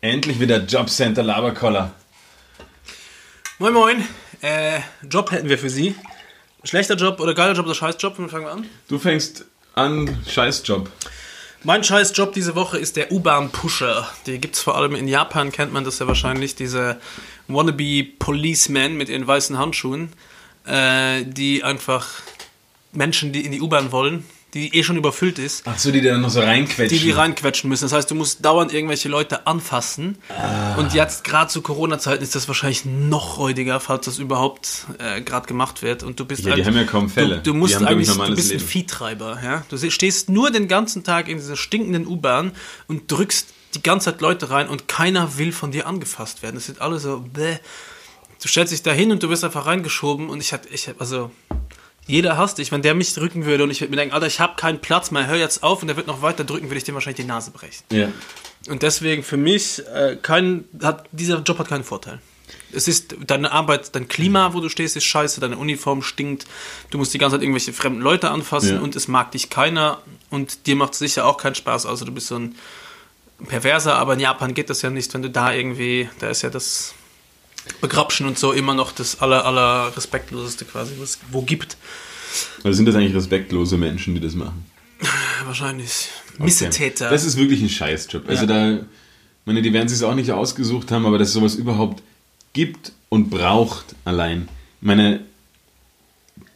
[0.00, 1.92] Endlich wieder Jobcenter Laberkoller.
[3.58, 4.04] Moin Moin,
[4.40, 5.94] äh, Job hätten wir für Sie.
[6.64, 8.16] Schlechter Job oder geiler Job oder scheiß Job?
[8.16, 8.66] Fangen wir an.
[8.88, 10.90] Du fängst an, Scheißjob.
[11.62, 14.08] Mein scheiß Job diese Woche ist der U-Bahn-Pusher.
[14.24, 16.98] Die gibt's vor allem in Japan, kennt man das ja wahrscheinlich, diese
[17.48, 20.10] wannabe Policemen mit ihren weißen Handschuhen,
[20.64, 22.08] äh, die einfach
[22.92, 24.24] Menschen, die in die U-Bahn wollen,
[24.54, 26.88] die eh schon überfüllt ist, Ach so, die da noch so reinquetschen.
[26.98, 27.84] die die reinquetschen müssen.
[27.84, 30.18] Das heißt, du musst dauernd irgendwelche Leute anfassen.
[30.76, 35.46] Und jetzt gerade zu Corona-Zeiten ist das wahrscheinlich noch räudiger, falls das überhaupt äh, gerade
[35.46, 36.02] gemacht wird.
[36.02, 37.36] Und du bist Ja, die halt- haben ja kaum Fälle.
[37.36, 38.68] Du, du Die musst eigentlich, du bist ein Leben.
[38.68, 39.38] Viehtreiber.
[39.42, 39.64] Ja?
[39.68, 42.52] Du stehst nur den ganzen Tag in dieser stinkenden U-Bahn
[42.88, 43.46] und drückst
[43.76, 46.56] die ganze Zeit Leute rein und keiner will von dir angefasst werden.
[46.56, 47.58] Das sind alle so, bäh.
[48.42, 51.00] Du stellst dich da hin und du wirst einfach reingeschoben und ich hab, ich hab,
[51.00, 51.30] also,
[52.10, 52.72] jeder hasst dich.
[52.72, 55.10] Wenn der mich drücken würde und ich würde mir denken, Alter, ich habe keinen Platz
[55.10, 57.28] mehr, hör jetzt auf und der wird noch weiter drücken, würde ich dem wahrscheinlich die
[57.28, 57.84] Nase brechen.
[57.92, 58.08] Ja.
[58.68, 62.18] Und deswegen für mich, äh, kein, hat, dieser Job hat keinen Vorteil.
[62.72, 66.46] Es ist deine Arbeit, dein Klima, wo du stehst, ist scheiße, deine Uniform stinkt,
[66.90, 68.80] du musst die ganze Zeit irgendwelche fremden Leute anfassen Ja.
[68.80, 69.98] und es mag dich keiner
[70.30, 71.86] und dir macht es sicher auch keinen Spaß.
[71.86, 72.54] Also du bist so ein
[73.46, 76.50] Perverser, aber in Japan geht das ja nicht, wenn du da irgendwie, da ist ja
[76.50, 76.94] das
[77.80, 81.76] Begrapschen und so immer noch das aller, aller respektloseste quasi, was es wo gibt.
[82.64, 84.64] Also sind das eigentlich respektlose Menschen, die das machen?
[85.44, 86.08] Wahrscheinlich.
[86.38, 87.10] Missetäter.
[87.10, 88.28] Das ist wirklich ein Scheißjob.
[88.28, 88.76] Also Ja.
[88.76, 88.80] da,
[89.44, 92.02] meine, die werden sich auch nicht ausgesucht haben, aber dass es sowas überhaupt
[92.52, 94.48] gibt und braucht allein.
[94.80, 95.20] Ich meine,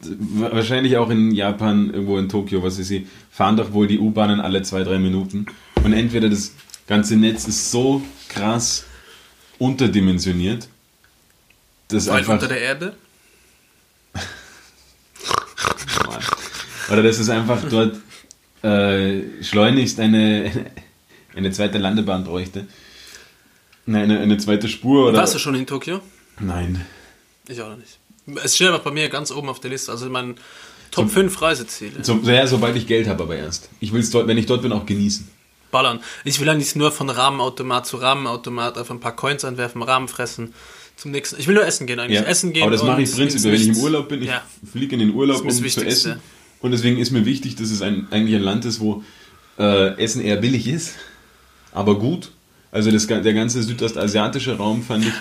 [0.01, 3.99] wa- wahrscheinlich auch in Japan, irgendwo in Tokio, was ist sie, fahren doch wohl die
[3.99, 5.45] U-Bahnen alle zwei, drei Minuten.
[5.83, 6.53] Und entweder das
[6.87, 8.85] ganze Netz ist so krass
[9.59, 10.67] unterdimensioniert,
[11.87, 12.33] dass Weil einfach...
[12.33, 12.95] unter der Erde.
[16.91, 17.97] Oder dass es einfach dort
[18.61, 20.71] äh, schleunigst eine,
[21.35, 22.67] eine zweite Landebahn bräuchte.
[23.85, 25.19] Nein, eine, eine zweite Spur oder.
[25.19, 26.01] Warst du schon in Tokio?
[26.39, 26.85] Nein.
[27.47, 27.99] Ich auch noch nicht.
[28.43, 29.91] Es steht aber bei mir ganz oben auf der Liste.
[29.91, 30.35] Also mein
[30.89, 32.03] Top 5 Reiseziele.
[32.03, 33.69] So, ja, sobald ich Geld habe, aber erst.
[33.79, 35.27] Ich will es dort, wenn ich dort bin, auch genießen.
[35.69, 35.99] Ballern.
[36.23, 40.53] Ich will eigentlich nur von Rahmenautomat zu Rahmenautomat einfach ein paar Coins anwerfen, Rahmen fressen.
[40.97, 41.39] Zum nächsten.
[41.39, 42.19] Ich will nur essen gehen eigentlich.
[42.19, 42.25] Ja.
[42.25, 42.63] Essen gehen.
[42.63, 43.77] aber das mache ich prinzipiell, wenn ich im.
[43.77, 44.21] Urlaub bin.
[44.21, 44.43] Ich Ja.
[44.71, 46.19] fliege in den Urlaub, um zu essen.
[46.61, 49.03] Und deswegen ist mir wichtig, dass es ein, eigentlich ein Land ist, wo
[49.59, 50.95] äh, Essen eher billig ist,
[51.71, 52.31] aber gut.
[52.71, 55.13] Also das, der ganze südostasiatische Raum fand ich,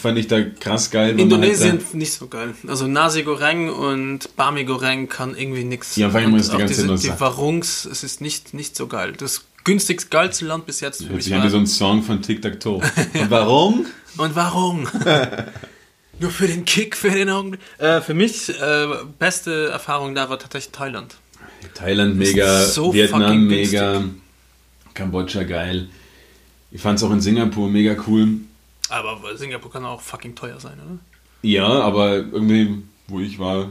[0.00, 1.08] fand ich da krass geil.
[1.08, 2.54] weil man Indonesien Halt nicht so geil.
[2.66, 5.96] Also Nasi Goreng und Bami Goreng kann irgendwie nichts.
[5.96, 7.20] Ja, allem Und ist die ganze diese, Zeit die.
[7.20, 9.12] Warungs, es ist nicht, nicht so geil.
[9.18, 11.50] Das günstigst geilste Land bis jetzt für mich wie war.
[11.50, 12.80] so ein Song von Tic Tac Toe.
[13.14, 13.86] Und warum?
[14.16, 14.88] Und warum?
[16.20, 17.60] Nur für den Kick, für den Augenblick.
[17.78, 18.86] Äh, für mich, äh,
[19.18, 21.16] beste Erfahrung da war tatsächlich Thailand.
[21.74, 24.04] Thailand mega, so Vietnam mega,
[24.94, 25.88] Kambodscha geil.
[26.70, 28.28] Ich fand es auch in Singapur mega cool.
[28.88, 30.98] Aber Singapur kann auch fucking teuer sein, oder?
[31.42, 33.70] Ja, aber irgendwie, wo ich war,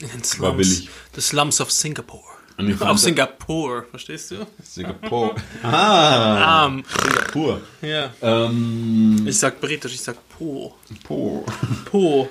[0.00, 0.40] In den Slums.
[0.40, 0.88] War billig.
[1.14, 2.24] The Slums of Singapore.
[2.72, 4.36] Auf fand- Singapur, verstehst du?
[4.62, 5.34] Singapur.
[5.62, 7.60] Ah, Um, Singapur.
[7.82, 8.10] ja.
[8.22, 10.74] Ähm, Ich sag britisch, ich sag Po.
[11.04, 11.44] Po.
[11.86, 12.28] Po.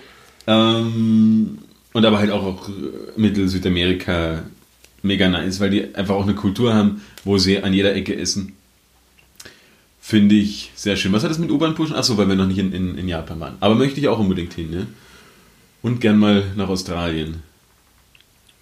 [0.48, 1.60] Ähm,
[1.94, 2.70] und aber halt auch, auch
[3.16, 4.44] Mittel Südamerika
[5.02, 8.54] mega nice, weil die einfach auch eine Kultur haben, wo sie an jeder Ecke essen.
[10.02, 11.14] Finde ich sehr schön.
[11.14, 11.96] Was hat das mit U-Bahn pushen?
[11.96, 13.58] Achso, weil wir noch nicht in, in, in Japan waren.
[13.60, 14.88] Aber möchte ich auch unbedingt hin, ne?
[15.82, 17.44] Und gern mal nach Australien.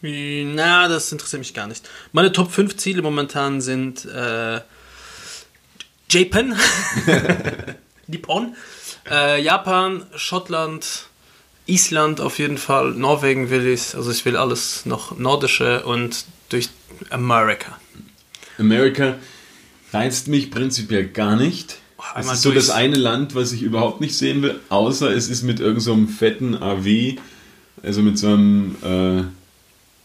[0.02, 1.90] Na, das interessiert mich gar nicht.
[2.11, 4.61] Meine Top 5 Ziele momentan sind äh,
[6.10, 6.56] Japan,
[8.07, 8.56] Nippon,
[9.10, 11.07] äh, Japan, Schottland,
[11.65, 16.69] Island auf jeden Fall, Norwegen will ich, also ich will alles noch nordische und durch
[17.10, 17.80] Amerika.
[18.57, 19.15] Amerika
[19.91, 21.78] reizt mich prinzipiell gar nicht.
[22.15, 25.44] Es ist so das eine Land, was ich überhaupt nicht sehen will, außer es ist
[25.44, 27.15] mit irgendeinem so fetten AW,
[27.84, 29.24] also mit so einem, äh,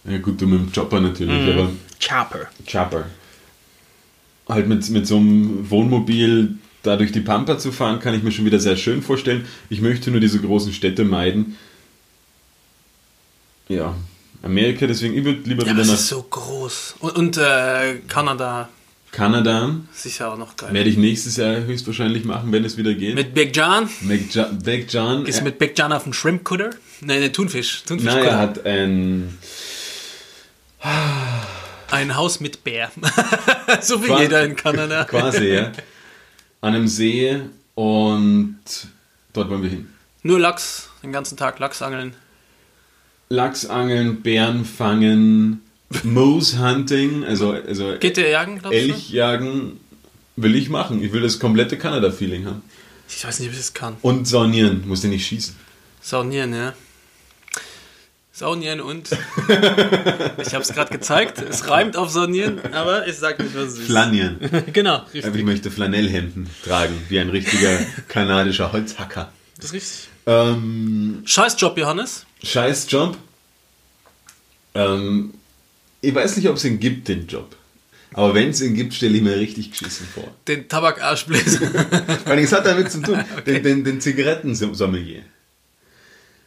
[0.04, 1.70] ja gut, du mit dem Chopper natürlich, aber
[2.04, 2.48] Chopper.
[2.70, 3.06] Chopper.
[4.48, 8.32] Halt mit, mit so einem Wohnmobil da durch die Pampa zu fahren, kann ich mir
[8.32, 9.44] schon wieder sehr schön vorstellen.
[9.70, 11.56] Ich möchte nur diese großen Städte meiden.
[13.68, 13.94] Ja,
[14.42, 15.94] Amerika, deswegen, ich würde lieber Ja, wieder das nach...
[15.94, 16.96] ist so groß.
[16.98, 18.68] Und, und äh, Kanada,
[19.12, 20.72] Kanada Sicher auch noch geil.
[20.72, 23.14] werde ich nächstes Jahr höchstwahrscheinlich machen, wenn es wieder geht.
[23.14, 23.88] Mit Big John?
[24.04, 25.24] McJa- Big John.
[25.24, 26.70] Gehst du äh, mit Big John auf den Shrimp Cutter?
[27.00, 27.84] Nein, nee, Thunfisch.
[27.86, 29.38] Thunfisch Nein, er hat ein
[31.90, 32.90] Ein Haus mit Bär.
[33.80, 35.04] so wie Qua- jeder in Kanada.
[35.04, 35.72] quasi, ja,
[36.60, 37.40] an einem See
[37.74, 38.58] und
[39.32, 39.88] dort wollen wir hin.
[40.22, 42.14] Nur Lachs, den ganzen Tag Lachs angeln.
[43.28, 45.62] Lachs angeln, Bären fangen,
[46.02, 48.82] Moose Hunting, also, also Geht der jagen, glaubst du?
[48.82, 49.80] Elch jagen
[50.36, 51.02] will ich machen.
[51.02, 52.62] Ich will das komplette Kanada-Feeling haben.
[53.08, 53.96] Ich weiß nicht, ob ich das kann.
[54.02, 55.54] Und saunieren, muss ja nicht schießen.
[56.00, 56.72] Saunieren, ja.
[58.34, 59.10] Saunieren und.
[59.48, 61.38] ich habe es gerade gezeigt.
[61.42, 63.86] Es reimt auf Saunieren, aber ich sag nicht, was es ist.
[63.86, 64.38] Flanieren.
[64.72, 65.44] genau, Aber ich richtig.
[65.44, 67.78] möchte Flanellhemden tragen, wie ein richtiger
[68.08, 69.30] kanadischer Holzhacker.
[69.56, 70.08] Das ist richtig.
[70.24, 72.24] Ähm, Scheißjob, Johannes.
[72.42, 73.18] scheiß Job.
[74.74, 75.34] Ähm,
[76.00, 77.54] ich weiß nicht, ob es ihn gibt, den Job.
[78.14, 80.34] Aber wenn es ihn gibt, stelle ich mir richtig geschissen vor.
[80.48, 81.60] Den Tabakarschbläser.
[82.24, 85.22] Weil es hat damit zu tun, den, den, den Zigarettensommelier.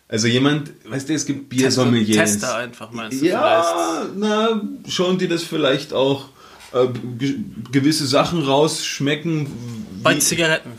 [0.08, 2.34] Also jemand, weißt du, es gibt Biersommeliers.
[2.34, 6.30] Tester einfach, meinst du Ja, na, schon die das vielleicht auch
[6.74, 6.88] äh,
[7.18, 7.40] ge
[7.72, 9.48] gewisse Sachen rausschmecken.
[10.04, 10.72] Bei Zigaretten.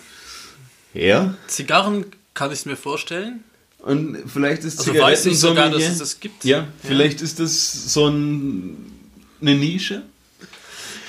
[0.94, 1.34] Ja.
[1.48, 3.42] Zigarren kann ich mir vorstellen.
[3.78, 6.44] Und vielleicht ist Also weiß ich sogar, dass es das gibt.
[6.44, 8.76] Ja, vielleicht ist das so ein,
[9.40, 10.02] eine Nische.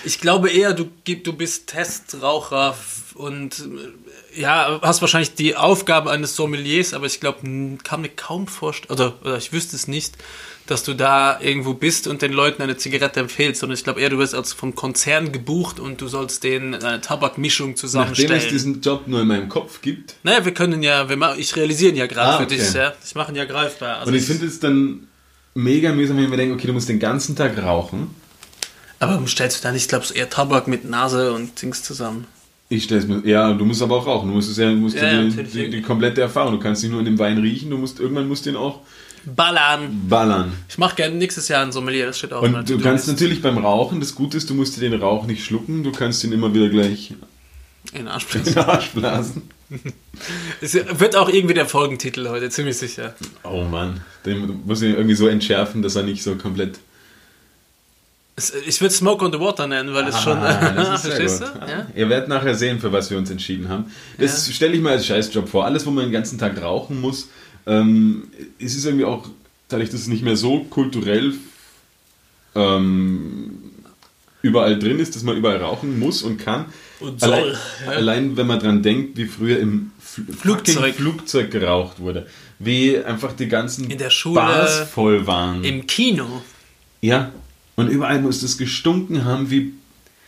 [0.06, 2.78] Ich glaube eher, du, du bist Testraucher
[3.16, 4.07] und äh,
[4.38, 7.40] ja, hast wahrscheinlich die Aufgabe eines Sommeliers, aber ich glaube,
[7.84, 10.16] kann mir kaum vorstellen, oder, oder ich wüsste es nicht,
[10.68, 14.10] dass du da irgendwo bist und den Leuten eine Zigarette empfehlst, sondern ich glaube eher,
[14.10, 18.38] du wirst als vom Konzern gebucht und du sollst denen eine Tabakmischung Nachdem zusammenstellen.
[18.38, 20.16] es diesen Job nur in meinem Kopf gibt.
[20.24, 22.58] naja, wir können ja, wir ich realisiere ihn ja gerade Ah, für okay.
[22.58, 22.94] dich, ja.
[23.06, 24.00] Ich mache ihn ja greifbar.
[24.00, 25.08] Also Und ich finde es dann
[25.56, 28.14] mega mühsam, wenn wir denken, okay, du musst den ganzen Tag rauchen.
[29.00, 32.28] aber stellst du da nicht, glaubst du, eher Tabak mit Nase und Dings zusammen?
[32.70, 34.28] Ich stell's mir, ja, du musst aber auch rauchen.
[34.30, 36.54] Du musst es ja, du musst Ja, die, die, die komplette Erfahrung.
[36.54, 38.82] Du kannst nicht nur in dem Wein riechen, du musst irgendwann musst den auch
[39.26, 40.06] Ballern!
[40.08, 40.54] ballern.
[40.70, 42.84] Ich mache gerne nächstes Jahr ein Sommelier, das steht auch Und du To-Do-List.
[42.84, 45.92] kannst natürlich beim Rauchen, das Gute ist, du musst dir den Rauch nicht schlucken, du
[45.92, 47.14] kannst ihn immer wieder gleich
[47.92, 48.54] in den Arsch in bläsen.
[48.54, 49.42] den Arsch blasen.
[50.62, 53.16] Es wird auch irgendwie der Folgentitel heute, ziemlich sicher.
[53.44, 56.80] Oh Mann, den muss ich irgendwie so entschärfen, dass er nicht so komplett.
[58.68, 60.38] Ich würde Smoke on the Water nennen, weil es schon.
[60.38, 61.56] Ah, das ist verstehst gut.
[61.56, 61.68] du?
[61.72, 61.88] Ja?
[61.96, 63.86] Ihr werdet nachher sehen, für was wir uns entschieden haben.
[64.20, 64.54] Das Ja.
[64.54, 65.66] stelle ich mir als Scheißjob vor.
[65.66, 67.30] Alles, wo man den ganzen Tag rauchen muss,
[67.66, 68.28] ähm,
[68.60, 69.28] es ist irgendwie auch,
[69.70, 71.34] dadurch, dass es nicht mehr so kulturell
[72.56, 73.60] ähm,
[74.42, 76.66] überall drin ist, dass man überall rauchen muss und kann.
[77.00, 77.92] Und soll, Allein, ja.
[77.92, 80.96] allein wenn man dran denkt, wie früher im Fl Flugzeug.
[80.96, 82.28] Flugzeug geraucht wurde.
[82.60, 85.64] Wie einfach die ganzen In der Schule, Bars voll waren.
[85.64, 86.42] Im Kino.
[87.02, 87.32] ja.
[87.78, 89.74] Und überall muss das gestunken haben wie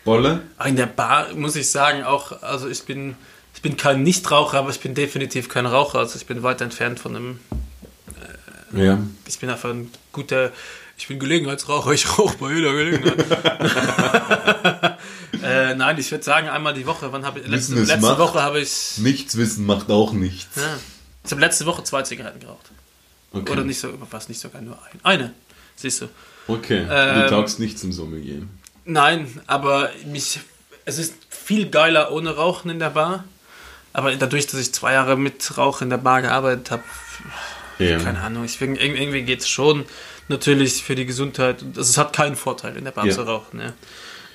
[0.05, 0.43] Bolle.
[0.65, 3.15] In der Bar muss ich sagen, auch, also ich bin,
[3.55, 5.99] ich bin kein Nichtraucher, aber ich bin definitiv kein Raucher.
[5.99, 7.39] Also ich bin weit entfernt von einem.
[8.71, 8.99] Ja.
[9.27, 10.51] Ich bin einfach ein guter.
[10.95, 13.17] Ich bin Gelegenheitsraucher, ich rauche bei jeder Gelegenheit.
[15.43, 17.11] äh, nein, ich würde sagen, einmal die Woche.
[17.11, 17.47] Wann habe ich.
[17.47, 18.17] Letzte, letzte.
[18.19, 18.97] Woche habe ich.
[18.97, 20.55] Nichts wissen macht auch nichts.
[20.55, 20.77] Ja,
[21.26, 22.69] ich habe letzte Woche zwei Zigaretten geraucht.
[23.31, 23.51] Okay.
[23.51, 24.99] Oder nicht so, was nicht sogar nur ein.
[25.01, 25.34] Eine,
[25.76, 26.09] siehst du.
[26.49, 26.85] Okay.
[26.85, 28.41] du Ähm, taugst nicht zum Sommelier.
[28.85, 30.39] Nein, aber mich,
[30.85, 33.23] es ist viel geiler ohne Rauchen in der Bar.
[33.93, 36.84] Aber dadurch, dass ich zwei Jahre mit Rauch in der Bar gearbeitet habe,
[37.80, 37.97] Ja.
[37.99, 39.85] keine Ahnung, ich, irgendwie geht es schon
[40.27, 41.63] natürlich für die Gesundheit.
[41.76, 43.13] Also es hat keinen Vorteil, in der Bar Ja.
[43.13, 43.59] zu rauchen.
[43.59, 43.73] Ja.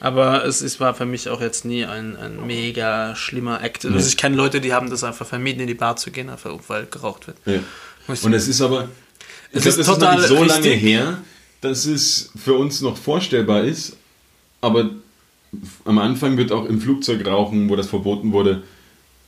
[0.01, 3.87] Aber es ist, war für mich auch jetzt nie ein, ein mega schlimmer Act.
[3.87, 6.51] Also ich kenne Leute, die haben das einfach vermieden, in die Bar zu gehen, einfach
[6.69, 7.37] weil geraucht wird.
[8.23, 8.89] Und es ist aber,
[9.51, 10.83] ich Es glaube, ist das ist noch nicht so lange richtig.
[10.83, 11.19] her,
[11.65, 13.97] dass es für uns noch vorstellbar ist,
[14.61, 14.91] aber
[15.85, 18.63] am Anfang wird auch im Flugzeug rauchen, wo das verboten wurde,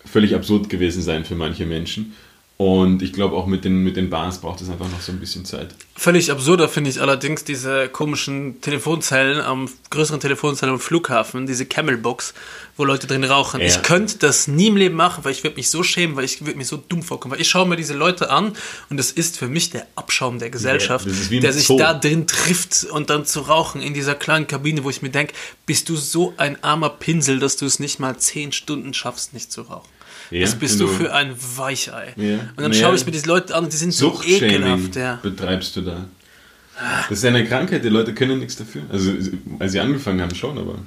[0.05, 2.15] völlig absurd gewesen sein für manche Menschen.
[2.59, 5.21] Und ich glaube auch mit den, mit den Bars braucht es einfach noch so ein
[5.21, 5.75] bisschen Zeit.
[5.95, 12.33] Völlig absurder finde ich allerdings diese komischen Telefonzellen am größeren Telefonzellen am Flughafen, diese Camelbox,
[12.79, 13.61] wo Leute drin rauchen.
[13.61, 13.67] Ja.
[13.67, 16.47] Ich könnte das nie im Leben machen, weil ich würde mich so schämen, weil ich
[16.47, 17.35] würde mir so dumm vorkommen.
[17.35, 18.55] Weil ich schaue mir diese Leute an
[18.89, 21.77] und das ist für mich der Abschaum der Gesellschaft, im der sich Zoo.
[21.77, 25.35] da drin trifft und dann zu rauchen in dieser kleinen Kabine, wo ich mir denke,
[25.67, 29.53] bist du so ein armer Pinsel, dass du es nicht mal zehn Stunden schaffst, nicht
[29.53, 29.96] zu rauchen.
[30.31, 32.13] Ja, Was bist du du- für ein Weichei?
[32.17, 32.35] Ja.
[32.57, 34.97] Und dann schaue ich mir diese Leute an und die sind so ekelhaft.
[34.97, 35.19] Ja.
[35.23, 36.05] betreibst du da.
[37.09, 38.83] Das ist eine Krankheit, die Leute können nichts dafür.
[38.93, 39.13] Also,
[39.59, 40.79] als sie angefangen haben, schon, aber.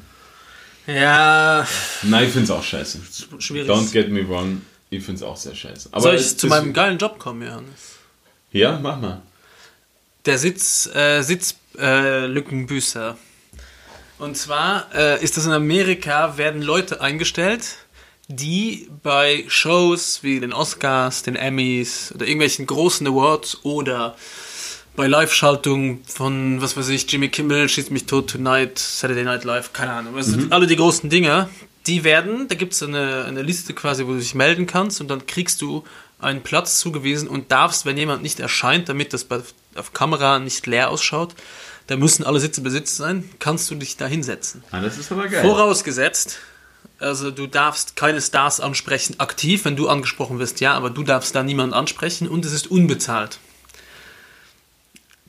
[0.87, 1.67] Ja,
[2.03, 2.99] Nein, ich finde es auch scheiße.
[3.39, 3.69] schwierig.
[3.69, 5.89] Don't get me wrong, ich finde es auch sehr scheiße.
[5.91, 7.97] Aber Soll ich zu meinem geilen Job kommen, Johannes?
[8.51, 9.21] Ja, mach mal.
[10.25, 12.27] Der Sitz, äh, Sitz, äh.
[14.17, 17.77] Und zwar äh, ist das in Amerika, werden Leute eingestellt,
[18.30, 24.15] die bei Shows wie den Oscars, den Emmys oder irgendwelchen großen Awards oder
[24.95, 29.73] bei Live-Schaltungen von, was weiß ich, Jimmy Kimmel, Schießt mich tot tonight, Saturday Night Live,
[29.73, 30.15] keine Ahnung.
[30.15, 31.49] Also alle die großen Dinge,
[31.88, 35.07] die werden, da gibt es eine, eine Liste quasi, wo du dich melden kannst und
[35.07, 35.84] dann kriegst du
[36.19, 39.41] einen Platz zugewiesen und darfst, wenn jemand nicht erscheint, damit das bei,
[39.76, 41.34] auf Kamera nicht leer ausschaut,
[41.88, 44.64] da müssen alle Sitze besetzt sein, kannst du dich da hinsetzen.
[44.69, 45.41] Ah, das ist aber geil.
[45.41, 46.38] Vorausgesetzt,
[46.99, 51.34] also du darfst keine Stars ansprechen aktiv, wenn du angesprochen wirst, ja, aber du darfst
[51.35, 53.39] da niemanden ansprechen und es ist unbezahlt.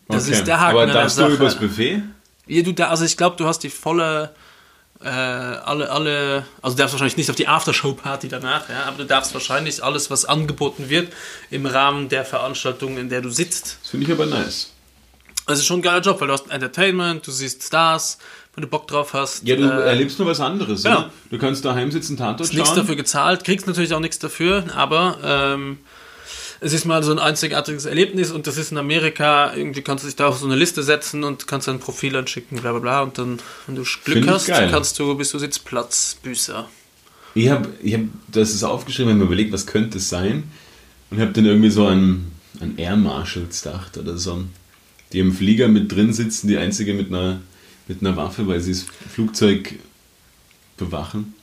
[0.09, 0.33] Das Okay.
[0.33, 2.03] ist der Haken Aber darfst du übers Buffet?
[2.47, 4.35] Ja, du da, also ich glaube, du hast die volle,
[5.01, 9.07] äh, alle, alle, also du darfst wahrscheinlich nicht auf die Aftershow-Party danach, ja, aber du
[9.07, 11.13] darfst wahrscheinlich alles, was angeboten wird,
[11.51, 13.79] im Rahmen der Veranstaltung, in der du sitzt.
[13.83, 14.73] Das finde ich aber nice.
[15.47, 18.19] Das ist schon ein geiler Job, weil du hast Entertainment, du siehst Stars,
[18.55, 19.47] wenn du Bock drauf hast.
[19.47, 20.83] Ja, du äh, erlebst nur was anderes.
[20.83, 20.99] ja.
[20.99, 21.13] Oder?
[21.31, 22.79] Du kannst daheim sitzen, Tatort hast nichts schauen.
[22.79, 25.79] dafür gezahlt, kriegst natürlich auch nichts dafür, aber ähm,
[26.61, 30.09] es ist mal so ein einzigartiges Erlebnis und das ist in Amerika, irgendwie kannst du
[30.09, 33.03] dich da auf so eine Liste setzen und kannst ein Profil anschicken, bla bla bla
[33.03, 36.69] und dann, wenn du Glück Find hast, kannst du, bist du Sitzplatzbüßer.
[37.35, 40.45] Ich habe, ich hab, das ist aufgeschrieben, wenn man überlegt, was könnte es sein.
[41.11, 44.45] Und habe dann irgendwie so an, an Air Marshals gedacht oder so.
[45.13, 47.41] Die im Flieger mit drin sitzen, die einzige mit einer,
[47.91, 49.75] mit einer Waffe, weil sie das Flugzeug
[50.77, 51.35] bewachen.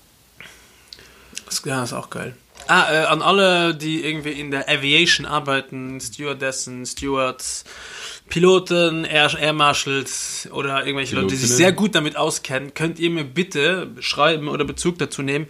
[1.45, 2.37] Das, ja, ist auch geil.
[2.67, 7.65] Ah, äh, an alle, die irgendwie in der Aviation arbeiten, Stewardessen, Stewards,
[8.29, 13.09] Piloten, Air, Air Marshals oder irgendwelche Leute, die sich sehr gut damit auskennen, könnt ihr
[13.09, 15.47] mir bitte schreiben oder Bezug dazu nehmen,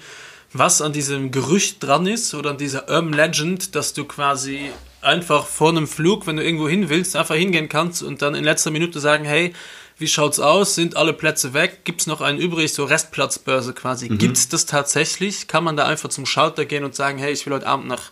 [0.52, 4.72] was an diesem Gerücht dran ist oder an dieser Urban Legend, dass du quasi
[5.02, 8.44] einfach vor einem Flug, wenn du irgendwo hin willst, einfach hingehen kannst und dann in
[8.44, 9.54] letzter Minute sagen, hey,
[10.00, 10.76] wie schaut's aus?
[10.76, 11.80] Sind alle Plätze weg?
[11.84, 12.74] Gibt's noch einen übrig?
[12.74, 14.10] So Restplatzbörse quasi.
[14.10, 15.48] Gibt's das tatsächlich?
[15.48, 18.12] Kann man da einfach zum Schalter gehen und sagen, hey, ich will heute Abend nach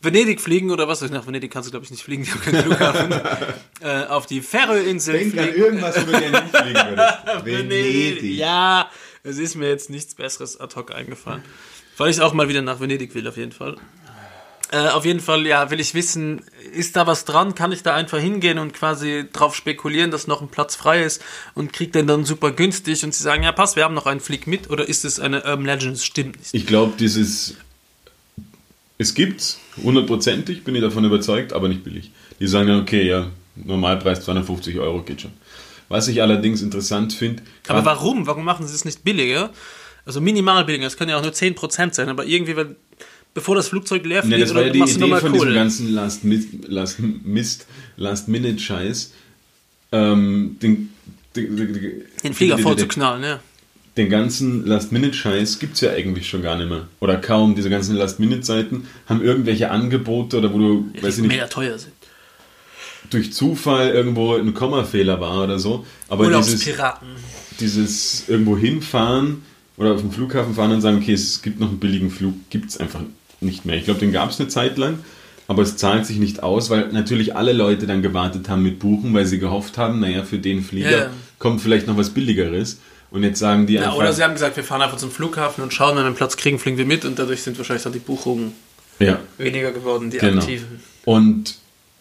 [0.00, 1.00] Venedig fliegen oder was?
[1.02, 3.12] Nach Venedig kannst du, glaube ich, nicht fliegen, die haben keinen Flughafen.
[3.80, 5.38] äh, auf die Färöinsel fliegen.
[5.38, 7.18] irgendwas, wo du gerne hinfliegen würdest.
[7.44, 8.36] Venedig.
[8.36, 8.90] Ja,
[9.22, 11.42] es ist mir jetzt nichts Besseres ad hoc eingefallen.
[11.96, 13.76] Weil ich auch mal wieder nach Venedig will, auf jeden Fall.
[14.74, 16.42] Äh, auf jeden Fall, ja, will ich wissen,
[16.72, 17.54] ist da was dran?
[17.54, 21.22] Kann ich da einfach hingehen und quasi drauf spekulieren, dass noch ein Platz frei ist
[21.54, 24.18] und krieg den dann super günstig und sie sagen, ja, pass, wir haben noch einen
[24.18, 25.96] Flieg mit oder ist es eine Urban Legend?
[25.96, 26.52] Es stimmt nicht.
[26.52, 27.54] Ich glaube, dieses.
[28.98, 32.10] Es gibt's, hundertprozentig, bin ich davon überzeugt, aber nicht billig.
[32.40, 35.32] Die sagen dann, okay, ja, Normalpreis 250 Euro geht schon.
[35.88, 37.44] Was ich allerdings interessant finde.
[37.68, 38.26] Aber warum?
[38.26, 39.50] Warum machen sie es nicht billiger?
[40.06, 42.76] Also minimal billiger, das können ja auch nur 10% sein, aber irgendwie, wenn,
[43.34, 46.24] bevor das Flugzeug leer Ja, fliegt, das war ja die Idee von diesem ganzen Last,
[46.24, 47.66] Mi- Last Mist,
[47.96, 49.12] Last Minute Scheiß.
[49.92, 50.90] Ähm, den,
[51.36, 51.56] den,
[52.22, 53.40] den, Flieger voll den- zu knallen, ja.
[53.96, 56.88] Den ganzen Last Minute Scheiß gibt es ja eigentlich schon gar nicht mehr.
[57.00, 57.54] Oder kaum.
[57.54, 61.28] Diese ganzen Last Minute Seiten haben irgendwelche Angebote oder wo du, weiß die ich nicht,
[61.28, 61.92] mega teuer sind.
[63.10, 65.86] durch Zufall irgendwo ein Kommafehler war oder so.
[66.08, 67.08] Aber dieses, Urlaubspiraten.
[67.60, 69.42] dieses irgendwo hinfahren
[69.76, 72.70] oder auf den Flughafen fahren und sagen, okay, es gibt noch einen billigen Flug, gibt
[72.70, 73.00] es einfach
[73.44, 73.76] nicht mehr.
[73.76, 74.98] Ich glaube, den gab es eine Zeit lang,
[75.46, 79.14] aber es zahlt sich nicht aus, weil natürlich alle Leute dann gewartet haben mit Buchen,
[79.14, 81.10] weil sie gehofft haben, naja, für den Flieger ja.
[81.38, 82.80] kommt vielleicht noch was Billigeres.
[83.10, 83.96] Und jetzt sagen die Ja, einfach...
[83.96, 86.36] oder sie haben gesagt, wir fahren einfach zum Flughafen und schauen, wenn wir einen Platz
[86.36, 88.52] kriegen, fliegen wir mit und dadurch sind wahrscheinlich dann die Buchungen
[88.98, 90.40] ja, weniger geworden, die Genau.
[90.40, 90.80] aktiven.
[91.04, 91.56] Und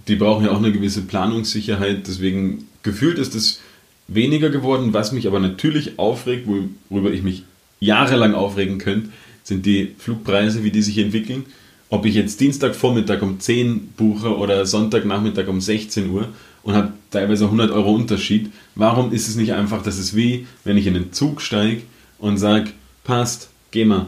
[0.07, 3.61] die brauchen ja auch eine gewisse Planungssicherheit, deswegen gefühlt ist es
[4.07, 4.93] weniger geworden.
[4.93, 6.47] Was mich aber natürlich aufregt,
[6.89, 7.43] worüber ich mich
[7.79, 9.09] jahrelang aufregen könnte,
[9.43, 11.45] sind die Flugpreise, wie die sich entwickeln.
[11.89, 16.29] Ob ich jetzt Dienstagvormittag um 10 buche oder Sonntagnachmittag um 16 Uhr
[16.63, 18.51] und habe teilweise 100 Euro Unterschied.
[18.75, 21.81] Warum ist es nicht einfach, dass es wie, wenn ich in den Zug steige
[22.17, 22.71] und sage,
[23.03, 24.07] passt, geh mal,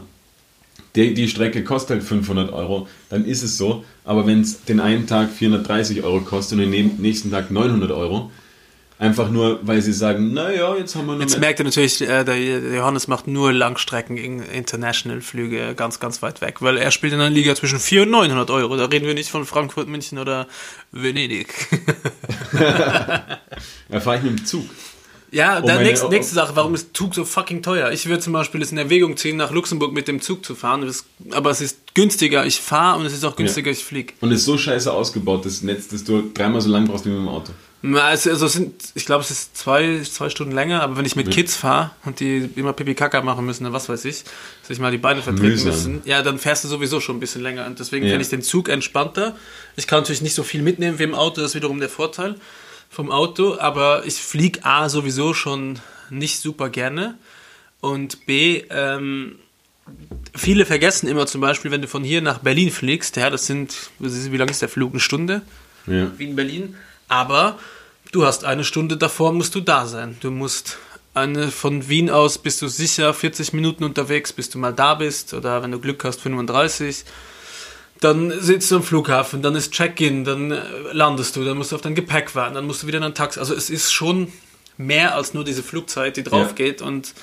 [0.96, 3.84] die, die Strecke kostet halt 500 Euro, dann ist es so.
[4.04, 7.90] Aber wenn es den einen Tag 430 Euro kostet und den nä- nächsten Tag 900
[7.90, 8.30] Euro,
[8.98, 12.24] einfach nur, weil sie sagen, naja, jetzt haben wir noch Jetzt merkt ihr natürlich, äh,
[12.24, 17.20] der Johannes macht nur Langstrecken International Flüge ganz, ganz weit weg, weil er spielt in
[17.20, 18.76] einer Liga zwischen 400 und 900 Euro.
[18.76, 20.46] Da reden wir nicht von Frankfurt, München oder
[20.92, 21.48] Venedig.
[23.88, 24.64] Da fahre ich mit dem Zug.
[25.30, 27.90] Ja, Oh, dann nächste, nächste Sache, warum ist Zug so fucking teuer?
[27.90, 30.90] Ich würde zum Beispiel es in Erwägung ziehen, nach Luxemburg mit dem Zug zu fahren,
[31.30, 34.14] aber es ist günstiger, ich fahre und es ist auch günstiger, ich fliege.
[34.20, 37.10] Und es ist so scheiße ausgebaut, das Netz, dass du dreimal so lang brauchst wie
[37.10, 37.52] mit dem Auto.
[37.94, 41.30] Also, also sind, ich glaube, es ist zwei, zwei Stunden länger, aber wenn ich mit
[41.30, 44.24] Kids fahre und die immer Pipi Kaka machen müssen, oder was weiß ich,
[44.62, 45.70] sich mal die Beine vertreten Mühsam.
[45.72, 47.66] müssen, ja, dann fährst du sowieso schon ein bisschen länger.
[47.66, 48.12] Und deswegen Ja.
[48.12, 49.36] finde ich den Zug entspannter.
[49.76, 52.36] Ich kann natürlich nicht so viel mitnehmen wie im Auto, das ist wiederum der Vorteil
[52.88, 57.16] vom Auto, aber ich fliege A sowieso schon nicht super gerne.
[57.80, 59.36] Und B, ähm,
[60.34, 63.74] viele vergessen immer zum Beispiel, wenn du von hier nach Berlin fliegst, ja, das sind,
[63.98, 64.92] wie lange ist der Flug?
[64.92, 65.42] Eine Stunde?
[65.86, 66.10] Ja.
[66.18, 66.74] Wien-Berlin.
[67.08, 67.58] Aber
[68.12, 70.16] du hast eine Stunde davor, musst du da sein.
[70.20, 70.78] Du musst
[71.14, 75.34] eine, von Wien aus bist du sicher 40 Minuten unterwegs, bis du mal da bist.
[75.34, 77.04] Oder wenn du Glück hast, 35.
[78.00, 80.60] Dann sitzt du am Flughafen, dann ist Check-in, dann äh,
[80.92, 83.14] landest du, dann musst du auf dein Gepäck warten, dann musst du wieder in ein
[83.14, 83.40] Taxi.
[83.40, 84.30] Also es ist schon
[84.76, 86.52] mehr als nur diese Flugzeit, die drauf Ja.
[86.52, 86.82] geht.
[86.82, 87.14] Und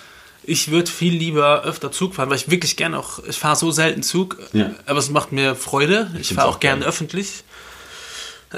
[0.42, 3.70] ich würde viel lieber öfter Zug fahren, weil ich wirklich gerne auch, ich fahre so
[3.70, 4.72] selten Zug, Ja.
[4.88, 6.08] aber es macht mir Freude.
[6.20, 7.44] Ich, find's fahre auch auch gerne öffentlich.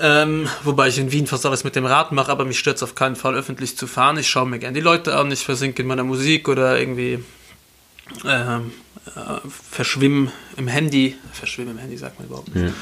[0.01, 2.83] Ähm, wobei ich in Wien fast alles mit dem Rad mache, aber mich stört es
[2.83, 4.17] auf keinen Fall, öffentlich zu fahren.
[4.17, 7.23] Ich schaue mir gerne die Leute an, ich versinke in meiner Musik oder irgendwie
[8.25, 8.71] ähm,
[9.15, 11.15] äh, verschwimme im Handy.
[11.31, 12.65] Verschwimme im Handy, sagt man überhaupt nicht.
[12.65, 12.73] Ja.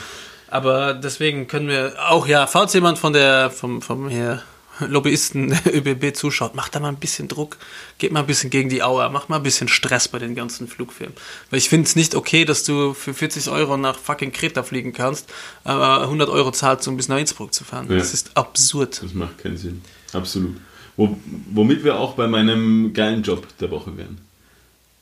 [0.47, 4.43] Aber deswegen können wir auch, ja, falls jemand von der, vom, vom hier
[4.79, 7.57] Lobbyisten ÖBB zuschaut, macht da mal ein bisschen Druck,
[7.97, 10.67] geht mal ein bisschen gegen die Auer, macht mal ein bisschen Stress bei den ganzen
[10.67, 11.15] Flugfirmen.
[11.49, 14.93] Weil ich finde es nicht okay, dass du für 40 Euro nach fucking Kreta fliegen
[14.93, 15.31] kannst,
[15.63, 17.87] aber 100 Euro zahlst, um bis nach Innsbruck zu fahren.
[17.89, 17.97] Ja.
[17.97, 19.01] Das ist absurd.
[19.03, 19.81] Das macht keinen Sinn.
[20.11, 20.57] Absolut.
[20.95, 21.17] Wo,
[21.51, 24.19] womit wir auch bei meinem geilen Job der Woche wären.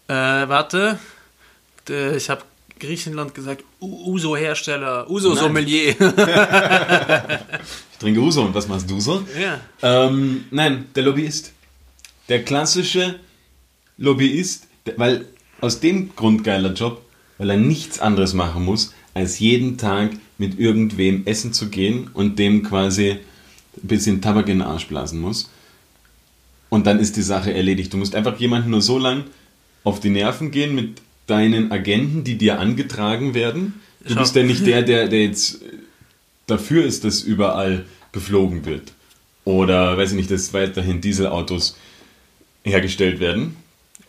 [0.07, 0.99] Äh, warte,
[1.89, 2.43] ich habe
[2.81, 5.95] Griechenland gesagt, Uso-Hersteller, Uso-Sommelier.
[7.93, 9.23] Ich trinke Uso und was machst du so?
[9.39, 9.59] ja.
[9.83, 11.53] Ähm, nein, der Lobbyist.
[12.29, 13.19] Der klassische
[13.99, 14.67] Lobbyist,
[14.97, 15.27] weil
[15.61, 17.03] aus dem Grund geiler Job,
[17.37, 22.39] weil er nichts anderes machen muss, als jeden Tag mit irgendwem essen zu gehen und
[22.39, 23.19] dem quasi ein
[23.87, 25.51] bisschen Tabak in den Arsch blasen muss.
[26.69, 27.93] Und dann ist die Sache erledigt.
[27.93, 29.25] Du musst einfach jemanden nur so lang
[29.83, 31.01] auf die Nerven gehen mit
[31.31, 33.81] deinen Agenten, die dir angetragen werden.
[34.03, 34.19] Du Schau.
[34.19, 35.61] bist ja nicht der, der, der jetzt
[36.47, 38.91] dafür ist, dass überall geflogen wird.
[39.45, 41.77] Oder, weiß ich nicht, dass weiterhin Dieselautos
[42.63, 43.55] hergestellt werden.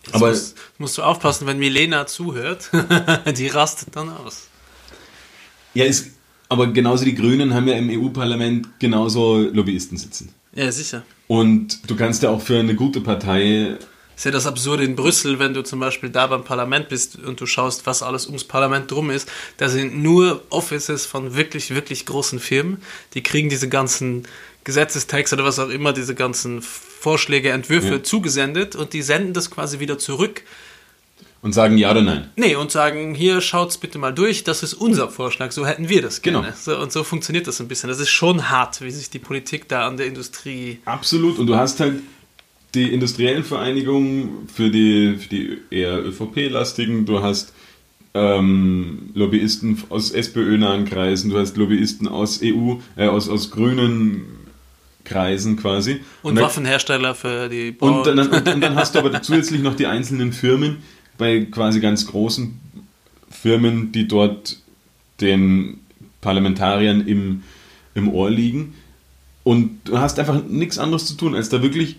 [0.05, 2.71] Jetzt Aber musst, musst du aufpassen, wenn Milena zuhört,
[3.37, 4.49] die rastet dann aus.
[5.75, 6.11] ja, ist,
[6.49, 10.35] aber genauso die Grünen haben ja im EU-Parlament genauso Lobbyisten sitzen.
[10.55, 11.03] Ja, sicher.
[11.29, 13.79] Und du kannst ja auch für eine gute Partei
[14.17, 17.41] Ist ja das Absurde in Brüssel, wenn du zum Beispiel da beim Parlament bist und
[17.41, 19.31] du schaust, was alles ums Parlament drum ist.
[19.57, 22.83] Da sind nur Offices von wirklich, wirklich großen Firmen.
[23.15, 24.25] Die kriegen diese ganzen
[24.65, 28.03] Gesetzestexte oder was auch immer, diese ganzen Vorschläge, Entwürfe Ja.
[28.03, 30.43] zugesendet und die senden das quasi wieder zurück.
[31.45, 32.31] und sagen ja oder nein.
[32.37, 36.01] Nee, und sagen, hier schaut's bitte mal durch, das ist unser Vorschlag, so hätten wir
[36.01, 36.43] das gerne.
[36.43, 36.53] Genau.
[36.57, 37.89] So, und so funktioniert das ein bisschen.
[37.89, 40.79] Das ist schon hart, wie sich die Politik da an der Industrie.
[40.85, 41.41] Absolut.
[41.41, 42.01] Und du hast halt
[42.75, 47.53] die industriellen Vereinigungen für die, für die eher ÖVP-lastigen, du hast
[48.15, 54.23] ähm, Lobbyisten aus SPÖ-nahen Kreisen, du hast Lobbyisten aus EU, äh, aus, aus grünen
[55.05, 56.01] Kreisen quasi.
[56.23, 59.75] Und, da- Waffenhersteller für die Und dann, und, und dann hast du aber zusätzlich noch
[59.77, 60.79] die einzelnen Firmen,
[61.19, 62.59] bei quasi ganz großen
[63.31, 64.59] Firmen, die dort
[65.21, 65.79] den
[66.21, 67.43] Parlamentariern im,
[67.95, 68.75] im Ohr liegen.
[69.45, 71.97] Und du hast einfach nichts anderes zu tun, als da wirklich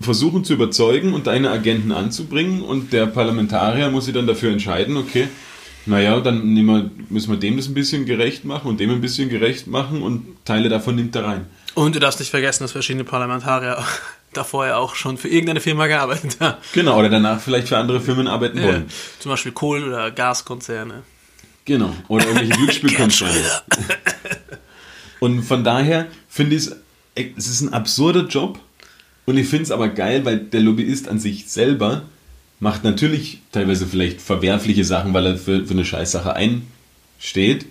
[0.00, 2.62] versuchen zu überzeugen und deine Agenten anzubringen.
[2.62, 5.28] Und der Parlamentarier muss sich dann dafür entscheiden, okay,
[5.86, 9.28] naja, dann wir, müssen wir dem das ein bisschen gerecht machen und dem ein bisschen
[9.28, 11.46] gerecht machen und Teile davon nimmt er rein.
[11.74, 13.82] Und du darfst nicht vergessen, dass verschiedene Parlamentarier
[14.34, 16.58] davor ja auch schon für irgendeine Firma gearbeitet haben.
[16.74, 18.86] Genau, oder danach vielleicht für andere Firmen arbeiten Ja, wollen.
[19.18, 21.02] zum Beispiel Kohl- oder Gaskonzerne.
[21.64, 21.94] Genau.
[22.08, 23.32] Oder irgendwelche Glücksspielkonzerne.
[25.20, 26.76] Und von daher finde ich es,
[27.36, 28.58] es ist ein absurder Job.
[29.28, 32.06] Und ich finde es aber geil, weil der Lobbyist an sich selber
[32.60, 37.66] macht natürlich teilweise vielleicht verwerfliche Sachen, weil er für, für eine Scheißsache einsteht.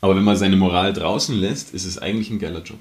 [0.00, 2.78] Aber wenn man seine Moral draußen lässt, ist es eigentlich ein geiler Job.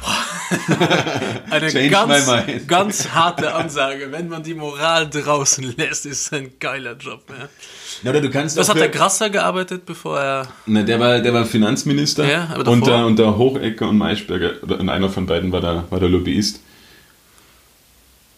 [1.50, 4.10] Eine Change ganz, ganz harte Ansage.
[4.10, 7.22] Wenn man die Moral draußen lässt, ist es ein geiler Job.
[7.28, 8.10] Ja.
[8.10, 10.48] Oder du kannst Was hat der Grasser gearbeitet, bevor er.
[10.66, 12.72] Na, der war, der war Finanzminister Ja, aber davor?
[12.72, 14.62] unter, unter Hochecker und Maischberger.
[14.62, 16.60] Oder und einer von beiden war der, war der Lobbyist.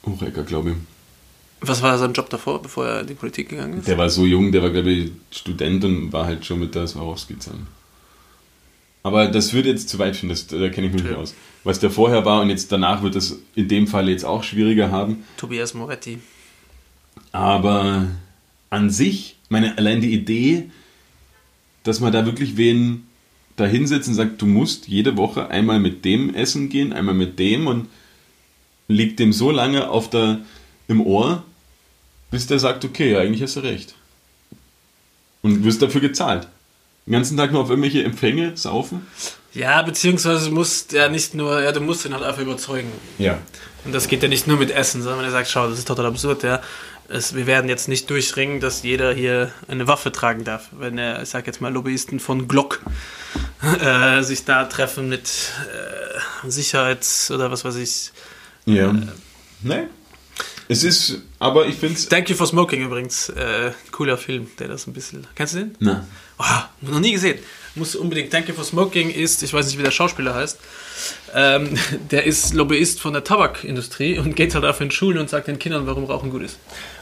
[0.05, 0.77] Hochecker, glaube ich.
[1.61, 3.87] Was war sein Job davor, bevor er in die Politik gegangen ist?
[3.89, 6.89] Der war so jung, der war, glaube ich, Student und war halt schon mit der
[6.89, 7.69] Swarovski zusammen.
[9.03, 11.35] Aber das würde jetzt zu weit führen, das, da kenne ich mich nicht aus.
[11.65, 14.91] Was der vorher war und jetzt danach wird es in dem Fall jetzt auch schwieriger
[14.91, 15.25] haben.
[15.37, 16.19] Tobias Moretti.
[17.33, 18.09] Aber
[18.71, 20.71] an sich, meine, allein die Idee,
[21.83, 23.07] dass man da wirklich wen
[23.57, 27.39] da hinsetzt und sagt, du musst jede Woche einmal mit dem essen gehen, einmal mit
[27.39, 27.89] dem und
[28.89, 30.41] liegt dem so lange auf der,
[30.89, 31.45] im Ohr,
[32.31, 33.95] bis der sagt, okay, eigentlich hast du recht.
[35.43, 36.49] Und wirst dafür gezahlt.
[37.07, 39.07] Den ganzen Tag nur auf irgendwelche Empfänge saufen.
[39.55, 42.91] Ja, beziehungsweise musst ja nicht nur, ja, du musst ihn halt einfach überzeugen.
[43.19, 43.39] Ja.
[43.85, 45.89] Und das geht ja nicht nur mit Essen, sondern wenn er sagt, schau, das ist
[45.89, 46.63] total absurd, ja.
[47.09, 50.69] Es, wir werden jetzt nicht durchringen, dass jeder hier eine Waffe tragen darf.
[50.73, 52.81] Wenn er, ich sag jetzt mal, Lobbyisten von Glock
[53.83, 58.13] äh, sich da treffen mit äh, Sicherheits- oder was weiß ich.
[58.65, 58.95] Ja.
[59.61, 59.89] Nee.
[60.69, 62.09] Es ist, aber ich finde es.
[62.09, 63.29] Thank You for Smoking übrigens.
[63.31, 65.27] Äh, cooler Film, der das ein bisschen.
[65.35, 65.77] Kennst du den?
[65.81, 66.07] Na.
[66.39, 66.45] Oh,
[66.81, 67.39] noch nie gesehen.
[67.75, 68.31] Muss unbedingt.
[68.31, 70.59] Thank You for Smoking ist, ich weiß nicht, wie der Schauspieler heißt.
[71.35, 71.79] Ähm,
[72.11, 75.59] der ist Lobbyist von der Tabakindustrie und geht halt auf in Schulen und sagt den
[75.59, 76.59] Kindern, warum Rauchen gut ist.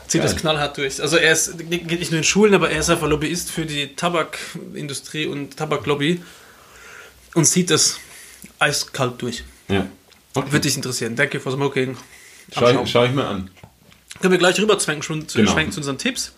[0.07, 0.31] Zieht Geil.
[0.31, 1.01] das knallhart durch.
[1.01, 3.95] Also er ist, geht nicht nur in Schulen, aber er ist einfach Lobbyist für die
[3.95, 6.23] Tabakindustrie und Tabaklobby
[7.35, 7.99] und zieht das
[8.59, 9.45] eiskalt durch.
[9.69, 9.87] Ja.
[10.35, 11.17] Würde dich interessieren.
[11.17, 11.97] Thank You for Smoking.
[12.53, 13.51] Schau, schau ich mir an.
[14.21, 15.53] Können wir gleich rüber schwenken, schon zu, Genau.
[15.71, 16.33] zu unseren Tipps?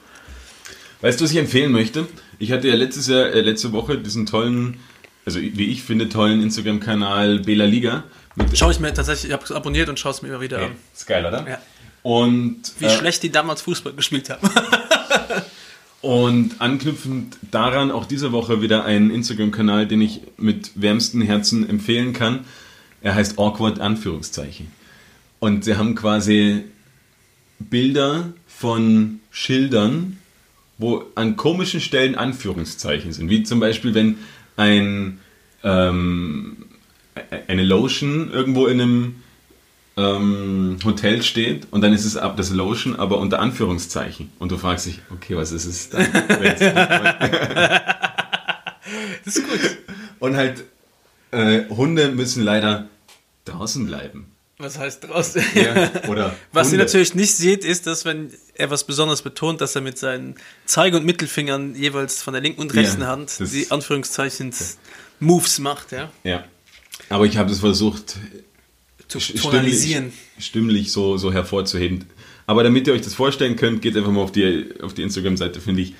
[1.01, 2.07] Weißt du, was ich empfehlen möchte?
[2.39, 4.79] Ich hatte ja letztes Jahr, äh, letzte Woche diesen tollen,
[5.27, 8.05] also wie ich finde, tollen Instagram-Kanal Bela Liga.
[8.37, 10.59] Mit, Schaue ich mir tatsächlich, ich habe es abonniert und schaue es mir immer wieder
[10.59, 10.67] okay.
[10.67, 10.73] an.
[10.95, 11.49] Ist geil, oder?
[11.49, 11.59] Ja.
[12.03, 14.49] Und, Wie äh, schlecht die damals Fußball gespielt haben.
[16.03, 22.13] und anknüpfend daran auch diese Woche wieder einen Instagram-Kanal, den ich mit wärmsten Herzen empfehlen
[22.13, 22.45] kann.
[23.03, 24.71] Er heißt Awkward Anführungszeichen.
[25.43, 26.63] Und sie haben quasi
[27.59, 30.21] Bilder von Schildern,
[30.79, 33.29] wo an komischen Stellen Anführungszeichen sind.
[33.29, 34.19] Wie zum Beispiel, wenn
[34.57, 35.19] ein,
[35.65, 36.59] ähm,
[37.49, 39.15] eine Lotion irgendwo in einem
[39.97, 44.31] ähm, Hotel steht und dann ist es ab das Lotion, aber unter Anführungszeichen.
[44.39, 46.07] Und du fragst dich, okay, was ist es dann?
[49.25, 49.79] Das ist gut.
[50.21, 50.65] und halt,
[51.33, 52.89] äh, Hunde müssen leider
[53.45, 54.32] draußen bleiben.
[54.59, 55.43] Was heißt draußen?
[55.55, 56.85] Ja, oder Was ihr Hunde.
[56.85, 60.97] natürlich nicht seht, ist, dass wenn er was besonders betont, dass er mit seinen Zeige-
[60.97, 64.53] und Mittelfingern jeweils von der linken und rechten Ja, Hand die Anführungszeichen
[65.21, 66.11] Moves macht, ja.
[66.23, 66.45] Ja.
[67.09, 68.17] Aber ich habe das versucht,
[69.09, 70.13] Zu tonalisieren.
[70.39, 72.05] Stimmlich, stimmlich so, so hervorzuheben.
[72.47, 75.61] Aber damit ihr euch das vorstellen könnt, geht einfach mal auf die, auf die Instagram-Seite,
[75.61, 75.95] finde ich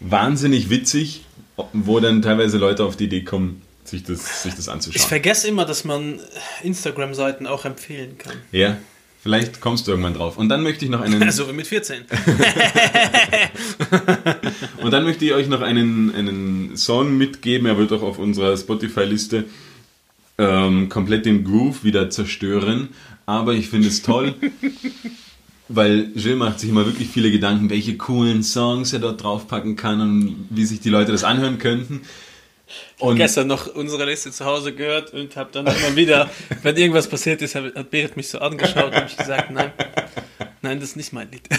[0.00, 1.24] wahnsinnig witzig,
[1.72, 3.60] wo dann teilweise Leute auf die Idee kommen,
[3.90, 5.08] sich das, sich das Ich anzuschauen.
[5.08, 6.20] vergesse immer, dass man
[6.62, 8.34] Instagram-Seiten auch empfehlen kann.
[8.52, 8.76] Ja,
[9.22, 10.38] vielleicht kommst du irgendwann drauf.
[10.38, 12.02] Und dann möchte ich noch einen, Also mit 14.
[14.82, 17.66] und dann möchte ich euch noch einen, einen Song mitgeben.
[17.66, 19.44] Er wird auch auf unserer Spotify-Liste
[20.38, 22.88] ähm, komplett den Groove wieder zerstören.
[23.26, 24.34] Aber ich finde es toll,
[25.68, 30.00] weil Jill macht sich immer wirklich viele Gedanken, welche coolen Songs er dort draufpacken kann
[30.00, 32.02] und wie sich die Leute das anhören könnten.
[32.98, 36.30] Und Gestern noch unsere Liste zu Hause gehört und habe dann immer wieder,
[36.62, 39.72] wenn irgendwas passiert ist, hat Berit mich so angeschaut und habe ich gesagt, nein,
[40.62, 41.48] nein, das ist nicht mein Lied.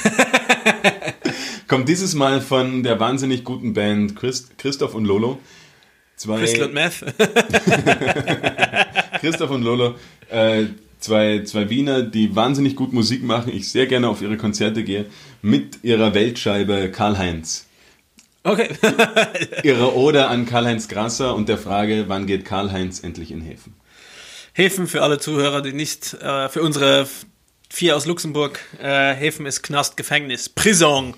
[1.72, 5.40] kommt dieses Mal von der wahnsinnig guten Band Christ, Christoph und Lolo.
[6.18, 7.06] Zwei, Crystal und Meth.
[9.22, 9.96] Christoph und Lolo,
[10.30, 10.66] äh,
[11.00, 13.54] zwei, zwei Wiener, die wahnsinnig gut Musik machen.
[13.56, 15.06] Ich sehr gerne auf ihre Konzerte gehe.
[15.42, 17.70] Mit ihrer Weltscheibe Karl-Heinz.
[18.44, 18.70] Okay.
[19.64, 23.76] Ihre Ode an Karl-Heinz Grasser und der Frage, wann geht Karl-Heinz endlich in Häfen?
[24.54, 27.08] Häfen für alle Zuhörer, die nicht, äh, für unsere
[27.70, 31.14] vier aus Luxemburg, äh, Häfen ist Knast, Gefängnis, Prison.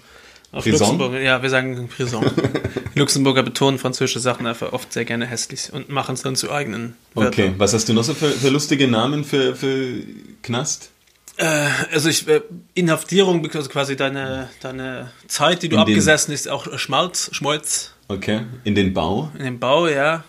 [0.52, 0.80] Auf Prison?
[0.98, 2.30] Luxemburg, ja, wir sagen Prison.
[2.96, 6.96] Luxemburger betonen französische Sachen einfach oft sehr gerne hässlich und machen es dann zu eigenen
[7.16, 7.56] Okay, Wörtern.
[7.58, 10.04] was hast du noch so für, für lustige Namen für, für
[10.44, 10.92] Knast?
[11.38, 12.42] Äh, also ich, äh,
[12.76, 17.92] Inhaftierung, also quasi deine, deine Zeit, die du In den- abgesessen ist, auch Schmalz, Schmolz
[18.08, 19.32] Okay, in den Bau?
[19.38, 20.24] in dem Bau, ja.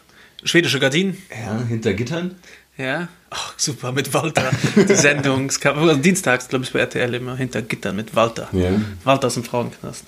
[0.45, 2.37] Schwedische Gardinen, Ja, hinter Gittern?
[2.77, 3.09] ja.
[3.31, 4.49] Ach, super, mit Walter.
[4.77, 8.49] Die Sendung, also dienstags, glaube ich, bei RTL immer hinter Gittern mit Walter.
[8.53, 8.71] Ja.
[9.03, 10.05] Walter aus dem Frauenknast.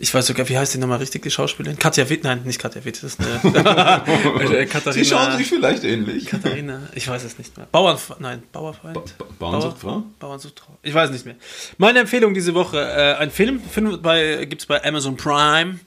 [0.00, 1.76] Ich weiß sogar, wie heißt die nochmal richtig, die Schauspielerin?
[1.78, 3.28] Katja Witt, nein, nicht Katja Witt, das ist eine
[4.58, 4.92] äh, Katharina.
[4.92, 6.26] Sie schauen sich vielleicht ähnlich.
[6.26, 7.66] Katharina, ich weiß es nicht mehr.
[7.72, 8.94] Bauern, nein, Bauerfreund?
[8.94, 10.04] Ba- Ba- Bauernsuchtfrau?
[10.20, 10.78] Bauernsuchtfrau.
[10.82, 11.34] Ich weiß nicht mehr.
[11.78, 13.60] Meine Empfehlung diese Woche, äh, ein Film,
[14.48, 15.80] gibt es bei Amazon Prime.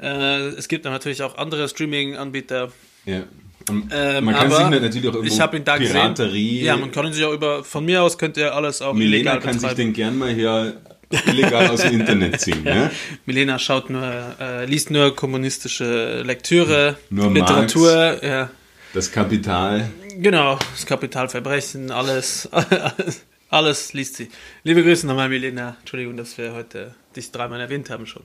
[0.00, 2.70] Äh, es gibt dann natürlich auch andere Streaming-Anbieter.
[3.06, 3.22] Ja.
[3.70, 6.50] Ähm, man kann sich natürlich auch irgendwo ich ihn da Piraterie.
[6.52, 6.64] gesehen.
[6.66, 9.40] Ja, man kann sich auch über, von mir aus könnt ihr alles auch Milena illegal
[9.40, 9.76] kann sich betreiben.
[9.76, 10.80] den gern mal hier
[11.26, 12.62] illegal aus dem Internet ziehen.
[12.62, 12.90] Ne?
[13.26, 18.50] Milena schaut nur, äh, liest nur kommunistische Lektüre, Nur Literatur, ja.
[18.94, 19.90] Das Kapital.
[20.16, 24.28] Genau, das Kapitalverbrechen, alles, alles, alles liest sie.
[24.64, 25.76] Liebe Grüße nochmal, Milena.
[25.80, 28.24] Entschuldigung, dass wir heute dich dreimal erwähnt haben schon.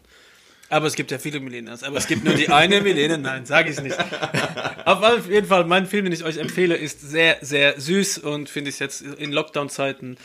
[0.69, 1.84] Aber es gibt ja viele Milenas.
[1.84, 3.19] Aber es gibt nur die eine Milene.
[3.19, 3.95] Nein, sage ich nicht.
[4.85, 8.72] Auf jeden Fall, mein Film, den ich euch empfehle, ist sehr, sehr süß und finde
[8.72, 10.18] ich jetzt in Lockdown-Zeiten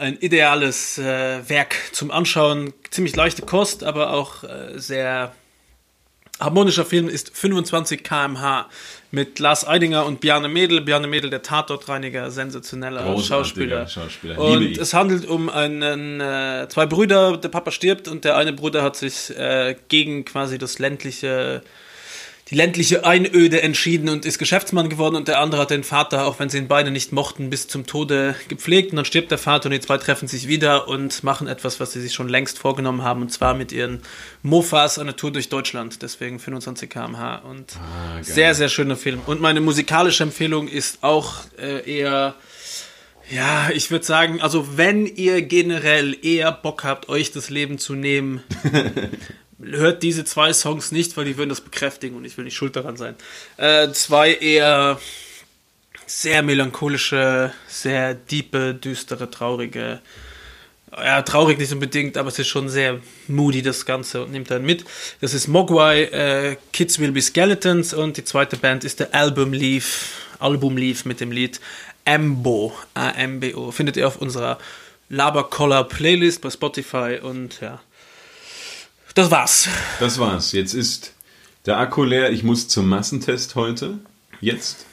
[0.00, 2.72] ein ideales äh, Werk zum Anschauen.
[2.90, 5.32] Ziemlich leichte Kost, aber auch äh, sehr
[6.40, 8.68] harmonischer Film ist 25 km/h
[9.10, 10.80] mit Lars Eidinger und Bjarne Mädel.
[10.80, 13.86] Bjarne Mädel, der Tatortreiniger, sensationeller Schauspieler.
[13.86, 14.38] Schauspieler.
[14.38, 18.82] Und es handelt um einen, äh, zwei Brüder, der Papa stirbt und der eine Bruder
[18.82, 21.62] hat sich äh, gegen quasi das ländliche,
[22.50, 26.40] die ländliche Einöde entschieden und ist Geschäftsmann geworden und der andere hat den Vater, auch
[26.40, 29.66] wenn sie ihn beide nicht mochten, bis zum Tode gepflegt und dann stirbt der Vater
[29.66, 33.02] und die zwei treffen sich wieder und machen etwas, was sie sich schon längst vorgenommen
[33.02, 34.02] haben und zwar mit ihren
[34.42, 38.24] Mofas eine Tour durch Deutschland, deswegen 25 km/h und geil.
[38.24, 39.20] sehr, sehr schöner Film.
[39.26, 42.34] Und meine musikalische Empfehlung ist auch äh, eher
[43.30, 47.94] ja, ich würde sagen, also wenn ihr generell eher Bock habt, euch das Leben zu
[47.94, 48.42] nehmen,
[49.62, 52.76] hört diese zwei Songs nicht, weil die würden das bekräftigen und ich will nicht schuld
[52.76, 53.14] daran sein.
[53.56, 54.98] Äh, zwei eher
[56.06, 60.00] sehr melancholische, sehr diepe, düstere, traurige.
[60.92, 64.64] Ja, traurig nicht unbedingt, aber es ist schon sehr moody, das Ganze, und nimmt dann
[64.64, 64.84] mit.
[65.20, 69.52] Das ist Mogwai, äh, Kids Will Be Skeletons und die zweite Band ist der Album
[69.52, 71.60] Leaf, Album Leaf mit dem Lied
[72.04, 73.70] Ambo, A-M-B-O.
[73.70, 74.58] Findet ihr auf unserer
[75.10, 77.80] Labercollar Playlist bei Spotify und ja.
[79.20, 79.68] Das war's.
[79.98, 80.52] Das war's.
[80.52, 81.12] Jetzt ist
[81.66, 82.30] der Akku leer.
[82.32, 83.98] Ich muss zum Massentest heute.
[84.40, 84.86] Jetzt.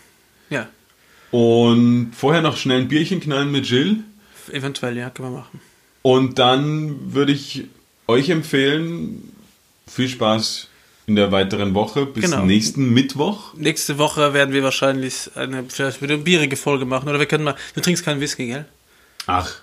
[0.50, 0.68] Ja,
[1.32, 4.04] Und vorher noch schnell ein Bierchen knallen mit Jill.
[4.52, 5.62] eventuell, ja, können wir machen.
[6.02, 7.68] Und dann würde ich
[8.08, 9.32] euch empfehlen,
[9.90, 10.68] viel Spaß
[11.06, 12.44] in der weiteren Woche bis Genau.
[12.44, 13.54] nächsten Mittwoch.
[13.54, 17.08] Nächste Woche werden wir wahrscheinlich eine, vielleicht wieder eine bierige Folge machen.
[17.08, 18.66] Oder wir können mal, du trinkst keinen Whisky, gell?
[19.26, 19.54] Ach,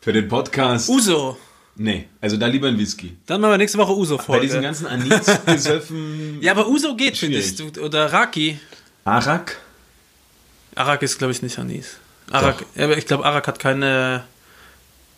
[0.00, 0.88] für den Podcast.
[0.88, 1.36] Uso.
[1.78, 3.16] Nee, also da lieber ein Whisky.
[3.26, 4.46] Dann machen wir nächste Woche Bei Uso-Folge.
[4.46, 6.38] diesen ganzen Anis-Gesöffen.
[6.42, 7.78] Ja, aber Uso geht, finde ich.
[7.78, 8.58] Oder Raki.
[9.04, 9.58] Arak?
[10.74, 11.96] Arak ist, glaube ich, nicht Anis.
[12.30, 14.24] Arak, aber ich glaube, Arak hat keine.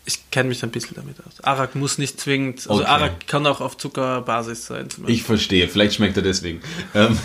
[0.06, 1.42] Ich kenne mich ein bisschen damit aus.
[1.44, 2.60] Arak muss nicht zwingend.
[2.60, 2.84] Also Okay.
[2.90, 4.88] Arak kann auch auf Zuckerbasis sein.
[5.06, 6.62] Ich verstehe, vielleicht schmeckt er deswegen.
[6.94, 7.18] Ähm,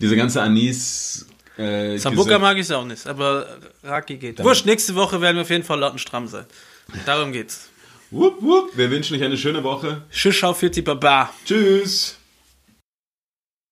[0.00, 1.26] diese ganze Anis.
[1.58, 3.46] Äh, Sambuca mag ich auch nicht, aber
[3.82, 4.42] Raki geht.
[4.42, 6.46] Wurscht, nächste Woche werden wir auf jeden Fall lattenstramm sein.
[7.04, 7.68] Darum geht's.
[8.10, 8.76] Wupp, wupp.
[8.76, 10.02] Wir wünschen euch eine schöne Woche.
[10.10, 11.30] Tschüss, schau für die Baba.
[11.44, 12.18] Tschüss.